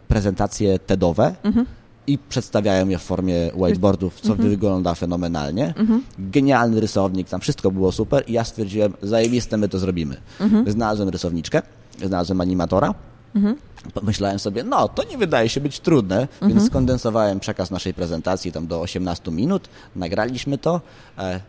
prezentacje 0.08 0.80
TEDowe, 0.80 1.36
mhm 1.44 1.66
i 2.08 2.18
przedstawiają 2.18 2.88
je 2.88 2.98
w 2.98 3.02
formie 3.02 3.52
whiteboardów, 3.54 4.22
co 4.22 4.32
mhm. 4.32 4.50
wygląda 4.50 4.96
fenomenalnie. 4.96 5.74
Mhm. 5.78 6.04
Genialny 6.20 6.80
rysownik, 6.80 7.30
tam 7.30 7.42
wszystko 7.42 7.72
było 7.72 7.92
super 7.92 8.24
i 8.28 8.34
ja 8.34 8.44
stwierdziłem, 8.44 8.94
zajebiste, 9.02 9.58
my 9.58 9.70
to 9.70 9.80
zrobimy. 9.80 10.18
Mhm. 10.40 10.72
Znalazłem 10.72 11.10
rysowniczkę, 11.10 11.62
znalazłem 12.06 12.42
animatora, 12.42 12.94
mhm. 13.36 13.56
Pomyślałem 13.94 14.40
sobie, 14.40 14.64
no 14.64 14.88
to 14.88 15.04
nie 15.04 15.18
wydaje 15.18 15.50
się 15.50 15.62
być 15.62 15.80
trudne, 15.80 16.28
więc 16.42 16.54
mhm. 16.54 16.68
skondensowałem 16.68 17.40
przekaz 17.40 17.72
naszej 17.72 17.94
prezentacji 17.94 18.52
tam 18.52 18.68
do 18.68 18.82
18 18.82 19.32
minut, 19.32 19.70
nagraliśmy 19.96 20.58
to, 20.58 20.82
e, 21.18 21.40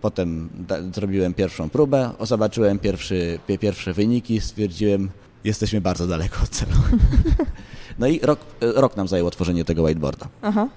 potem 0.00 0.48
zrobiłem 0.94 1.34
pierwszą 1.34 1.70
próbę, 1.70 2.10
zobaczyłem 2.20 2.78
pierwszy, 2.78 3.38
pierwsze 3.60 3.92
wyniki, 3.92 4.40
stwierdziłem, 4.40 5.10
jesteśmy 5.44 5.80
bardzo 5.80 6.06
daleko 6.06 6.42
od 6.42 6.48
celu. 6.48 6.72
No 7.98 8.06
i 8.06 8.18
rok, 8.22 8.40
rok 8.60 8.96
nam 8.96 9.08
zajęło 9.08 9.30
tworzenie 9.30 9.64
tego 9.64 9.82
whiteboarda. 9.82 10.28
Aha. 10.42 10.68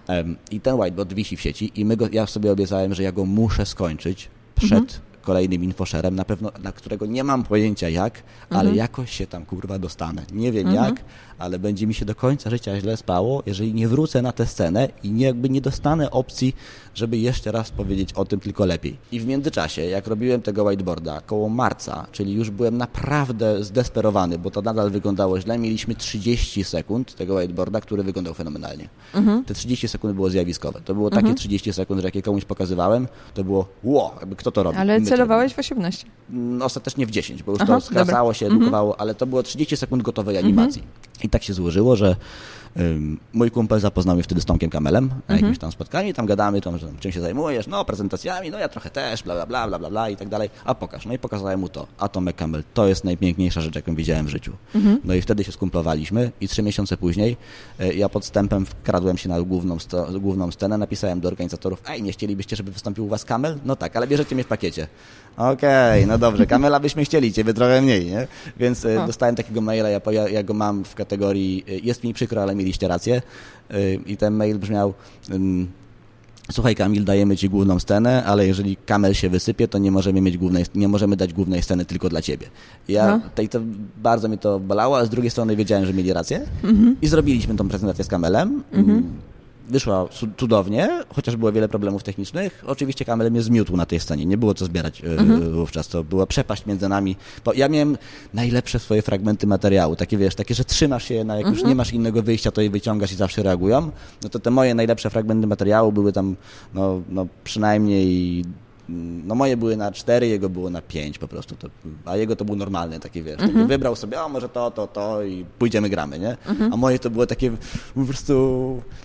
I 0.52 0.62
ten 0.62 0.76
whiteboard 0.76 1.14
wisi 1.14 1.38
w 1.38 1.42
sieci 1.42 1.72
i 1.76 1.86
my 1.86 1.98
go, 1.98 2.08
ja 2.12 2.28
sobie 2.28 2.52
obiecałem, 2.52 2.94
że 2.94 3.04
ja 3.04 3.12
go 3.12 3.26
muszę 3.26 3.66
skończyć 3.66 4.30
przed 4.56 4.80
mhm. 4.80 5.11
Kolejnym 5.22 5.64
infoszerem, 5.64 6.16
na 6.16 6.26
pewno, 6.26 6.52
na 6.64 6.72
którego 6.72 7.06
nie 7.06 7.24
mam 7.24 7.44
pojęcia 7.44 7.90
jak, 7.90 8.24
ale 8.50 8.60
mhm. 8.60 8.78
jakoś 8.78 9.12
się 9.12 9.28
tam 9.28 9.46
kurwa 9.46 9.80
dostanę. 9.80 10.26
Nie 10.34 10.52
wiem 10.52 10.68
mhm. 10.68 10.86
jak, 10.86 11.04
ale 11.38 11.60
będzie 11.60 11.88
mi 11.88 11.94
się 11.94 12.06
do 12.06 12.16
końca 12.16 12.50
życia 12.50 12.80
źle 12.80 12.98
spało, 12.98 13.44
jeżeli 13.46 13.74
nie 13.74 13.88
wrócę 13.88 14.22
na 14.22 14.32
tę 14.32 14.46
scenę 14.46 14.88
i 15.04 15.12
nie, 15.12 15.26
jakby 15.26 15.50
nie 15.50 15.62
dostanę 15.62 16.12
opcji, 16.12 16.56
żeby 16.96 17.18
jeszcze 17.18 17.52
raz 17.52 17.72
powiedzieć 17.72 18.14
o 18.14 18.26
tym 18.26 18.40
tylko 18.40 18.66
lepiej. 18.66 18.98
I 19.12 19.20
w 19.20 19.26
międzyczasie, 19.26 19.82
jak 19.82 20.08
robiłem 20.08 20.42
tego 20.42 20.64
whiteboarda 20.64 21.22
koło 21.22 21.50
marca, 21.50 22.08
czyli 22.12 22.34
już 22.34 22.50
byłem 22.50 22.78
naprawdę 22.78 23.64
zdesperowany, 23.64 24.40
bo 24.40 24.52
to 24.52 24.62
nadal 24.62 24.92
wyglądało 24.92 25.42
źle, 25.42 25.58
mieliśmy 25.58 25.96
30 25.96 26.64
sekund 26.64 27.16
tego 27.16 27.36
whiteboarda, 27.36 27.82
który 27.82 28.04
wyglądał 28.04 28.34
fenomenalnie. 28.34 28.90
Mhm. 29.14 29.46
Te 29.46 29.54
30 29.54 29.88
sekund 29.88 30.16
było 30.16 30.30
zjawiskowe. 30.30 30.82
To 30.86 30.94
było 30.94 31.10
takie 31.10 31.20
mhm. 31.20 31.36
30 31.36 31.74
sekund, 31.74 32.02
że 32.02 32.08
jak 32.08 32.16
je 32.16 32.22
komuś 32.22 32.46
pokazywałem, 32.46 33.08
to 33.34 33.44
było 33.44 33.68
ło, 33.84 34.16
jakby 34.20 34.36
kto 34.36 34.52
to 34.52 34.64
robi. 34.64 34.78
Ale 34.78 35.02
celowałeś 35.12 35.54
w 35.54 35.60
18? 35.60 36.08
No, 36.30 36.66
ostatecznie 36.66 37.06
w 37.06 37.12
10, 37.12 37.44
bo 37.44 37.52
już 37.52 37.62
Aha, 37.62 37.76
to 37.76 37.82
skracało 37.82 38.34
się, 38.34 38.46
mhm. 38.46 38.62
edukowało, 38.62 39.00
ale 39.00 39.16
to 39.16 39.26
było 39.26 39.44
30 39.44 39.78
sekund 39.78 40.04
gotowej 40.04 40.38
animacji. 40.38 40.84
I 41.24 41.30
tak 41.30 41.44
się 41.44 41.54
złożyło, 41.54 41.96
że 41.96 42.16
Mój 43.34 43.52
kumpel 43.52 43.80
zapoznał 43.80 44.16
mnie 44.16 44.24
wtedy 44.24 44.42
z 44.42 44.46
Tomkiem 44.46 44.70
Kamelem 44.70 45.08
na 45.08 45.16
mhm. 45.16 45.40
jakimś 45.40 45.58
tam 45.58 45.72
spotkaniu 45.72 46.10
i 46.10 46.14
tam 46.14 46.26
gadamy, 46.26 46.62
tam, 46.62 46.78
że 46.78 46.88
czym 47.00 47.12
się 47.12 47.22
zajmujesz, 47.22 47.68
no 47.68 47.86
prezentacjami, 47.86 48.52
no 48.52 48.58
ja 48.58 48.70
trochę 48.70 48.90
też, 48.90 49.24
bla, 49.24 49.34
bla, 49.34 49.46
bla, 49.46 49.68
bla, 49.68 49.80
bla, 49.80 49.90
bla 49.90 50.10
i 50.10 50.16
tak 50.16 50.30
dalej, 50.30 50.50
a 50.66 50.76
pokaż. 50.76 51.06
No 51.06 51.14
i 51.14 51.20
pokazałem 51.20 51.60
mu 51.60 51.70
to, 51.70 51.88
a 51.98 52.08
Tomek 52.08 52.36
Kamel, 52.36 52.64
to 52.74 52.88
jest 52.88 53.04
najpiękniejsza 53.04 53.62
rzecz, 53.62 53.76
jaką 53.76 53.96
widziałem 53.96 54.26
w 54.26 54.30
życiu. 54.30 54.54
Mhm. 54.76 55.00
No 55.04 55.14
i 55.14 55.22
wtedy 55.22 55.44
się 55.44 55.52
skumplowaliśmy 55.52 56.32
i 56.42 56.48
trzy 56.48 56.64
miesiące 56.64 56.98
później 56.98 57.38
e, 57.80 57.94
ja 57.94 58.10
podstępem 58.10 58.66
wkradłem 58.66 59.18
się 59.18 59.30
na 59.30 59.42
główną, 59.42 59.78
główną 60.20 60.52
scenę, 60.52 60.78
napisałem 60.78 61.20
do 61.20 61.28
organizatorów, 61.28 61.82
ej, 61.88 62.04
nie 62.04 62.12
chcielibyście, 62.12 62.56
żeby 62.56 62.72
wystąpił 62.72 63.06
u 63.06 63.08
was 63.08 63.26
Kamel? 63.26 63.60
No 63.66 63.76
tak, 63.76 63.96
ale 63.96 64.08
bierzecie 64.08 64.36
mnie 64.36 64.44
w 64.44 64.48
pakiecie. 64.48 64.88
Okej, 65.38 66.04
okay, 66.04 66.08
no 66.08 66.18
dobrze, 66.18 66.46
Kamela 66.46 66.80
byśmy 66.80 67.06
chcieli, 67.06 67.34
ciebie 67.34 67.54
trochę 67.54 67.82
mniej, 67.82 68.06
nie? 68.06 68.28
Więc 68.58 68.86
e, 68.86 69.08
dostałem 69.08 69.36
takiego 69.36 69.62
maila, 69.62 69.90
ja, 69.90 70.02
ja, 70.30 70.44
go 70.44 70.54
mam 70.54 70.84
w 70.84 70.96
kategorii 70.96 71.66
e, 71.68 71.78
jest 71.78 72.04
mi 72.04 72.14
przykro, 72.14 72.42
ale 72.42 72.56
mieliście 72.56 72.88
rację. 72.88 73.22
E, 73.72 73.94
I 73.94 74.18
ten 74.18 74.34
mail 74.34 74.60
brzmiał 74.60 74.94
Słuchaj 76.52 76.76
Kamil, 76.76 77.04
dajemy 77.06 77.38
ci 77.38 77.50
główną 77.50 77.80
scenę, 77.80 78.24
ale 78.24 78.48
jeżeli 78.48 78.78
Kamel 78.86 79.14
się 79.14 79.30
wysypie, 79.30 79.68
to 79.68 79.78
nie 79.78 79.92
możemy 79.92 80.22
mieć 80.22 80.38
głównej, 80.38 80.66
nie 80.76 80.88
możemy 80.88 81.16
dać 81.16 81.34
głównej 81.34 81.62
sceny 81.62 81.86
tylko 81.86 82.10
dla 82.10 82.22
ciebie. 82.22 82.48
Ja 82.88 83.18
no. 83.18 83.22
tej, 83.36 83.50
to 83.50 83.60
bardzo 83.98 84.30
mi 84.30 84.38
to 84.38 84.60
bolało, 84.60 84.98
a 84.98 85.06
z 85.06 85.10
drugiej 85.10 85.32
strony 85.32 85.56
wiedziałem, 85.56 85.86
że 85.86 85.94
mieli 85.94 86.14
rację 86.14 86.42
mhm. 86.64 86.96
i 87.02 87.08
zrobiliśmy 87.08 87.56
tą 87.56 87.70
prezentację 87.70 88.04
z 88.04 88.08
Kamelem. 88.08 88.64
Mhm 88.74 89.04
wyszła 89.72 90.08
cudownie, 90.38 91.04
chociaż 91.16 91.36
było 91.36 91.52
wiele 91.52 91.70
problemów 91.70 92.04
technicznych. 92.04 92.64
Oczywiście 92.68 93.06
Kamel 93.06 93.32
mnie 93.32 93.42
zmiótł 93.42 93.78
na 93.78 93.86
tej 93.86 94.00
scenie, 94.00 94.26
nie 94.26 94.38
było 94.38 94.54
co 94.54 94.66
zbierać 94.66 95.02
e, 95.02 95.08
mhm. 95.08 95.54
wówczas, 95.54 95.88
to 95.88 96.04
była 96.04 96.26
przepaść 96.26 96.66
między 96.66 96.90
nami. 96.90 97.16
Bo 97.46 97.54
ja 97.54 97.70
miałem 97.70 97.98
najlepsze 98.34 98.80
swoje 98.80 99.02
fragmenty 99.02 99.48
materiału, 99.48 99.96
takie 99.96 100.18
wiesz, 100.18 100.36
takie, 100.36 100.56
że 100.56 100.66
trzymasz 100.66 101.04
się, 101.04 101.24
na 101.24 101.36
jak 101.36 101.46
mhm. 101.46 101.56
już 101.56 101.70
nie 101.70 101.76
masz 101.76 101.94
innego 101.94 102.24
wyjścia, 102.24 102.52
to 102.52 102.62
je 102.62 102.70
wyciągasz 102.70 103.12
i 103.12 103.16
zawsze 103.16 103.44
reagują. 103.44 103.92
No 104.24 104.30
to 104.30 104.40
te 104.40 104.52
moje 104.52 104.76
najlepsze 104.76 105.10
fragmenty 105.10 105.48
materiału 105.48 105.92
były 105.92 106.14
tam 106.14 106.36
no, 106.74 107.02
no 107.10 107.28
przynajmniej 107.44 108.44
no 109.24 109.36
moje 109.36 109.58
były 109.58 109.78
na 109.78 109.92
4, 109.92 110.28
jego 110.28 110.50
było 110.50 110.70
na 110.70 110.82
5 110.82 111.18
po 111.18 111.28
prostu, 111.28 111.56
to, 111.56 111.68
a 112.06 112.18
jego 112.18 112.36
to 112.36 112.46
był 112.46 112.56
normalny 112.56 113.00
taki, 113.00 113.24
wiesz, 113.24 113.38
taki 113.38 113.50
mhm. 113.50 113.68
wybrał 113.68 113.96
sobie, 113.96 114.22
a 114.22 114.28
może 114.28 114.50
to, 114.50 114.72
to, 114.72 114.88
to 114.88 115.24
i 115.24 115.46
pójdziemy 115.60 115.90
gramy, 115.90 116.20
nie? 116.20 116.38
Mhm. 116.48 116.74
A 116.74 116.78
moje 116.78 117.00
to 117.00 117.10
było 117.10 117.26
takie 117.26 117.52
po 117.96 118.06
prostu, 118.06 118.34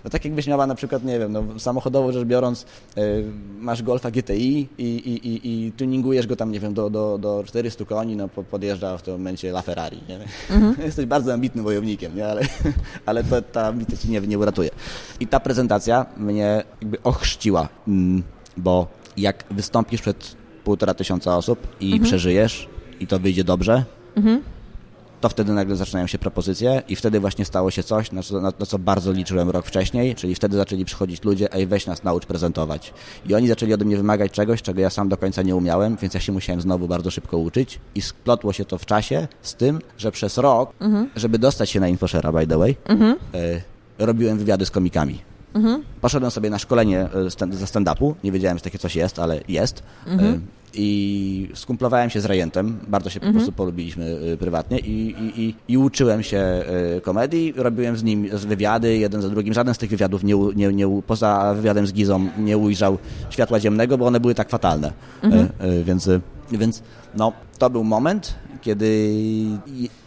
no 0.05 0.11
tak 0.11 0.25
jakbyś 0.25 0.47
miała 0.47 0.67
na 0.67 0.75
przykład, 0.75 1.05
nie 1.05 1.19
wiem, 1.19 1.33
no 1.33 1.45
samochodowo 1.59 2.13
rzecz 2.13 2.25
biorąc, 2.25 2.67
y, 2.99 3.25
masz 3.59 3.83
Golfa 3.83 4.11
GTI 4.11 4.69
i, 4.79 4.85
i, 4.85 5.29
i, 5.29 5.67
i 5.67 5.73
tuningujesz 5.73 6.27
go 6.27 6.37
tam, 6.37 6.53
nie 6.53 6.61
wiem, 6.61 6.75
do, 6.75 6.91
do, 6.91 7.19
do 7.19 7.45
400 7.47 7.85
koni, 7.85 8.17
no 8.17 8.29
podjeżdża 8.29 8.99
w 8.99 9.03
tym 9.03 9.15
momencie 9.15 9.53
LaFerrari, 9.53 10.01
nie? 10.09 10.19
Mhm. 10.57 10.77
Jesteś 10.87 11.07
bardzo 11.07 11.33
ambitnym 11.33 11.65
wojownikiem, 11.65 12.17
nie? 12.17 12.27
Ale, 12.27 12.43
ale 13.07 13.25
to, 13.25 13.43
ta 13.43 13.67
ambitność 13.67 14.03
ci 14.03 14.11
nie, 14.11 14.21
nie 14.21 14.39
uratuje. 14.39 14.71
I 15.21 15.27
ta 15.27 15.41
prezentacja 15.41 16.07
mnie 16.17 16.65
jakby 16.81 17.03
ochrzciła, 17.03 17.69
mm, 17.89 18.23
bo 18.57 18.87
jak 19.17 19.45
wystąpisz 19.51 20.01
przed 20.01 20.37
półtora 20.65 20.95
tysiąca 20.95 21.37
osób 21.37 21.67
i 21.81 21.87
mhm. 21.87 22.03
przeżyjesz 22.03 22.69
i 23.01 23.07
to 23.07 23.19
wyjdzie 23.19 23.45
dobrze, 23.45 23.85
mhm. 24.17 24.43
to 25.21 25.29
wtedy 25.29 25.53
nagle 25.53 25.77
zaczynają 25.77 26.07
się 26.07 26.19
propozycje 26.19 26.83
i 26.89 26.97
wtedy 26.97 27.21
właśnie 27.21 27.45
stało 27.45 27.71
się 27.71 27.83
coś, 27.83 28.13
na 28.13 28.23
co, 28.23 28.41
na, 28.41 28.53
na 28.59 28.67
co 28.67 28.79
bardzo 28.79 29.13
liczyłem 29.13 29.51
rok 29.51 29.67
wcześniej, 29.67 30.15
czyli 30.15 30.35
wtedy 30.35 30.57
zaczęli 30.57 30.85
przychodzić 30.85 31.25
ludzie, 31.25 31.53
ej 31.53 31.67
weź 31.67 31.87
nas 31.87 32.05
naucz 32.05 32.27
prezentować. 32.27 32.95
I 33.29 33.35
oni 33.35 33.49
zaczęli 33.49 33.75
ode 33.75 33.85
mnie 33.85 33.97
wymagać 33.97 34.33
czegoś, 34.33 34.63
czego 34.63 34.81
ja 34.81 34.91
sam 34.91 35.09
do 35.09 35.17
końca 35.17 35.43
nie 35.43 35.57
umiałem, 35.57 35.97
więc 35.97 36.15
ja 36.15 36.21
się 36.21 36.33
musiałem 36.33 36.61
znowu 36.61 36.89
bardzo 36.89 37.11
szybko 37.11 37.39
uczyć 37.39 37.81
i 37.95 38.03
splotło 38.03 38.53
się 38.53 38.65
to 38.65 38.79
w 38.79 38.87
czasie 38.87 39.29
z 39.43 39.55
tym, 39.55 39.81
że 39.99 40.13
przez 40.13 40.39
rok, 40.39 40.73
mhm. 40.81 41.11
żeby 41.17 41.39
dostać 41.39 41.71
się 41.71 41.81
na 41.81 41.87
InfoShare'a, 41.87 42.41
by 42.41 42.47
the 42.47 42.59
way, 42.59 42.77
y, 43.35 43.63
robiłem 43.99 44.39
wywiady 44.39 44.67
z 44.67 44.71
komikami. 44.71 45.26
Mhm. 45.57 45.83
Poszedłem 46.01 46.31
sobie 46.31 46.51
na 46.51 46.59
szkolenie 46.59 47.01
e, 47.01 47.31
ze 47.51 47.67
stand-upu, 47.67 48.15
nie 48.25 48.33
wiedziałem, 48.33 48.59
że 48.59 48.65
takie 48.65 48.79
coś 48.79 48.97
jest, 48.97 49.19
ale 49.19 49.41
jest. 49.49 49.83
Mhm. 50.07 50.35
E, 50.35 50.39
I 50.75 51.49
skumplowałem 51.55 52.11
się 52.11 52.21
z 52.21 52.25
Rejentem, 52.25 52.79
bardzo 52.89 53.11
się 53.11 53.21
po 53.21 53.27
mhm. 53.27 53.37
prostu 53.37 53.53
polubiliśmy 53.57 54.19
e, 54.33 54.37
prywatnie 54.37 54.79
i, 54.79 55.11
i, 55.11 55.41
i, 55.43 55.55
i, 55.69 55.79
uczyłem 55.79 56.23
się 56.23 56.65
komedii, 57.03 57.53
robiłem 57.57 57.97
z 57.97 58.03
nim 58.03 58.29
wywiady, 58.29 58.97
jeden 58.97 59.23
za 59.23 59.29
drugim. 59.29 59.55
Żaden 59.55 59.75
z 59.75 59.79
tych 59.79 59.91
wywiadów, 59.91 60.25
nie, 60.25 60.35
nie, 60.57 60.73
nie, 60.73 61.03
poza 61.07 61.55
wywiadem 61.55 61.87
z 61.87 61.93
Gizą, 61.93 62.29
nie 62.39 62.59
ujrzał 62.59 62.99
światła 63.31 63.61
dziennego, 63.61 63.99
bo 63.99 64.07
one 64.07 64.21
były 64.21 64.35
tak 64.35 64.51
fatalne. 64.51 64.93
Mhm. 65.23 65.49
Więc, 65.85 66.09
więc 66.53 66.83
no, 67.15 67.33
to 67.59 67.71
był 67.71 67.85
moment, 67.85 68.35
kiedy 68.63 69.11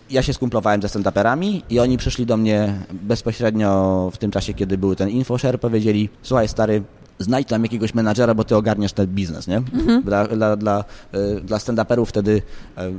ja 0.10 0.22
się 0.24 0.34
skumplowałem 0.34 0.82
ze 0.82 0.88
stand-uperami 0.88 1.62
i 1.70 1.80
oni 1.80 1.98
przyszli 1.98 2.26
do 2.26 2.38
mnie 2.38 2.74
bezpośrednio 2.92 4.10
w 4.14 4.18
tym 4.18 4.32
czasie, 4.32 4.54
kiedy 4.54 4.78
był 4.78 4.96
ten 4.96 5.10
infoshare, 5.10 5.60
powiedzieli, 5.60 6.10
słuchaj 6.22 6.48
stary, 6.48 6.84
znajdź 7.20 7.48
tam 7.48 7.64
jakiegoś 7.64 7.94
menadżera, 7.94 8.34
bo 8.34 8.44
ty 8.44 8.56
ogarniasz 8.56 8.94
ten 8.94 9.08
biznes, 9.08 9.48
nie? 9.48 9.58
Mhm. 9.58 10.04
Dla, 10.04 10.28
dla, 10.28 10.56
dla, 10.56 10.84
e, 11.12 11.42
dla 11.42 11.58
stand-uperów 11.58 12.06
wtedy 12.06 12.42
e, 12.78 12.92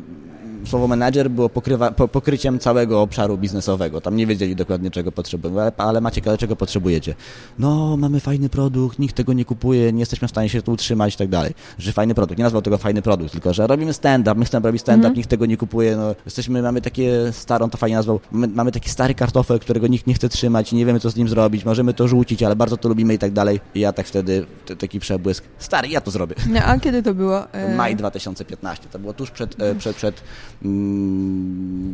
słowo 0.67 0.89
menadżer 0.89 1.31
było 1.31 1.49
pokrywa, 1.49 1.91
po, 1.91 2.09
pokryciem 2.09 2.59
całego 2.59 3.03
obszaru 3.03 3.39
biznesowego. 3.39 4.01
Tam 4.01 4.17
nie 4.17 4.27
wiedzieli 4.27 4.57
dokładnie, 4.57 4.91
czego 4.91 5.13
potrzebują, 5.13 5.61
ale, 5.61 5.73
ale 5.77 6.01
macie 6.01 6.15
ciekawe, 6.15 6.39
czego 6.39 6.57
potrzebujecie. 6.57 7.15
No, 7.59 7.97
mamy 7.97 8.21
fajny 8.21 8.49
produkt, 8.49 8.99
nikt 8.99 9.17
tego 9.17 9.33
nie 9.33 9.45
kupuje, 9.45 9.93
nie 9.93 10.01
jesteśmy 10.01 10.29
w 10.29 10.31
stanie 10.31 10.49
się 10.49 10.63
tu 10.63 10.73
utrzymać 10.73 11.15
i 11.15 11.19
tak 11.19 11.29
dalej. 11.29 11.55
Że 11.79 11.93
fajny 11.93 12.15
produkt. 12.15 12.39
Nie 12.39 12.45
nazwał 12.45 12.63
tego 12.63 12.79
fajny 12.79 13.03
produkt, 13.03 13.33
tylko 13.33 13.55
że 13.55 13.67
robimy 13.67 13.93
stand-up, 13.93 14.35
my 14.35 14.45
chcemy 14.45 14.67
robić 14.67 14.83
stand-up, 14.83 15.07
mm. 15.07 15.17
nikt 15.17 15.31
tego 15.31 15.47
nie 15.47 15.57
kupuje. 15.57 15.97
No, 15.97 16.15
jesteśmy, 16.25 16.63
mamy 16.63 16.81
takie 16.81 17.33
starą, 17.33 17.71
to 17.71 17.79
fajnie 17.79 17.97
nazwał, 17.97 18.21
mamy, 18.33 18.49
mamy 18.49 18.73
taki 18.73 18.91
stary 18.91 19.15
kartofel, 19.15 19.59
którego 19.59 19.87
nikt 19.87 20.07
nie 20.07 20.15
chce 20.15 20.29
trzymać 20.29 20.73
nie 20.73 20.87
wiemy, 20.87 21.01
co 21.01 21.11
z 21.11 21.17
nim 21.17 21.29
zrobić. 21.29 21.65
Możemy 21.65 21.95
to 21.95 22.09
rzucić, 22.09 22.43
ale 22.43 22.57
bardzo 22.57 22.77
to 22.77 22.89
lubimy 22.89 23.15
i 23.15 23.19
tak 23.19 23.33
dalej. 23.33 23.61
I 23.75 23.81
ja 23.81 23.93
tak 23.93 24.07
wtedy, 24.07 24.47
taki 24.79 25.01
przebłysk, 25.01 25.45
stary, 25.59 25.89
ja 25.89 26.01
to 26.01 26.11
zrobię. 26.11 26.35
No, 26.49 26.61
a 26.61 26.79
kiedy 26.79 27.03
to 27.03 27.15
było? 27.15 27.53
E, 27.53 27.75
Maj 27.75 27.97
2015. 27.97 28.89
To 28.93 28.99
było 28.99 29.13
tuż 29.13 29.31
przed, 29.31 29.61
e, 29.61 29.75
przed, 29.75 29.97
przed 29.97 30.15
Mm, 30.15 30.50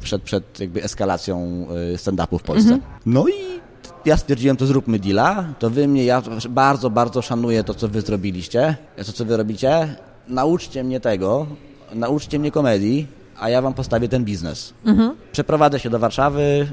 przed, 0.00 0.22
przed 0.22 0.60
jakby 0.60 0.82
eskalacją 0.82 1.66
y, 1.94 1.96
stand-upu 1.96 2.38
w 2.38 2.42
Polsce. 2.42 2.74
Mhm. 2.74 2.92
No 3.06 3.28
i 3.28 3.56
ja 4.04 4.16
stwierdziłem, 4.16 4.56
to 4.56 4.66
zróbmy 4.66 4.98
deala, 4.98 5.44
to 5.58 5.70
wy 5.70 5.88
mnie, 5.88 6.04
ja 6.04 6.22
bardzo, 6.48 6.90
bardzo 6.90 7.22
szanuję 7.22 7.64
to, 7.64 7.74
co 7.74 7.88
wy 7.88 8.00
zrobiliście, 8.00 8.76
to, 8.96 9.12
co 9.12 9.24
wy 9.24 9.36
robicie, 9.36 9.96
nauczcie 10.28 10.84
mnie 10.84 11.00
tego, 11.00 11.46
nauczcie 11.94 12.38
mnie 12.38 12.50
komedii, 12.50 13.06
a 13.40 13.50
ja 13.50 13.62
wam 13.62 13.74
postawię 13.74 14.08
ten 14.08 14.24
biznes. 14.24 14.74
Mhm. 14.84 15.14
Przeprowadzę 15.32 15.80
się 15.80 15.90
do 15.90 15.98
Warszawy, 15.98 16.68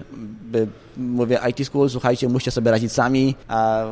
by, 0.51 0.67
mówię 0.97 1.39
IT 1.49 1.67
School, 1.67 1.89
słuchajcie, 1.89 2.29
musicie 2.29 2.51
sobie 2.51 2.71
radzić 2.71 2.91
sami, 2.91 3.35
a 3.47 3.83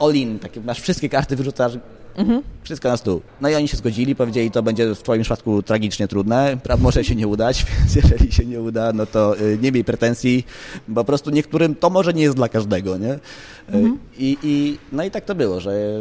all 0.00 0.14
in, 0.14 0.38
takie, 0.38 0.60
masz 0.60 0.80
wszystkie 0.80 1.08
karty, 1.08 1.36
wyrzucasz, 1.36 1.72
Mhm. 2.16 2.42
Wszystko 2.62 2.88
na 2.88 2.96
stół. 2.96 3.20
No 3.40 3.48
i 3.48 3.54
oni 3.54 3.68
się 3.68 3.76
zgodzili, 3.76 4.14
powiedzieli, 4.14 4.50
to 4.50 4.62
będzie 4.62 4.94
w 4.94 5.02
twoim 5.02 5.22
przypadku 5.22 5.62
tragicznie 5.62 6.08
trudne, 6.08 6.56
może 6.78 7.04
się 7.04 7.14
nie 7.14 7.28
udać, 7.28 7.66
więc 7.78 7.94
jeżeli 7.94 8.32
się 8.32 8.44
nie 8.44 8.60
uda, 8.60 8.92
no 8.92 9.06
to 9.06 9.40
y, 9.40 9.58
nie 9.62 9.72
miej 9.72 9.84
pretensji, 9.84 10.46
bo 10.88 11.00
po 11.00 11.04
prostu 11.04 11.30
niektórym 11.30 11.74
to 11.74 11.90
może 11.90 12.12
nie 12.12 12.22
jest 12.22 12.36
dla 12.36 12.48
każdego, 12.48 12.98
nie? 12.98 13.12
Y, 13.12 13.18
mhm. 13.66 13.98
I, 14.18 14.36
i, 14.42 14.78
no 14.92 15.04
i 15.04 15.10
tak 15.10 15.24
to 15.24 15.34
było, 15.34 15.60
że 15.60 16.00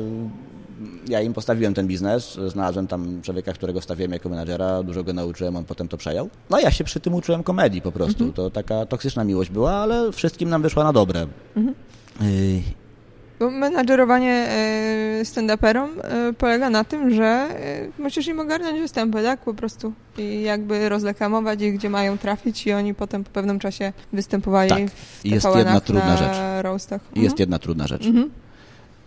ja 1.07 1.21
im 1.21 1.33
postawiłem 1.33 1.73
ten 1.73 1.87
biznes, 1.87 2.37
znalazłem 2.47 2.87
tam 2.87 3.21
człowieka, 3.21 3.53
którego 3.53 3.81
stawiłem 3.81 4.11
jako 4.11 4.29
menadżera, 4.29 4.83
dużo 4.83 5.03
go 5.03 5.13
nauczyłem, 5.13 5.55
on 5.55 5.65
potem 5.65 5.87
to 5.87 5.97
przejął. 5.97 6.29
No 6.49 6.59
ja 6.59 6.71
się 6.71 6.83
przy 6.83 6.99
tym 6.99 7.13
uczyłem 7.13 7.43
komedii 7.43 7.81
po 7.81 7.91
prostu. 7.91 8.23
Mhm. 8.23 8.33
To 8.33 8.49
taka 8.49 8.85
toksyczna 8.85 9.23
miłość 9.23 9.49
była, 9.49 9.71
ale 9.71 10.11
wszystkim 10.11 10.49
nam 10.49 10.61
wyszła 10.61 10.83
na 10.83 10.93
dobre. 10.93 11.27
Mhm. 11.55 11.75
Bo 13.41 13.51
menadżerowanie 13.51 14.31
e, 14.31 15.25
stand-uperom 15.25 15.89
e, 16.03 16.33
polega 16.33 16.69
na 16.69 16.83
tym, 16.83 17.13
że 17.13 17.25
e, 17.25 17.87
musisz 17.99 18.27
im 18.27 18.39
ogarnąć 18.39 18.79
występy, 18.79 19.23
tak? 19.23 19.39
Po 19.39 19.53
prostu. 19.53 19.93
I 20.17 20.41
jakby 20.41 20.89
rozleklamować 20.89 21.61
ich, 21.61 21.73
gdzie 21.73 21.89
mają 21.89 22.17
trafić 22.17 22.67
i 22.67 22.73
oni 22.73 22.93
potem 22.93 23.23
po 23.23 23.29
pewnym 23.29 23.59
czasie 23.59 23.93
występowali 24.13 24.69
tak. 24.69 24.91
w 24.91 25.25
jest 25.25 25.47
jedna 25.55 25.79
trudna 25.79 26.17
rzecz. 26.17 26.37
roastach. 26.61 27.01
Jest 27.01 27.23
mhm. 27.23 27.39
jedna 27.39 27.59
trudna 27.59 27.87
rzecz. 27.87 28.05
Mhm. 28.05 28.31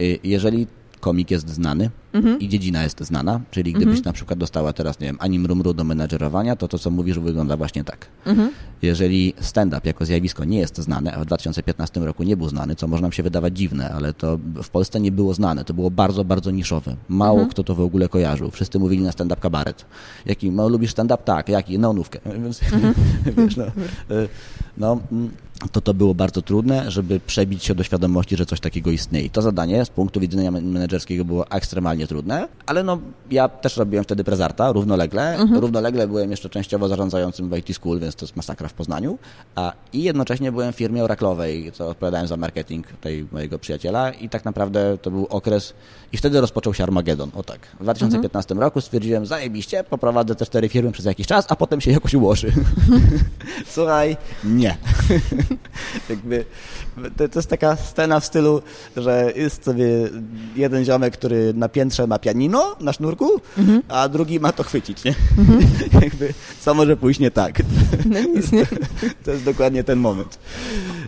Y, 0.00 0.18
jeżeli 0.24 0.66
komik 1.00 1.30
jest 1.30 1.48
znany 1.48 1.90
mhm. 2.14 2.40
i 2.40 2.48
dziedzina 2.48 2.82
jest 2.82 3.00
znana, 3.00 3.40
czyli 3.50 3.72
gdybyś 3.72 3.98
mhm. 3.98 4.04
na 4.04 4.12
przykład 4.12 4.38
dostała 4.38 4.72
teraz, 4.72 5.00
nie 5.00 5.06
wiem, 5.06 5.16
Anim 5.20 5.46
Rumru 5.46 5.74
do 5.74 5.84
menadżerowania, 5.84 6.56
to 6.56 6.68
to, 6.68 6.78
co 6.78 6.90
mówisz, 6.90 7.18
wygląda 7.18 7.56
właśnie 7.56 7.84
tak. 7.84 8.06
Mhm. 8.26 8.50
Jeżeli 8.82 9.34
stand-up 9.40 9.80
jako 9.84 10.04
zjawisko 10.04 10.44
nie 10.44 10.58
jest 10.58 10.78
znane, 10.78 11.14
a 11.14 11.20
w 11.20 11.26
2015 11.26 12.00
roku 12.00 12.22
nie 12.22 12.36
był 12.36 12.48
znany, 12.48 12.76
co 12.76 12.88
może 12.88 13.02
nam 13.02 13.12
się 13.12 13.22
wydawać 13.22 13.58
dziwne, 13.58 13.90
ale 13.90 14.14
to 14.14 14.38
w 14.62 14.68
Polsce 14.68 15.00
nie 15.00 15.12
było 15.12 15.34
znane, 15.34 15.64
to 15.64 15.74
było 15.74 15.90
bardzo, 15.90 16.24
bardzo 16.24 16.50
niszowe. 16.50 16.96
Mało 17.08 17.38
mhm. 17.38 17.50
kto 17.50 17.64
to 17.64 17.74
w 17.74 17.80
ogóle 17.80 18.08
kojarzył. 18.08 18.50
Wszyscy 18.50 18.78
mówili 18.78 19.02
na 19.02 19.12
stand-up 19.12 19.40
kabaret. 19.40 19.84
Jaki, 20.26 20.50
no 20.50 20.68
lubisz 20.68 20.90
stand-up? 20.90 21.22
Tak. 21.24 21.48
Jaki? 21.48 21.78
Neonówkę. 21.78 22.18
Więc, 22.42 22.62
mhm. 22.62 22.94
wiesz, 23.36 23.56
no, 23.56 23.64
y, 23.64 24.28
no 24.76 25.00
mm, 25.12 25.30
to 25.72 25.80
to 25.80 25.94
było 25.94 26.14
bardzo 26.14 26.42
trudne, 26.42 26.90
żeby 26.90 27.20
przebić 27.20 27.64
się 27.64 27.74
do 27.74 27.82
świadomości, 27.82 28.36
że 28.36 28.46
coś 28.46 28.60
takiego 28.60 28.90
istnieje. 28.90 29.30
To 29.30 29.42
zadanie 29.42 29.84
z 29.84 29.90
punktu 29.90 30.20
widzenia 30.20 30.50
menedżerskiego 30.50 31.24
było 31.24 31.50
ekstremalnie 31.50 32.03
trudne, 32.06 32.48
ale 32.66 32.82
no 32.82 32.98
ja 33.30 33.48
też 33.48 33.76
robiłem 33.76 34.04
wtedy 34.04 34.24
prezarta 34.24 34.72
równolegle. 34.72 35.36
Mhm. 35.36 35.60
Równolegle 35.60 36.08
byłem 36.08 36.30
jeszcze 36.30 36.48
częściowo 36.48 36.88
zarządzającym 36.88 37.48
w 37.48 37.56
IT 37.56 37.76
School, 37.76 38.00
więc 38.00 38.14
to 38.14 38.24
jest 38.24 38.36
masakra 38.36 38.68
w 38.68 38.72
Poznaniu. 38.72 39.18
A, 39.54 39.72
I 39.92 40.02
jednocześnie 40.02 40.52
byłem 40.52 40.72
w 40.72 40.76
firmie 40.76 41.04
Oraclowej, 41.04 41.72
co 41.72 41.88
odpowiadałem 41.88 42.26
za 42.26 42.36
marketing 42.36 42.86
tej 42.86 43.26
mojego 43.32 43.58
przyjaciela 43.58 44.10
i 44.10 44.28
tak 44.28 44.44
naprawdę 44.44 44.98
to 44.98 45.10
był 45.10 45.26
okres 45.26 45.74
i 46.12 46.16
wtedy 46.16 46.40
rozpoczął 46.40 46.74
się 46.74 46.82
Armagedon. 46.84 47.30
O 47.34 47.42
tak. 47.42 47.60
W 47.80 47.82
2015 47.82 48.54
mhm. 48.54 48.64
roku 48.66 48.80
stwierdziłem, 48.80 49.26
zajebiście, 49.26 49.84
poprowadzę 49.84 50.34
te 50.34 50.46
cztery 50.46 50.68
firmy 50.68 50.92
przez 50.92 51.04
jakiś 51.04 51.26
czas, 51.26 51.46
a 51.48 51.56
potem 51.56 51.80
się 51.80 51.90
jakoś 51.90 52.14
ułoży. 52.14 52.52
Słuchaj, 53.74 54.16
nie. 54.44 54.76
Jakby, 56.10 56.44
to, 57.16 57.28
to, 57.28 57.38
jest 57.38 57.48
taka 57.48 57.76
scena 57.76 58.20
w 58.20 58.24
stylu, 58.24 58.62
że 58.96 59.32
jest 59.36 59.64
sobie 59.64 59.86
jeden 60.56 60.84
ziomek, 60.84 61.12
który 61.12 61.54
na 61.54 61.68
piętrze 61.68 61.93
ma 62.06 62.18
pianino 62.18 62.76
na 62.80 62.92
sznurku, 62.92 63.40
mhm. 63.58 63.82
a 63.88 64.08
drugi 64.08 64.40
ma 64.40 64.52
to 64.52 64.62
chwycić, 64.62 65.04
nie? 65.04 65.14
Mhm. 65.38 65.60
Jakby, 66.02 66.34
co 66.60 66.74
może 66.74 66.96
pójść 66.96 67.20
nie 67.20 67.30
tak? 67.30 67.62
No 68.06 68.20
nic, 68.20 68.52
nie? 68.52 68.66
To 69.24 69.30
jest 69.30 69.44
dokładnie 69.44 69.84
ten 69.84 69.98
moment. 69.98 70.38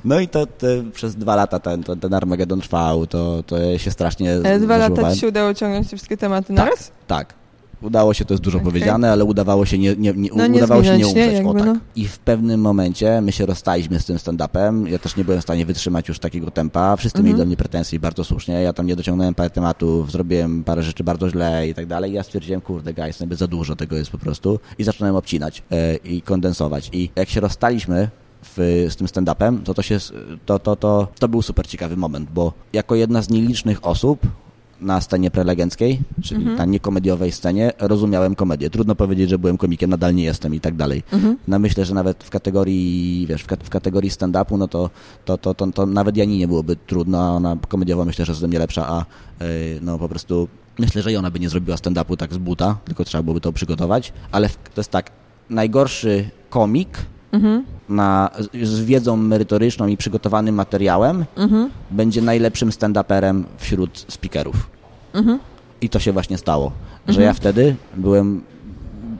No 0.04 0.20
i 0.20 0.28
to, 0.28 0.46
to 0.46 0.66
przez 0.94 1.14
dwa 1.14 1.36
lata 1.36 1.58
ten, 1.58 1.82
ten, 1.82 2.00
ten 2.00 2.14
Armagedon 2.14 2.60
trwał, 2.60 3.06
to, 3.06 3.42
to 3.42 3.78
się 3.78 3.90
strasznie 3.90 4.34
Ale 4.44 4.60
dwa 4.60 4.76
lata 4.76 5.14
ci 5.14 5.20
się 5.20 5.28
udało 5.28 5.54
ciągnąć 5.54 5.90
te 5.90 5.96
wszystkie 5.96 6.16
tematy 6.16 6.52
na 6.52 6.62
tak, 6.62 6.70
raz? 6.70 6.90
Tak, 7.06 7.34
Udało 7.82 8.14
się, 8.14 8.24
to 8.24 8.34
jest 8.34 8.44
dużo 8.44 8.58
okay. 8.58 8.64
powiedziane, 8.64 9.12
ale 9.12 9.24
udawało 9.24 9.66
się 9.66 9.78
nie, 9.78 9.96
nie, 9.96 10.12
nie, 10.12 10.30
no, 10.34 10.46
nie 10.46 10.56
udawało 10.56 10.84
się 10.84 10.98
nie 10.98 11.06
umrzeć. 11.06 11.32
Nie, 11.32 11.48
o, 11.48 11.54
tak. 11.54 11.66
no. 11.66 11.76
I 11.96 12.08
w 12.08 12.18
pewnym 12.18 12.60
momencie 12.60 13.20
my 13.20 13.32
się 13.32 13.46
rozstaliśmy 13.46 14.00
z 14.00 14.04
tym 14.04 14.16
stand-upem. 14.16 14.86
Ja 14.86 14.98
też 14.98 15.16
nie 15.16 15.24
byłem 15.24 15.40
w 15.40 15.42
stanie 15.42 15.66
wytrzymać 15.66 16.08
już 16.08 16.18
takiego 16.18 16.50
tempa. 16.50 16.96
Wszyscy 16.96 17.18
mieli 17.18 17.30
mhm. 17.30 17.38
do 17.38 17.46
mnie 17.46 17.56
pretensje 17.56 18.00
bardzo 18.00 18.24
słusznie. 18.24 18.54
Ja 18.54 18.72
tam 18.72 18.86
nie 18.86 18.96
dociągnąłem 18.96 19.34
parę 19.34 19.50
tematów, 19.50 20.12
zrobiłem 20.12 20.64
parę 20.64 20.82
rzeczy 20.82 21.04
bardzo 21.04 21.30
źle 21.30 21.68
i 21.68 21.74
tak 21.74 21.86
dalej. 21.86 22.12
Ja 22.12 22.22
stwierdziłem, 22.22 22.60
kurde, 22.60 22.94
guys, 22.94 23.20
jakby 23.20 23.36
za 23.36 23.46
dużo 23.46 23.76
tego 23.76 23.96
jest 23.96 24.10
po 24.10 24.18
prostu. 24.18 24.58
I 24.78 24.84
zacząłem 24.84 25.16
obcinać 25.16 25.62
e, 25.70 25.96
i 25.96 26.22
kondensować. 26.22 26.90
I 26.92 27.10
jak 27.16 27.28
się 27.28 27.40
rozstaliśmy, 27.40 28.08
w, 28.42 28.86
z 28.90 28.96
tym 28.96 29.06
stand-upem, 29.06 29.62
to 29.62 29.74
to, 29.74 29.82
się, 29.82 29.98
to, 30.46 30.58
to, 30.58 30.76
to, 30.76 31.08
to 31.18 31.28
był 31.28 31.42
super 31.42 31.68
ciekawy 31.68 31.96
moment, 31.96 32.30
bo 32.34 32.52
jako 32.72 32.94
jedna 32.94 33.22
z 33.22 33.30
nielicznych 33.30 33.86
osób 33.86 34.26
na 34.80 35.00
scenie 35.00 35.30
prelegenckiej, 35.30 36.00
czyli 36.22 36.40
mhm. 36.40 36.58
na 36.58 36.64
niekomediowej 36.64 37.32
scenie, 37.32 37.72
rozumiałem 37.78 38.34
komedię. 38.34 38.70
Trudno 38.70 38.94
powiedzieć, 38.94 39.30
że 39.30 39.38
byłem 39.38 39.58
komikiem, 39.58 39.90
nadal 39.90 40.14
nie 40.14 40.24
jestem 40.24 40.54
i 40.54 40.60
tak 40.60 40.74
dalej. 40.74 41.02
Mhm. 41.12 41.36
No 41.48 41.58
myślę, 41.58 41.84
że 41.84 41.94
nawet 41.94 42.24
w 42.24 42.30
kategorii, 42.30 43.26
wiesz, 43.28 43.42
w, 43.42 43.68
kategorii 43.68 44.10
stand-upu, 44.10 44.58
no 44.58 44.68
to, 44.68 44.90
to, 45.24 45.38
to, 45.38 45.54
to, 45.54 45.66
to 45.66 45.86
nawet 45.86 46.16
nie 46.16 46.48
byłoby 46.48 46.76
trudno, 46.76 47.18
a 47.18 47.30
ona 47.30 47.56
komediowa 47.68 48.04
myślę, 48.04 48.24
że 48.24 48.32
jest 48.32 48.40
ze 48.40 48.48
mnie 48.48 48.58
lepsza, 48.58 48.88
a 48.88 49.04
yy, 49.40 49.46
no 49.82 49.98
po 49.98 50.08
prostu 50.08 50.48
myślę, 50.78 51.02
że 51.02 51.12
i 51.12 51.16
ona 51.16 51.30
by 51.30 51.40
nie 51.40 51.48
zrobiła 51.48 51.76
stand-upu 51.76 52.16
tak 52.16 52.34
z 52.34 52.38
buta, 52.38 52.78
tylko 52.84 53.04
trzeba 53.04 53.22
byłoby 53.22 53.40
to 53.40 53.52
przygotować, 53.52 54.12
ale 54.32 54.48
to 54.48 54.80
jest 54.80 54.90
tak, 54.90 55.10
najgorszy 55.50 56.30
komik 56.50 56.98
mhm. 57.32 57.64
Na, 57.88 58.30
z 58.62 58.80
wiedzą 58.80 59.16
merytoryczną 59.16 59.86
i 59.86 59.96
przygotowanym 59.96 60.54
materiałem 60.54 61.24
mhm. 61.36 61.70
będzie 61.90 62.22
najlepszym 62.22 62.70
stand-uperem 62.70 63.42
wśród 63.58 64.04
speakerów. 64.08 64.70
Mhm. 65.14 65.38
I 65.80 65.88
to 65.88 65.98
się 65.98 66.12
właśnie 66.12 66.38
stało, 66.38 66.72
że 67.08 67.22
ja 67.22 67.28
mhm. 67.28 67.34
wtedy 67.36 67.76
byłem 67.96 68.42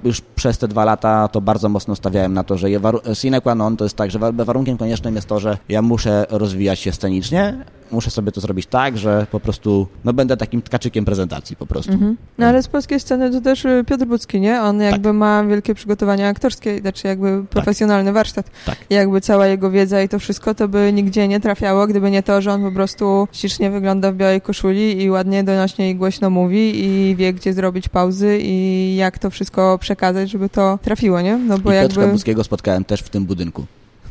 już 0.05 0.21
przez 0.21 0.59
te 0.59 0.69
dwa 0.69 0.85
lata 0.85 1.29
to 1.29 1.41
bardzo 1.41 1.69
mocno 1.69 1.97
stawiałem 1.97 2.35
na 2.35 2.45
to, 2.45 2.59
że 2.59 2.69
sine 3.15 3.41
qua 3.41 3.55
non 3.55 3.77
to 3.77 3.85
jest 3.85 3.97
tak, 3.97 4.11
że 4.11 4.19
warunkiem 4.19 4.79
koniecznym 4.79 5.17
jest 5.17 5.29
to, 5.29 5.41
że 5.41 5.59
ja 5.69 5.83
muszę 5.83 6.27
rozwijać 6.31 6.79
się 6.79 6.93
scenicznie, 6.93 7.65
muszę 7.91 8.11
sobie 8.11 8.33
to 8.33 8.41
zrobić 8.41 8.67
tak, 8.67 8.99
że 8.99 9.27
po 9.31 9.41
prostu 9.41 9.87
no 10.05 10.13
będę 10.13 10.37
takim 10.37 10.63
tkaczykiem 10.63 11.05
prezentacji 11.05 11.57
po 11.57 11.67
prostu. 11.67 11.93
Mhm. 11.93 12.17
No 12.39 12.47
ale 12.47 12.63
z 12.63 12.69
polskiej 12.69 13.01
sceny 13.01 13.31
to 13.31 13.41
też 13.41 13.65
y, 13.65 13.85
Piotr 13.87 14.05
Bucki, 14.05 14.41
nie? 14.41 14.63
On 14.63 14.81
jakby 14.81 15.09
tak. 15.09 15.17
ma 15.17 15.45
wielkie 15.45 15.75
przygotowania 15.75 16.29
aktorskie, 16.29 16.79
znaczy 16.79 17.09
jakby 17.09 17.41
tak. 17.41 17.49
profesjonalny 17.49 18.05
tak. 18.09 18.15
warsztat. 18.15 18.51
Tak. 18.67 18.77
I 18.91 18.95
jakby 18.95 19.21
cała 19.21 19.47
jego 19.47 19.71
wiedza 19.71 20.03
i 20.03 20.09
to 20.09 20.19
wszystko 20.19 20.55
to 20.55 20.69
by 20.69 20.93
nigdzie 20.93 21.29
nie 21.29 21.41
trafiało, 21.41 21.87
gdyby 21.87 22.11
nie 22.11 22.23
to, 22.23 22.41
że 22.41 22.53
on 22.53 22.63
po 22.63 22.73
prostu 22.73 23.29
ślicznie 23.33 23.71
wygląda 23.71 24.13
w 24.13 24.17
białej 24.17 24.41
koszuli 24.41 25.03
i 25.03 25.11
ładnie, 25.11 25.45
donośnie 25.45 25.91
i 25.91 25.95
głośno 25.95 26.31
mówi 26.31 26.85
i 26.85 27.17
wie, 27.17 27.33
gdzie 27.33 27.53
zrobić 27.53 27.89
pauzy 27.89 28.39
i 28.43 28.97
jak 28.97 29.19
to 29.19 29.31
wszystko 29.31 29.79
przekazać, 29.79 30.31
żeby 30.31 30.49
to 30.49 30.79
trafiło, 30.83 31.21
nie? 31.21 31.37
No 31.37 31.59
bo 31.59 31.73
I 31.73 31.75
jakby... 31.75 31.95
Piotrka 31.95 32.13
Buckiego 32.13 32.45
spotkałem 32.45 32.85
też 32.85 33.01
w 33.01 33.09
tym 33.09 33.25
budynku. 33.27 33.67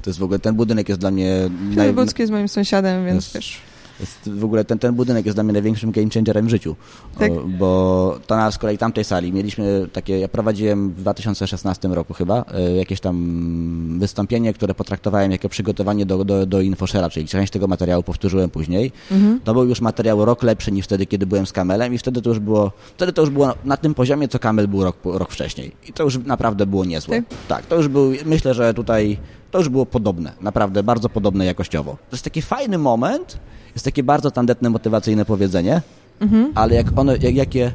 To 0.06 0.10
jest 0.10 0.20
w 0.20 0.24
ogóle, 0.24 0.39
ten 0.39 0.56
budynek 0.56 0.89
jest 0.89 1.01
dla 1.01 1.12
mnie... 1.12 1.49
Naj... 1.76 1.93
Budzki 1.93 2.22
jest 2.22 2.32
moim 2.32 2.47
sąsiadem, 2.47 3.06
więc 3.06 3.24
jest, 3.24 3.36
wiesz... 3.36 3.62
Jest 3.99 4.30
w 4.30 4.43
ogóle 4.43 4.66
ten, 4.66 4.80
ten 4.80 4.95
budynek 4.95 5.26
jest 5.26 5.36
dla 5.36 5.43
mnie 5.43 5.53
największym 5.53 5.91
game 5.91 6.10
changerem 6.14 6.47
w 6.47 6.49
życiu, 6.49 6.76
Tak. 7.20 7.32
o, 7.32 7.36
bo 7.60 8.20
to 8.28 8.36
na 8.36 8.51
z 8.51 8.58
kolei 8.58 8.78
tamtej 8.78 9.03
sali 9.03 9.34
mieliśmy 9.34 9.88
takie, 9.93 10.20
ja 10.20 10.28
prowadziłem 10.28 10.89
w 10.89 10.95
2016 10.95 11.88
roku 11.88 12.14
chyba, 12.14 12.45
e, 12.53 12.72
jakieś 12.72 12.99
tam 12.99 13.99
wystąpienie, 13.99 14.53
które 14.53 14.74
potraktowałem 14.74 15.32
jako 15.32 15.49
przygotowanie 15.49 16.06
do, 16.06 16.26
do, 16.26 16.45
do 16.45 16.58
InfoShare'a, 16.58 17.10
czyli 17.10 17.28
część 17.28 17.53
tego 17.53 17.68
materiału 17.68 18.03
powtórzyłem 18.03 18.49
później. 18.49 18.91
To 19.43 19.53
był 19.53 19.66
już 19.66 19.82
materiał 19.82 20.26
rok 20.26 20.43
lepszy 20.43 20.72
niż 20.72 20.86
wtedy, 20.86 21.06
kiedy 21.06 21.26
byłem 21.26 21.45
z 21.45 21.51
Kamelem 21.51 21.93
i 21.93 21.97
wtedy 21.97 22.22
to 22.22 22.30
już 22.30 22.39
było, 22.39 22.72
wtedy 22.97 23.14
to 23.14 23.22
już 23.22 23.30
było 23.30 23.53
na 23.66 23.78
tym 23.78 23.93
poziomie, 23.93 24.28
co 24.28 24.39
Kamel 24.39 24.68
był 24.68 24.84
rok, 24.84 24.97
rok 25.03 25.32
wcześniej. 25.32 25.72
I 25.89 25.93
to 25.93 26.03
już 26.03 26.18
naprawdę 26.18 26.66
było 26.66 26.86
niezłe. 26.86 27.16
Tak? 27.16 27.38
Tak, 27.47 27.66
to 27.66 27.76
już 27.76 27.88
był, 27.88 28.12
myślę, 28.26 28.53
że 28.53 28.74
tutaj 28.74 29.18
to 29.56 29.60
już 29.60 29.70
było 29.70 29.86
podobne, 29.86 30.32
naprawdę 30.41 30.84
bardzo 30.84 31.10
podobne 31.10 31.45
jakościowo. 31.45 31.91
To 31.91 32.16
jest 32.16 32.24
taki 32.24 32.41
fajny 32.41 32.78
moment, 32.78 33.39
jest 33.74 33.86
takie 33.86 34.03
bardzo 34.03 34.32
tandetne, 34.32 34.70
motywacyjne 34.70 35.26
powiedzenie, 35.26 35.82
ale 36.56 36.76
jak 36.76 36.88
ono, 36.95 37.12
jak, 37.12 37.36
jak, 37.36 37.56
je, 37.56 37.72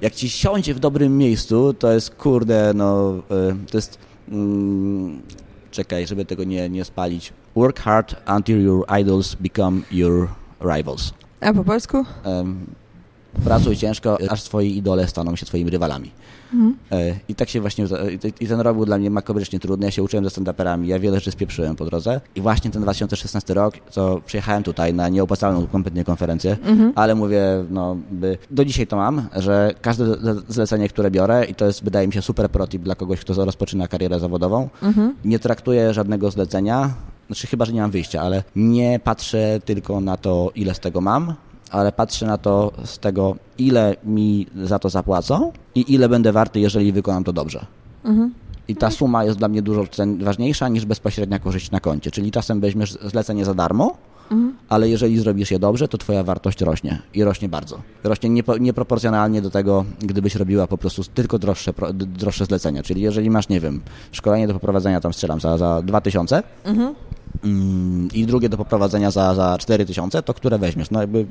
jak 0.00 0.14
ci 0.14 0.30
siądzie 0.30 0.74
w 0.74 0.78
dobrym 0.78 1.18
miejscu, 1.18 1.74
to 1.74 1.92
jest 1.92 2.14
kurde, 2.14 2.72
no, 2.74 3.14
y, 3.14 3.70
to 3.70 3.78
jest, 3.78 3.98
mm, 4.28 5.22
czekaj, 5.70 6.06
żeby 6.06 6.24
tego 6.24 6.44
nie, 6.44 6.68
nie 6.68 6.84
spalić. 6.84 7.32
Work 7.56 7.80
hard 7.80 8.16
until 8.36 8.62
your 8.62 8.84
idols 9.00 9.34
become 9.34 9.80
your 9.90 10.28
rivals. 10.76 11.14
A 11.40 11.52
po 11.52 11.64
polsku? 11.64 12.04
Em, 12.24 12.66
pracuj 13.44 13.76
ciężko, 13.76 14.18
aż 14.30 14.42
twoi 14.42 14.76
idole 14.76 15.08
staną 15.08 15.36
się 15.36 15.46
twoimi 15.46 15.70
rywalami. 15.70 16.10
E, 16.92 17.14
I 17.28 17.34
tak 17.34 17.48
się 17.48 17.60
właśnie, 17.60 17.86
i 18.40 18.46
ten 18.46 18.60
rok 18.60 18.76
był 18.76 18.84
dla 18.86 18.98
mnie 18.98 19.10
makabrycznie 19.10 19.58
trudny, 19.60 19.86
ja 19.86 19.90
się 19.90 20.02
uczyłem 20.02 20.24
ze 20.24 20.30
stand-uperami, 20.30 20.84
ja 20.84 20.98
wiele 20.98 21.16
rzeczy 21.16 21.30
spieprzyłem 21.30 21.76
po 21.76 21.84
drodze. 21.84 22.20
I 22.34 22.40
właśnie 22.40 22.70
ten 22.70 22.82
2016 22.82 23.54
rok, 23.54 23.74
co 23.90 24.20
przyjechałem 24.26 24.62
tutaj 24.62 24.94
na 24.94 25.08
nieopłacalną 25.08 25.66
kompletnie 25.66 26.04
konferencję, 26.04 26.56
ale 26.94 27.14
mówię, 27.14 27.42
no, 27.70 27.96
by, 28.10 28.38
do 28.50 28.64
dzisiaj 28.64 28.86
to 28.86 28.96
mam, 28.96 29.28
że 29.36 29.74
każde 29.82 30.04
zle- 30.04 30.42
zlecenie, 30.48 30.88
które 30.88 31.10
biorę 31.10 31.44
i 31.44 31.54
to 31.54 31.66
jest, 31.66 31.84
wydaje 31.84 32.06
mi 32.06 32.12
się, 32.12 32.22
super 32.22 32.50
protip 32.50 32.82
dla 32.82 32.94
kogoś, 32.94 33.20
kto 33.20 33.44
rozpoczyna 33.44 33.88
karierę 33.88 34.20
zawodową, 34.20 34.68
nie 35.24 35.38
traktuję 35.38 35.94
żadnego 35.94 36.30
zlecenia, 36.30 36.90
znaczy 37.26 37.46
chyba, 37.46 37.64
że 37.64 37.72
nie 37.72 37.80
mam 37.80 37.90
wyjścia, 37.90 38.22
ale 38.22 38.42
nie 38.56 39.00
patrzę 39.04 39.60
tylko 39.64 40.00
na 40.00 40.16
to, 40.16 40.50
ile 40.54 40.74
z 40.74 40.80
tego 40.80 41.00
mam, 41.00 41.34
ale 41.74 41.92
patrzę 41.92 42.26
na 42.26 42.38
to 42.38 42.72
z 42.84 42.98
tego, 42.98 43.36
ile 43.58 43.96
mi 44.04 44.46
za 44.62 44.78
to 44.78 44.88
zapłacą 44.88 45.52
i 45.74 45.94
ile 45.94 46.08
będę 46.08 46.32
warty, 46.32 46.60
jeżeli 46.60 46.92
wykonam 46.92 47.24
to 47.24 47.32
dobrze. 47.32 47.66
I 48.68 48.76
ta 48.76 48.90
suma 48.90 49.24
jest 49.24 49.38
dla 49.38 49.48
mnie 49.48 49.62
dużo 49.62 49.84
ważniejsza 50.18 50.68
niż 50.68 50.84
bezpośrednia 50.86 51.38
korzyść 51.38 51.70
na 51.70 51.80
koncie. 51.80 52.10
Czyli 52.10 52.30
czasem 52.30 52.60
weźmiesz 52.60 52.92
zlecenie 52.92 53.44
za 53.44 53.54
darmo, 53.54 53.96
ale 54.68 54.88
jeżeli 54.88 55.18
zrobisz 55.18 55.50
je 55.50 55.58
dobrze, 55.58 55.88
to 55.88 55.98
twoja 55.98 56.24
wartość 56.24 56.60
rośnie 56.60 57.02
i 57.14 57.24
rośnie 57.24 57.48
bardzo. 57.48 57.78
Rośnie 58.04 58.30
niepo, 58.30 58.58
nieproporcjonalnie 58.58 59.42
do 59.42 59.50
tego, 59.50 59.84
gdybyś 60.00 60.34
robiła 60.34 60.66
po 60.66 60.78
prostu 60.78 61.02
tylko 61.04 61.38
droższe, 61.38 61.72
droższe 61.92 62.44
zlecenia. 62.44 62.82
Czyli 62.82 63.00
jeżeli 63.00 63.30
masz, 63.30 63.48
nie 63.48 63.60
wiem, 63.60 63.80
szkolenie 64.12 64.46
do 64.46 64.54
poprowadzenia 64.54 65.00
tam 65.00 65.12
strzelam 65.12 65.40
za, 65.40 65.58
za 65.58 65.82
2000 65.82 66.42
mm, 67.44 68.08
i 68.14 68.26
drugie 68.26 68.48
do 68.48 68.56
poprowadzenia 68.56 69.10
za, 69.10 69.34
za 69.34 69.58
4000, 69.58 70.22
to 70.22 70.34
które 70.34 70.58
weźmiesz? 70.58 70.90
No 70.90 71.00
jakby 71.00 71.26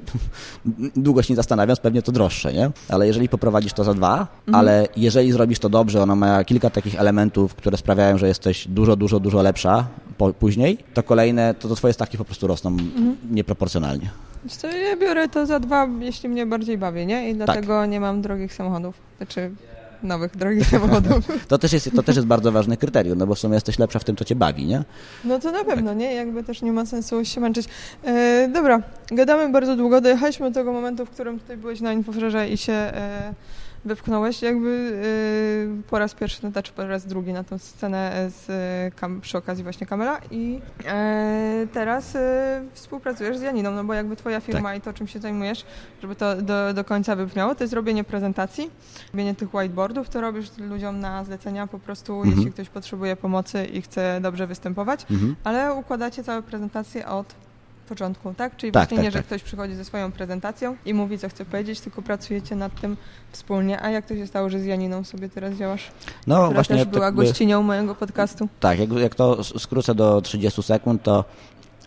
długo 0.95 1.23
się 1.23 1.33
nie 1.33 1.35
zastanawiam, 1.35 1.77
pewnie 1.81 2.01
to 2.01 2.11
droższe, 2.11 2.53
nie? 2.53 2.71
Ale 2.89 3.07
jeżeli 3.07 3.29
poprowadzisz 3.29 3.73
to 3.73 3.83
za 3.83 3.93
dwa, 3.93 4.27
ale 4.51 4.87
jeżeli 4.97 5.31
zrobisz 5.31 5.59
to 5.59 5.69
dobrze, 5.69 6.03
ono 6.03 6.15
ma 6.15 6.43
kilka 6.43 6.69
takich 6.69 6.99
elementów, 6.99 7.55
które 7.55 7.77
sprawiają, 7.77 8.17
że 8.17 8.27
jesteś 8.27 8.67
dużo, 8.67 8.95
dużo, 8.95 9.19
dużo 9.19 9.41
lepsza 9.41 9.87
po, 10.17 10.33
później, 10.33 10.77
to 10.93 11.03
kolejne, 11.03 11.53
to, 11.53 11.69
to 11.69 11.75
twoje 11.75 11.93
stawki 11.93 12.17
po 12.17 12.25
prostu 12.25 12.47
rosną 12.47 12.77
nieproporcjonalnie. 13.31 14.09
Wiesz 14.43 14.53
co, 14.53 14.67
ja 14.67 14.97
biorę 14.97 15.29
to 15.29 15.45
za 15.45 15.59
dwa, 15.59 15.87
jeśli 15.99 16.29
mnie 16.29 16.45
bardziej 16.45 16.77
bawi, 16.77 17.05
nie? 17.05 17.29
I 17.29 17.35
dlatego 17.35 17.85
nie 17.85 17.99
mam 17.99 18.21
drogich 18.21 18.53
samochodów. 18.53 18.95
Znaczy 19.17 19.51
nowych 20.03 20.37
drogich 20.37 20.67
samochodów. 20.67 21.27
To 21.47 21.57
też, 21.57 21.73
jest, 21.73 21.91
to 21.95 22.03
też 22.03 22.15
jest 22.15 22.27
bardzo 22.27 22.51
ważne 22.51 22.77
kryterium, 22.77 23.17
no 23.17 23.27
bo 23.27 23.35
w 23.35 23.39
sumie 23.39 23.53
jesteś 23.53 23.79
lepsza 23.79 23.99
w 23.99 24.03
tym, 24.03 24.15
co 24.15 24.25
cię 24.25 24.35
bawi, 24.35 24.65
nie? 24.65 24.83
No 25.23 25.39
to 25.39 25.51
na 25.51 25.63
pewno, 25.63 25.93
nie? 25.93 26.13
Jakby 26.13 26.43
też 26.43 26.61
nie 26.61 26.71
ma 26.71 26.85
sensu 26.85 27.25
się 27.25 27.41
męczyć. 27.41 27.67
E, 28.03 28.49
dobra, 28.53 28.81
gadamy 29.07 29.49
bardzo 29.51 29.75
długo. 29.75 30.01
Dojechaliśmy 30.01 30.51
do 30.51 30.53
tego 30.53 30.73
momentu, 30.73 31.05
w 31.05 31.09
którym 31.09 31.39
tutaj 31.39 31.57
byłeś 31.57 31.81
na 31.81 31.93
infofrerze 31.93 32.49
i 32.49 32.57
się 32.57 32.73
e, 32.73 33.33
wypchnąłeś. 33.85 34.41
Jakby 34.41 34.99
e, 35.79 35.89
po 35.89 35.99
raz 35.99 36.13
pierwszy, 36.13 36.39
no 36.43 36.51
znaczy 36.51 36.71
po 36.75 36.87
raz 36.87 37.05
drugi 37.05 37.33
na 37.33 37.43
tą 37.43 37.57
scenę 37.57 38.29
z, 38.29 38.49
e, 38.49 38.99
kam, 38.99 39.21
przy 39.21 39.37
okazji 39.37 39.63
właśnie 39.63 39.87
Kamela 39.87 40.19
i 40.31 40.59
e, 40.85 41.67
teraz 41.73 42.15
e, 42.15 42.61
współpracujesz 42.73 43.37
z 43.37 43.41
Janiną, 43.41 43.71
no 43.71 43.83
bo 43.83 43.93
jakby 43.93 44.15
twoja 44.15 44.39
firma 44.39 44.75
i 44.75 44.81
to, 44.81 44.93
czym 44.93 45.07
się 45.07 45.19
zajmujesz, 45.19 45.65
żeby 46.01 46.15
to 46.15 46.35
do, 46.41 46.73
do 46.73 46.83
końca 46.83 47.15
wybrzmiało, 47.15 47.55
to 47.55 47.63
jest 47.63 47.73
robienie 47.73 48.03
prezentacji, 48.03 48.71
robienie 49.13 49.35
tych 49.35 49.53
whiteboardów, 49.53 50.09
to 50.09 50.21
robisz 50.21 50.47
ludziom 50.57 50.99
na 50.99 51.23
zlecenia 51.23 51.67
po 51.67 51.79
prostu, 51.79 52.13
Mhm. 52.13 52.37
jeśli 52.37 52.51
ktoś 52.51 52.69
potrzebuje 52.69 53.15
pomocy 53.15 53.65
i 53.65 53.81
chce 53.81 54.19
dobrze 54.21 54.47
występować. 54.47 55.05
Mhm. 55.11 55.35
Ale 55.43 55.73
układacie 55.73 56.23
całe 56.23 56.41
prezentacje 56.41 57.07
od 57.07 57.35
początku, 57.83 58.33
tak? 58.37 58.57
Czyli 58.57 58.71
Tak, 58.71 58.81
właśnie 58.81 58.97
tak, 58.97 59.03
nie, 59.05 59.11
że 59.11 59.17
tak. 59.17 59.25
ktoś 59.25 59.43
przychodzi 59.43 59.75
ze 59.75 59.85
swoją 59.85 60.11
prezentacją 60.11 60.75
i 60.85 60.93
mówi, 60.93 61.17
co 61.17 61.29
chce 61.29 61.45
powiedzieć, 61.45 61.79
tylko 61.81 62.01
pracujecie 62.01 62.55
nad 62.55 62.81
tym 62.81 62.97
wspólnie. 63.31 63.81
A 63.81 63.89
jak 63.89 64.05
to 64.05 64.15
się 64.15 64.27
stało, 64.27 64.49
że 64.49 64.59
z 64.59 64.65
Janiną 64.65 65.03
sobie 65.03 65.29
teraz 65.29 65.53
działasz? 65.53 65.91
No 66.27 66.35
która 66.35 66.53
właśnie, 66.53 66.75
też 66.75 66.85
tak 66.85 66.93
była 66.93 67.05
jakby- 67.05 67.23
gościnią 67.25 67.63
mojego 67.63 67.95
podcastu. 67.95 68.49
Tak, 68.59 68.79
jak, 68.79 68.91
jak 68.91 69.15
to 69.15 69.43
skrócę 69.43 69.95
do 69.95 70.21
30 70.21 70.63
sekund, 70.63 71.03
to 71.03 71.25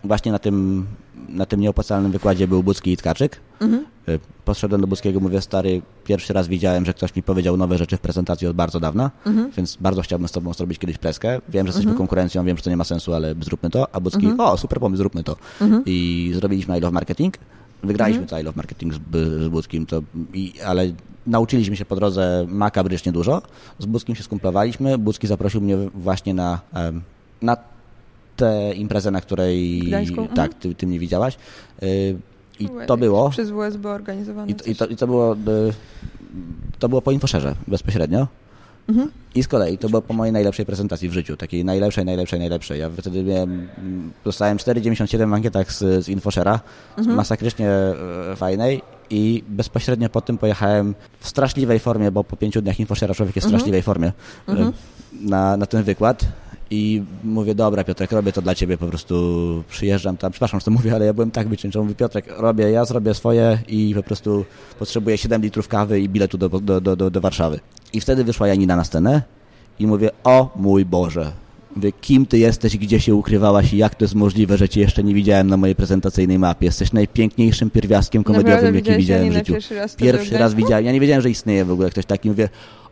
właśnie 0.07 0.33
na 0.33 0.39
tym, 0.39 0.87
na 1.29 1.47
tym 1.47 1.61
nieopłacalnym 1.61 2.13
wykładzie 2.13 2.49
był 2.49 2.63
Bucki 2.63 2.93
i 2.93 2.97
Tkaczyk. 2.97 3.41
Mhm. 3.61 3.85
Y, 4.09 4.19
Podszedłem 4.45 4.81
do 4.81 4.87
Buckiego, 4.87 5.21
mówię, 5.21 5.41
stary, 5.41 5.83
pierwszy 6.05 6.33
raz 6.33 6.49
widziałem, 6.49 6.85
że 6.87 6.95
ktoś 6.95 7.17
mi 7.17 7.23
powiedział 7.23 7.57
nowe 7.57 7.79
rzeczy 7.79 7.97
w 7.97 8.01
prezentacji 8.01 8.47
od 8.47 8.57
bardzo 8.57 8.81
dawna, 8.81 9.11
Mhm. 9.27 9.51
więc 9.57 9.77
bardzo 9.81 10.03
chciałbym 10.03 10.29
z 10.29 10.33
tobą 10.33 10.53
zrobić 10.53 10.79
kiedyś 10.79 10.99
preskę. 10.99 11.41
Wiem, 11.49 11.67
że 11.67 11.69
jesteśmy 11.69 11.95
konkurencją, 11.95 12.45
wiem, 12.45 12.57
że 12.57 12.63
to 12.63 12.71
nie 12.71 12.77
ma 12.77 12.85
sensu, 12.85 13.15
ale 13.15 13.35
zróbmy 13.41 13.71
to. 13.71 13.95
A 13.95 14.01
Bucki, 14.01 14.27
Mhm. 14.27 14.41
o, 14.41 14.57
super 14.57 14.81
pomysł, 14.81 14.99
zróbmy 14.99 15.25
to. 15.25 15.37
I 15.87 16.31
zrobiliśmy 16.35 16.79
I 16.79 16.81
Love 16.81 16.93
Marketing. 16.95 17.35
Wygraliśmy 17.83 18.23
Mhm. 18.23 18.29
to 18.29 18.41
I 18.41 18.43
Love 18.45 18.57
Marketing 18.57 18.95
z, 18.95 18.99
z 19.45 19.49
Buckim, 19.49 19.87
to, 19.87 20.03
i, 20.35 20.53
ale 20.67 20.87
nauczyliśmy 21.27 21.77
się 21.77 21.85
po 21.85 21.97
drodze 21.97 22.47
makabrycznie 22.49 23.13
dużo. 23.13 23.43
Z 23.79 23.87
Buckim 23.87 24.15
się 24.17 24.23
skumplowaliśmy. 24.23 24.99
Bucki 24.99 25.27
zaprosił 25.27 25.61
mnie 25.61 25.77
właśnie 25.95 26.35
na, 26.35 26.61
na 27.43 27.57
tę 28.37 28.73
imprezę, 28.75 29.11
na 29.11 29.21
której 29.21 29.81
mhm. 29.95 30.29
tak, 30.29 30.55
ty, 30.55 30.75
ty 30.75 30.87
mnie 30.87 30.99
widziałaś. 30.99 31.37
Y, 31.83 32.17
I 32.61 32.69
to 32.87 32.97
było. 32.97 33.31
Przez 33.31 33.51
WSB 33.51 33.89
organizowane. 33.89 34.53
I 34.53 34.55
to, 34.55 34.65
i 34.65 34.75
to, 34.75 34.87
i 34.87 34.97
to 34.97 35.07
było 35.07 35.35
y, 35.35 35.37
to 36.79 36.89
było 36.89 37.03
po 37.03 37.13
infoszerze 37.13 37.55
bezpośrednio. 37.69 38.27
Mhm. 38.89 39.11
I 39.35 39.43
z 39.43 39.49
kolei 39.49 39.79
to 39.79 39.89
było 39.89 40.03
po 40.03 40.15
mojej 40.15 40.33
najlepszej 40.33 40.67
prezentacji 40.67 41.09
w 41.09 41.13
życiu, 41.13 41.37
takiej 41.37 41.65
najlepszej, 41.65 42.05
najlepszej, 42.05 42.39
najlepszej. 42.39 42.81
Ja 42.81 42.91
wtedy 42.91 43.23
miałem, 43.25 43.69
dostałem 44.25 44.59
4,97 44.59 45.31
w 45.31 45.35
ankietach 45.35 45.73
z, 45.73 46.05
z 46.05 46.09
Infoshera, 46.09 46.61
Mhm. 46.99 47.17
masakrycznie 47.17 47.71
e, 47.71 47.95
fajnej 48.37 48.83
i 49.11 49.45
bezpośrednio 49.49 50.09
po 50.09 50.21
tym 50.21 50.39
pojechałem 50.39 50.95
w 51.21 51.29
straszliwej 51.29 51.79
formie, 51.79 52.11
bo 52.11 52.25
po 52.25 52.37
pięciu 52.37 52.63
dniach 52.63 52.81
Infoshera 52.81 53.15
człowiek 53.15 53.37
jest 53.37 53.47
w 53.47 53.49
Mhm. 53.49 53.61
straszliwej 53.61 53.83
formie 53.83 54.13
Mhm. 54.49 54.73
na, 55.21 55.57
na 55.57 55.67
ten 55.67 55.83
wykład. 55.83 56.25
I 56.71 57.03
mówię, 57.25 57.55
dobra 57.55 57.85
Piotrek, 57.85 58.13
robię 58.13 58.33
to 58.33 58.43
dla 58.43 58.55
ciebie, 58.55 58.79
po 58.79 58.87
prostu 58.87 59.65
przyjeżdżam 59.69 60.17
tam, 60.17 60.33
przepraszam, 60.33 60.61
że 60.61 60.65
to 60.65 60.71
mówię, 60.71 60.95
ale 60.95 61.07
ja 61.07 61.13
byłem 61.13 61.31
tak 61.31 61.49
wycieńczony. 61.49 61.85
Mówię, 61.85 61.95
Piotrek, 61.95 62.25
robię, 62.39 62.71
ja 62.71 62.85
zrobię 62.85 63.15
swoje 63.15 63.59
i 63.69 63.95
po 63.97 64.03
prostu 64.03 64.45
potrzebuję 64.79 65.19
7 65.19 65.43
litrów 65.43 65.69
kawy 65.69 66.01
i 66.01 66.09
biletu 66.09 66.39
do, 66.39 66.49
do, 66.49 66.81
do, 66.81 67.11
do, 67.11 67.21
Warszawy. 67.21 67.61
I 67.93 68.01
wtedy 68.01 68.25
wyszła 68.25 68.49
Janina 68.49 68.77
na 68.77 68.85
scenę 68.85 69.23
i 69.79 69.87
mówię, 69.87 70.11
o 70.25 70.51
mój 70.57 70.85
Boże, 70.85 71.33
mówię, 71.77 71.93
kim 71.93 72.27
ty 72.27 72.39
jesteś, 72.39 72.77
gdzie 72.77 73.01
się 73.01 73.15
ukrywałaś 73.15 73.73
i 73.73 73.77
jak 73.77 73.95
to 73.95 74.05
jest 74.05 74.15
możliwe, 74.15 74.57
że 74.57 74.69
cię 74.69 74.81
jeszcze 74.81 75.05
nie 75.05 75.15
widziałem 75.15 75.47
na 75.47 75.57
mojej 75.57 75.77
prezentacyjnej 75.77 76.39
mapie. 76.39 76.67
Jesteś 76.67 76.93
najpiękniejszym 76.93 77.71
pierwiastkiem 77.71 78.25
komediowym, 78.25 78.55
Naprawdę 78.55 78.79
jaki 78.79 79.01
widziałem 79.03 79.31
w 79.31 79.33
życiu. 79.33 79.53
pierwszy 79.53 79.75
raz 79.75 79.95
Pierwszy 79.95 80.39
raz 80.39 80.55
widziałem, 80.55 80.85
ja 80.85 80.93
nie 80.93 81.01
wiedziałem, 81.01 81.23
że 81.23 81.31
istnieje 81.31 81.65
w 81.65 81.71
ogóle 81.71 81.91
ktoś 81.91 82.07
taki, 82.07 82.29
mówię, 82.29 82.49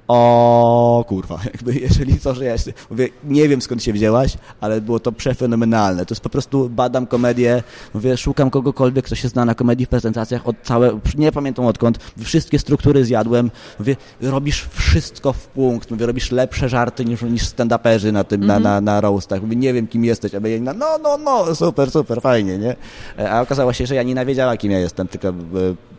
o 0.09 1.05
kurwa, 1.09 1.40
jakby 1.52 1.74
jeżeli 1.74 2.20
to, 2.20 2.34
że 2.34 2.44
ja 2.44 2.52
jestem, 2.52 2.74
mówię, 2.90 3.09
nie 3.24 3.48
wiem 3.48 3.62
skąd 3.62 3.82
się 3.82 3.92
wzięłaś, 3.92 4.36
ale 4.61 4.80
było 4.80 5.00
to 5.00 5.12
przefenomenalne. 5.12 6.07
To 6.07 6.14
jest 6.14 6.22
po 6.22 6.28
prostu, 6.28 6.68
badam 6.68 7.07
komedię, 7.07 7.62
mówię, 7.94 8.16
szukam 8.16 8.50
kogokolwiek, 8.50 9.05
kto 9.05 9.14
się 9.14 9.28
zna 9.28 9.44
na 9.44 9.55
komedii 9.55 9.86
w 9.86 9.88
prezentacjach, 9.88 10.48
od 10.48 10.57
całe, 10.62 11.00
nie 11.18 11.32
pamiętam 11.32 11.66
odkąd, 11.66 11.98
wszystkie 12.18 12.59
struktury 12.59 13.05
zjadłem, 13.05 13.50
mówię, 13.78 13.96
robisz 14.20 14.68
wszystko 14.70 15.32
w 15.32 15.46
punkt, 15.46 15.90
mówię, 15.90 16.07
robisz 16.07 16.30
lepsze 16.32 16.68
żarty 16.68 17.05
niż, 17.05 17.22
niż 17.22 17.42
stand-uperzy 17.42 18.12
na 18.12 18.24
tym, 18.24 18.46
na, 18.46 18.59
na, 18.59 18.80
na 18.80 19.00
roastach, 19.00 19.42
mówię, 19.42 19.57
nie 19.57 19.72
wiem 19.72 19.86
kim 19.86 20.05
jesteś, 20.05 20.34
a 20.34 20.48
Janina, 20.48 20.72
no, 20.72 20.98
no, 21.02 21.18
no, 21.18 21.55
super, 21.55 21.90
super, 21.90 22.20
fajnie, 22.20 22.59
nie? 22.59 22.76
E, 23.18 23.30
A 23.30 23.40
okazało 23.40 23.72
się, 23.72 23.86
że 23.86 23.94
Janina 23.94 24.24
wiedziała 24.24 24.57
kim 24.57 24.72
ja 24.72 24.78
jestem, 24.78 25.09
tylko 25.09 25.28
e. 25.28 25.93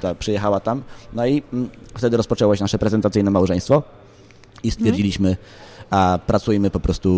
ta, 0.00 0.14
przyjechała 0.14 0.60
tam, 0.60 0.82
no 1.12 1.26
i 1.26 1.42
mm, 1.52 1.68
wtedy 1.94 2.16
rozpoczęło 2.16 2.56
się 2.56 2.64
nasze 2.64 2.78
prezentacyjne 2.78 3.30
małżeństwo 3.30 3.82
i 4.62 4.70
stwierdziliśmy, 4.70 5.36
a 5.90 6.18
pracujemy 6.26 6.70
po 6.70 6.80
prostu 6.80 7.10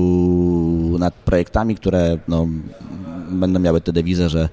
nad 0.98 1.14
projektami, 1.14 1.76
które 1.76 2.18
no, 2.28 2.46
będą 3.30 3.60
miały 3.60 3.80
tę 3.80 3.92
dewizę, 3.92 4.28
że 4.28 4.48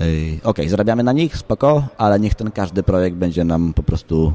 yy, 0.00 0.06
ok, 0.44 0.58
zarabiamy 0.66 1.02
na 1.02 1.12
nich, 1.12 1.36
spoko, 1.36 1.88
ale 1.98 2.20
niech 2.20 2.34
ten 2.34 2.50
każdy 2.50 2.82
projekt 2.82 3.16
będzie 3.16 3.44
nam 3.44 3.72
po 3.72 3.82
prostu 3.82 4.32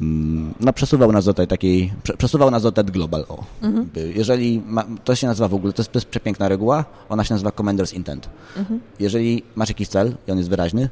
mm, 0.00 0.54
no, 0.60 0.72
przesuwał 0.72 1.12
nas 1.12 1.24
do 1.24 1.34
tej 1.34 1.46
takiej, 1.46 1.92
przesuwał 2.18 2.50
nas 2.50 2.62
do 2.62 2.72
TED 2.72 2.90
Global. 2.90 3.24
O. 3.28 3.44
Mhm. 3.62 3.90
Jeżeli, 4.14 4.62
ma, 4.66 4.84
to 5.04 5.14
się 5.14 5.26
nazywa 5.26 5.48
w 5.48 5.54
ogóle, 5.54 5.72
to 5.72 5.82
jest, 5.82 5.92
to 5.92 5.98
jest 5.98 6.08
przepiękna 6.08 6.48
reguła, 6.48 6.84
ona 7.08 7.24
się 7.24 7.34
nazywa 7.34 7.50
Commander's 7.50 7.94
Intent. 7.94 8.28
Mhm. 8.56 8.80
Jeżeli 9.00 9.42
masz 9.56 9.68
jakiś 9.68 9.88
cel 9.88 10.16
i 10.28 10.30
on 10.30 10.38
jest 10.38 10.50
wyraźny, 10.50 10.88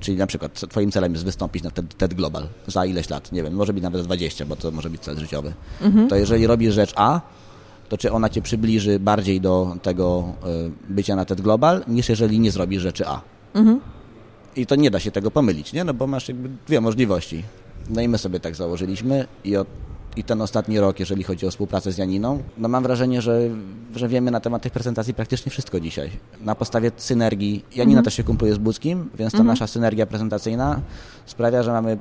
czyli 0.00 0.16
na 0.16 0.26
przykład 0.26 0.60
twoim 0.68 0.92
celem 0.92 1.12
jest 1.12 1.24
wystąpić 1.24 1.62
na 1.62 1.70
TED, 1.70 1.96
TED 1.96 2.14
Global 2.14 2.46
za 2.66 2.86
ileś 2.86 3.10
lat, 3.10 3.32
nie 3.32 3.42
wiem, 3.42 3.54
może 3.54 3.72
być 3.72 3.82
nawet 3.82 4.02
20, 4.02 4.46
bo 4.46 4.56
to 4.56 4.70
może 4.70 4.90
być 4.90 5.00
cel 5.00 5.18
życiowy. 5.18 5.52
Mhm. 5.80 6.08
To 6.08 6.16
jeżeli 6.16 6.46
robisz 6.46 6.74
rzecz 6.74 6.92
A, 6.96 7.20
to 7.88 7.98
czy 7.98 8.12
ona 8.12 8.28
cię 8.28 8.42
przybliży 8.42 8.98
bardziej 8.98 9.40
do 9.40 9.76
tego 9.82 10.24
e, 10.42 10.46
bycia 10.88 11.16
na 11.16 11.24
TED 11.24 11.40
Global, 11.40 11.84
niż 11.88 12.08
jeżeli 12.08 12.40
nie 12.40 12.50
zrobisz 12.50 12.82
rzeczy 12.82 13.06
A. 13.06 13.20
Mhm. 13.54 13.80
I 14.56 14.66
to 14.66 14.76
nie 14.76 14.90
da 14.90 15.00
się 15.00 15.10
tego 15.10 15.30
pomylić, 15.30 15.72
nie? 15.72 15.84
No 15.84 15.94
bo 15.94 16.06
masz 16.06 16.28
jakby 16.28 16.50
dwie 16.66 16.80
możliwości. 16.80 17.44
No 17.90 18.00
i 18.00 18.08
my 18.08 18.18
sobie 18.18 18.40
tak 18.40 18.54
założyliśmy 18.54 19.26
i 19.44 19.56
od 19.56 19.68
i 20.18 20.24
ten 20.24 20.42
ostatni 20.42 20.80
rok, 20.80 21.00
jeżeli 21.00 21.22
chodzi 21.22 21.46
o 21.46 21.50
współpracę 21.50 21.92
z 21.92 21.98
Janiną, 21.98 22.42
no 22.58 22.68
mam 22.68 22.82
wrażenie, 22.82 23.22
że, 23.22 23.40
że 23.96 24.08
wiemy 24.08 24.30
na 24.30 24.40
temat 24.40 24.62
tych 24.62 24.72
prezentacji 24.72 25.14
praktycznie 25.14 25.50
wszystko 25.50 25.80
dzisiaj. 25.80 26.10
Na 26.40 26.54
podstawie 26.54 26.90
synergii, 26.96 27.64
Janina 27.70 27.98
mhm. 27.98 28.04
też 28.04 28.14
się 28.14 28.24
kumpluje 28.24 28.54
z 28.54 28.58
Budzkim, 28.58 29.10
więc 29.14 29.32
ta 29.32 29.38
mhm. 29.38 29.46
nasza 29.46 29.66
synergia 29.66 30.06
prezentacyjna 30.06 30.80
sprawia, 31.26 31.62
że 31.62 31.72
mamy 31.72 31.98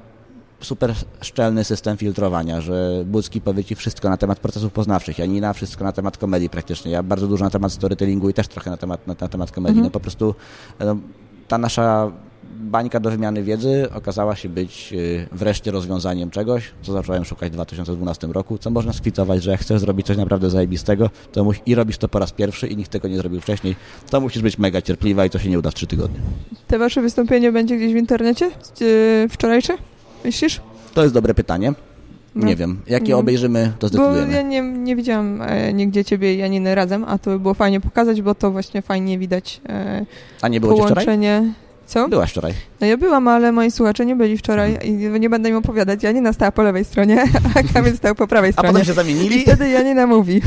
super 0.59 0.93
szczelny 1.21 1.63
system 1.63 1.97
filtrowania, 1.97 2.61
że 2.61 3.03
Budzki 3.05 3.41
powie 3.41 3.63
Ci 3.63 3.75
wszystko 3.75 4.09
na 4.09 4.17
temat 4.17 4.39
procesów 4.39 4.73
poznawczych, 4.73 5.19
Janina 5.19 5.53
wszystko 5.53 5.83
na 5.83 5.91
temat 5.91 6.17
komedii 6.17 6.49
praktycznie, 6.49 6.91
ja 6.91 7.03
bardzo 7.03 7.27
dużo 7.27 7.45
na 7.45 7.51
temat 7.51 7.71
storytellingu 7.71 8.29
i 8.29 8.33
też 8.33 8.47
trochę 8.47 8.71
na 8.71 8.77
temat, 8.77 9.07
na, 9.07 9.15
na 9.21 9.27
temat 9.27 9.51
komedii. 9.51 9.79
Mhm. 9.79 9.83
No 9.83 9.91
po 9.91 9.99
prostu 9.99 10.35
no, 10.79 10.97
ta 11.47 11.57
nasza 11.57 12.11
bańka 12.59 12.99
do 12.99 13.11
wymiany 13.11 13.43
wiedzy 13.43 13.87
okazała 13.93 14.35
się 14.35 14.49
być 14.49 14.93
y, 14.93 15.27
wreszcie 15.31 15.71
rozwiązaniem 15.71 16.29
czegoś, 16.29 16.71
co 16.81 16.93
zacząłem 16.93 17.25
szukać 17.25 17.49
w 17.49 17.53
2012 17.53 18.27
roku, 18.27 18.57
co 18.57 18.69
można 18.69 18.93
skwitować, 18.93 19.43
że 19.43 19.51
jak 19.51 19.59
chcesz 19.59 19.81
zrobić 19.81 20.07
coś 20.07 20.17
naprawdę 20.17 20.49
zajebistego, 20.49 21.09
to 21.31 21.43
muś, 21.43 21.61
i 21.65 21.75
robisz 21.75 21.97
to 21.97 22.07
po 22.07 22.19
raz 22.19 22.31
pierwszy 22.31 22.67
i 22.67 22.77
nikt 22.77 22.91
tego 22.91 23.07
nie 23.07 23.17
zrobił 23.17 23.41
wcześniej, 23.41 23.75
to 24.09 24.21
musisz 24.21 24.41
być 24.41 24.57
mega 24.57 24.81
cierpliwa 24.81 25.25
i 25.25 25.29
to 25.29 25.39
się 25.39 25.49
nie 25.49 25.59
uda 25.59 25.71
w 25.71 25.73
trzy 25.73 25.87
tygodnie. 25.87 26.19
Te 26.67 26.79
wasze 26.79 27.01
wystąpienie 27.01 27.51
będzie 27.51 27.77
gdzieś 27.77 27.93
w 27.93 27.97
internecie? 27.97 28.51
Y, 28.81 29.27
wczorajsze? 29.29 29.73
Myślisz? 30.25 30.61
To 30.93 31.01
jest 31.01 31.13
dobre 31.13 31.33
pytanie. 31.33 31.73
Nie 32.35 32.51
no. 32.51 32.57
wiem. 32.57 32.81
Jak 32.87 33.07
je 33.07 33.13
no. 33.13 33.19
obejrzymy, 33.19 33.71
to 33.79 33.87
zdecydujemy. 33.87 34.27
Bo 34.27 34.33
ja 34.33 34.41
nie, 34.41 34.61
nie 34.61 34.95
widziałam 34.95 35.41
e, 35.41 35.73
nigdzie 35.73 36.05
ciebie 36.05 36.35
i 36.35 36.37
Janiny 36.37 36.75
razem, 36.75 37.05
a 37.07 37.17
to 37.17 37.31
by 37.31 37.39
było 37.39 37.53
fajnie 37.53 37.81
pokazać, 37.81 38.21
bo 38.21 38.35
to 38.35 38.51
właśnie 38.51 38.81
fajnie 38.81 39.19
widać 39.19 39.61
e, 39.69 40.05
A 40.41 40.47
nie 40.47 40.59
było 40.59 40.77
połączenie. 40.77 41.53
Co? 41.87 42.09
Byłaś 42.09 42.31
wczoraj. 42.31 42.53
No 42.81 42.87
ja 42.87 42.97
byłam, 42.97 43.27
ale 43.27 43.51
moi 43.51 43.71
słuchacze 43.71 44.05
nie 44.05 44.15
byli 44.15 44.37
wczoraj 44.37 44.73
mhm. 44.73 45.15
i 45.15 45.19
nie 45.19 45.29
będę 45.29 45.49
im 45.49 45.55
opowiadać. 45.55 46.03
Janina 46.03 46.33
stała 46.33 46.51
po 46.51 46.63
lewej 46.63 46.85
stronie, 46.85 47.23
a 47.55 47.73
Kamil 47.73 47.97
stał 47.97 48.15
po 48.15 48.27
prawej 48.27 48.53
stronie. 48.53 48.69
A 48.69 48.71
potem 48.71 48.85
się 48.85 48.93
zamienili? 48.93 49.39
I 49.39 49.41
wtedy 49.41 49.69
Janina 49.69 50.07
mówi. 50.07 50.41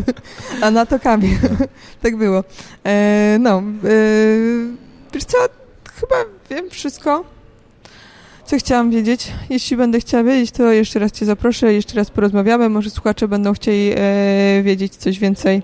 a 0.62 0.70
na 0.70 0.86
to 0.86 0.98
Kamil. 0.98 1.38
tak 2.02 2.16
było. 2.16 2.44
E, 2.84 3.36
no, 3.40 3.58
e, 3.58 3.62
wiesz 5.14 5.24
co, 5.24 5.38
chyba 6.00 6.16
wiem 6.50 6.70
wszystko, 6.70 7.24
co 8.44 8.56
chciałam 8.56 8.90
wiedzieć. 8.90 9.32
Jeśli 9.50 9.76
będę 9.76 10.00
chciała 10.00 10.24
wiedzieć, 10.24 10.50
to 10.50 10.72
jeszcze 10.72 10.98
raz 10.98 11.12
cię 11.12 11.26
zaproszę, 11.26 11.72
jeszcze 11.72 11.96
raz 11.96 12.10
porozmawiamy. 12.10 12.68
Może 12.68 12.90
słuchacze 12.90 13.28
będą 13.28 13.52
chcieli 13.52 13.92
e, 13.96 14.62
wiedzieć 14.62 14.96
coś 14.96 15.18
więcej, 15.18 15.62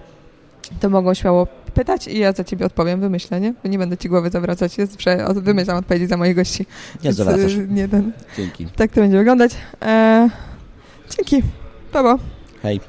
to 0.81 0.91
mogą 0.91 1.15
śmiało 1.15 1.47
pytać 1.73 2.09
i 2.09 2.19
ja 2.19 2.33
za 2.33 2.45
ciebie 2.45 2.67
odpowiem, 2.67 3.01
wymyślę, 3.01 3.41
nie? 3.41 3.55
Nie 3.65 3.79
będę 3.79 3.97
ci 3.97 4.09
głowy 4.09 4.31
zawracać, 4.31 4.79
jest, 4.79 4.97
wymyślam 5.35 5.77
odpowiedzi 5.77 6.07
za 6.07 6.17
moich 6.17 6.37
gości. 6.37 6.67
Nie 7.05 7.13
zawracasz. 7.13 7.55
Y, 7.55 7.69
nie 7.71 7.89
ten. 7.89 8.13
Dzięki. 8.37 8.67
Tak 8.67 8.91
to 8.93 9.01
będzie 9.01 9.19
wyglądać. 9.19 9.53
E, 9.83 10.29
dzięki. 11.17 11.43
Pa, 11.93 12.19
Hej. 12.63 12.81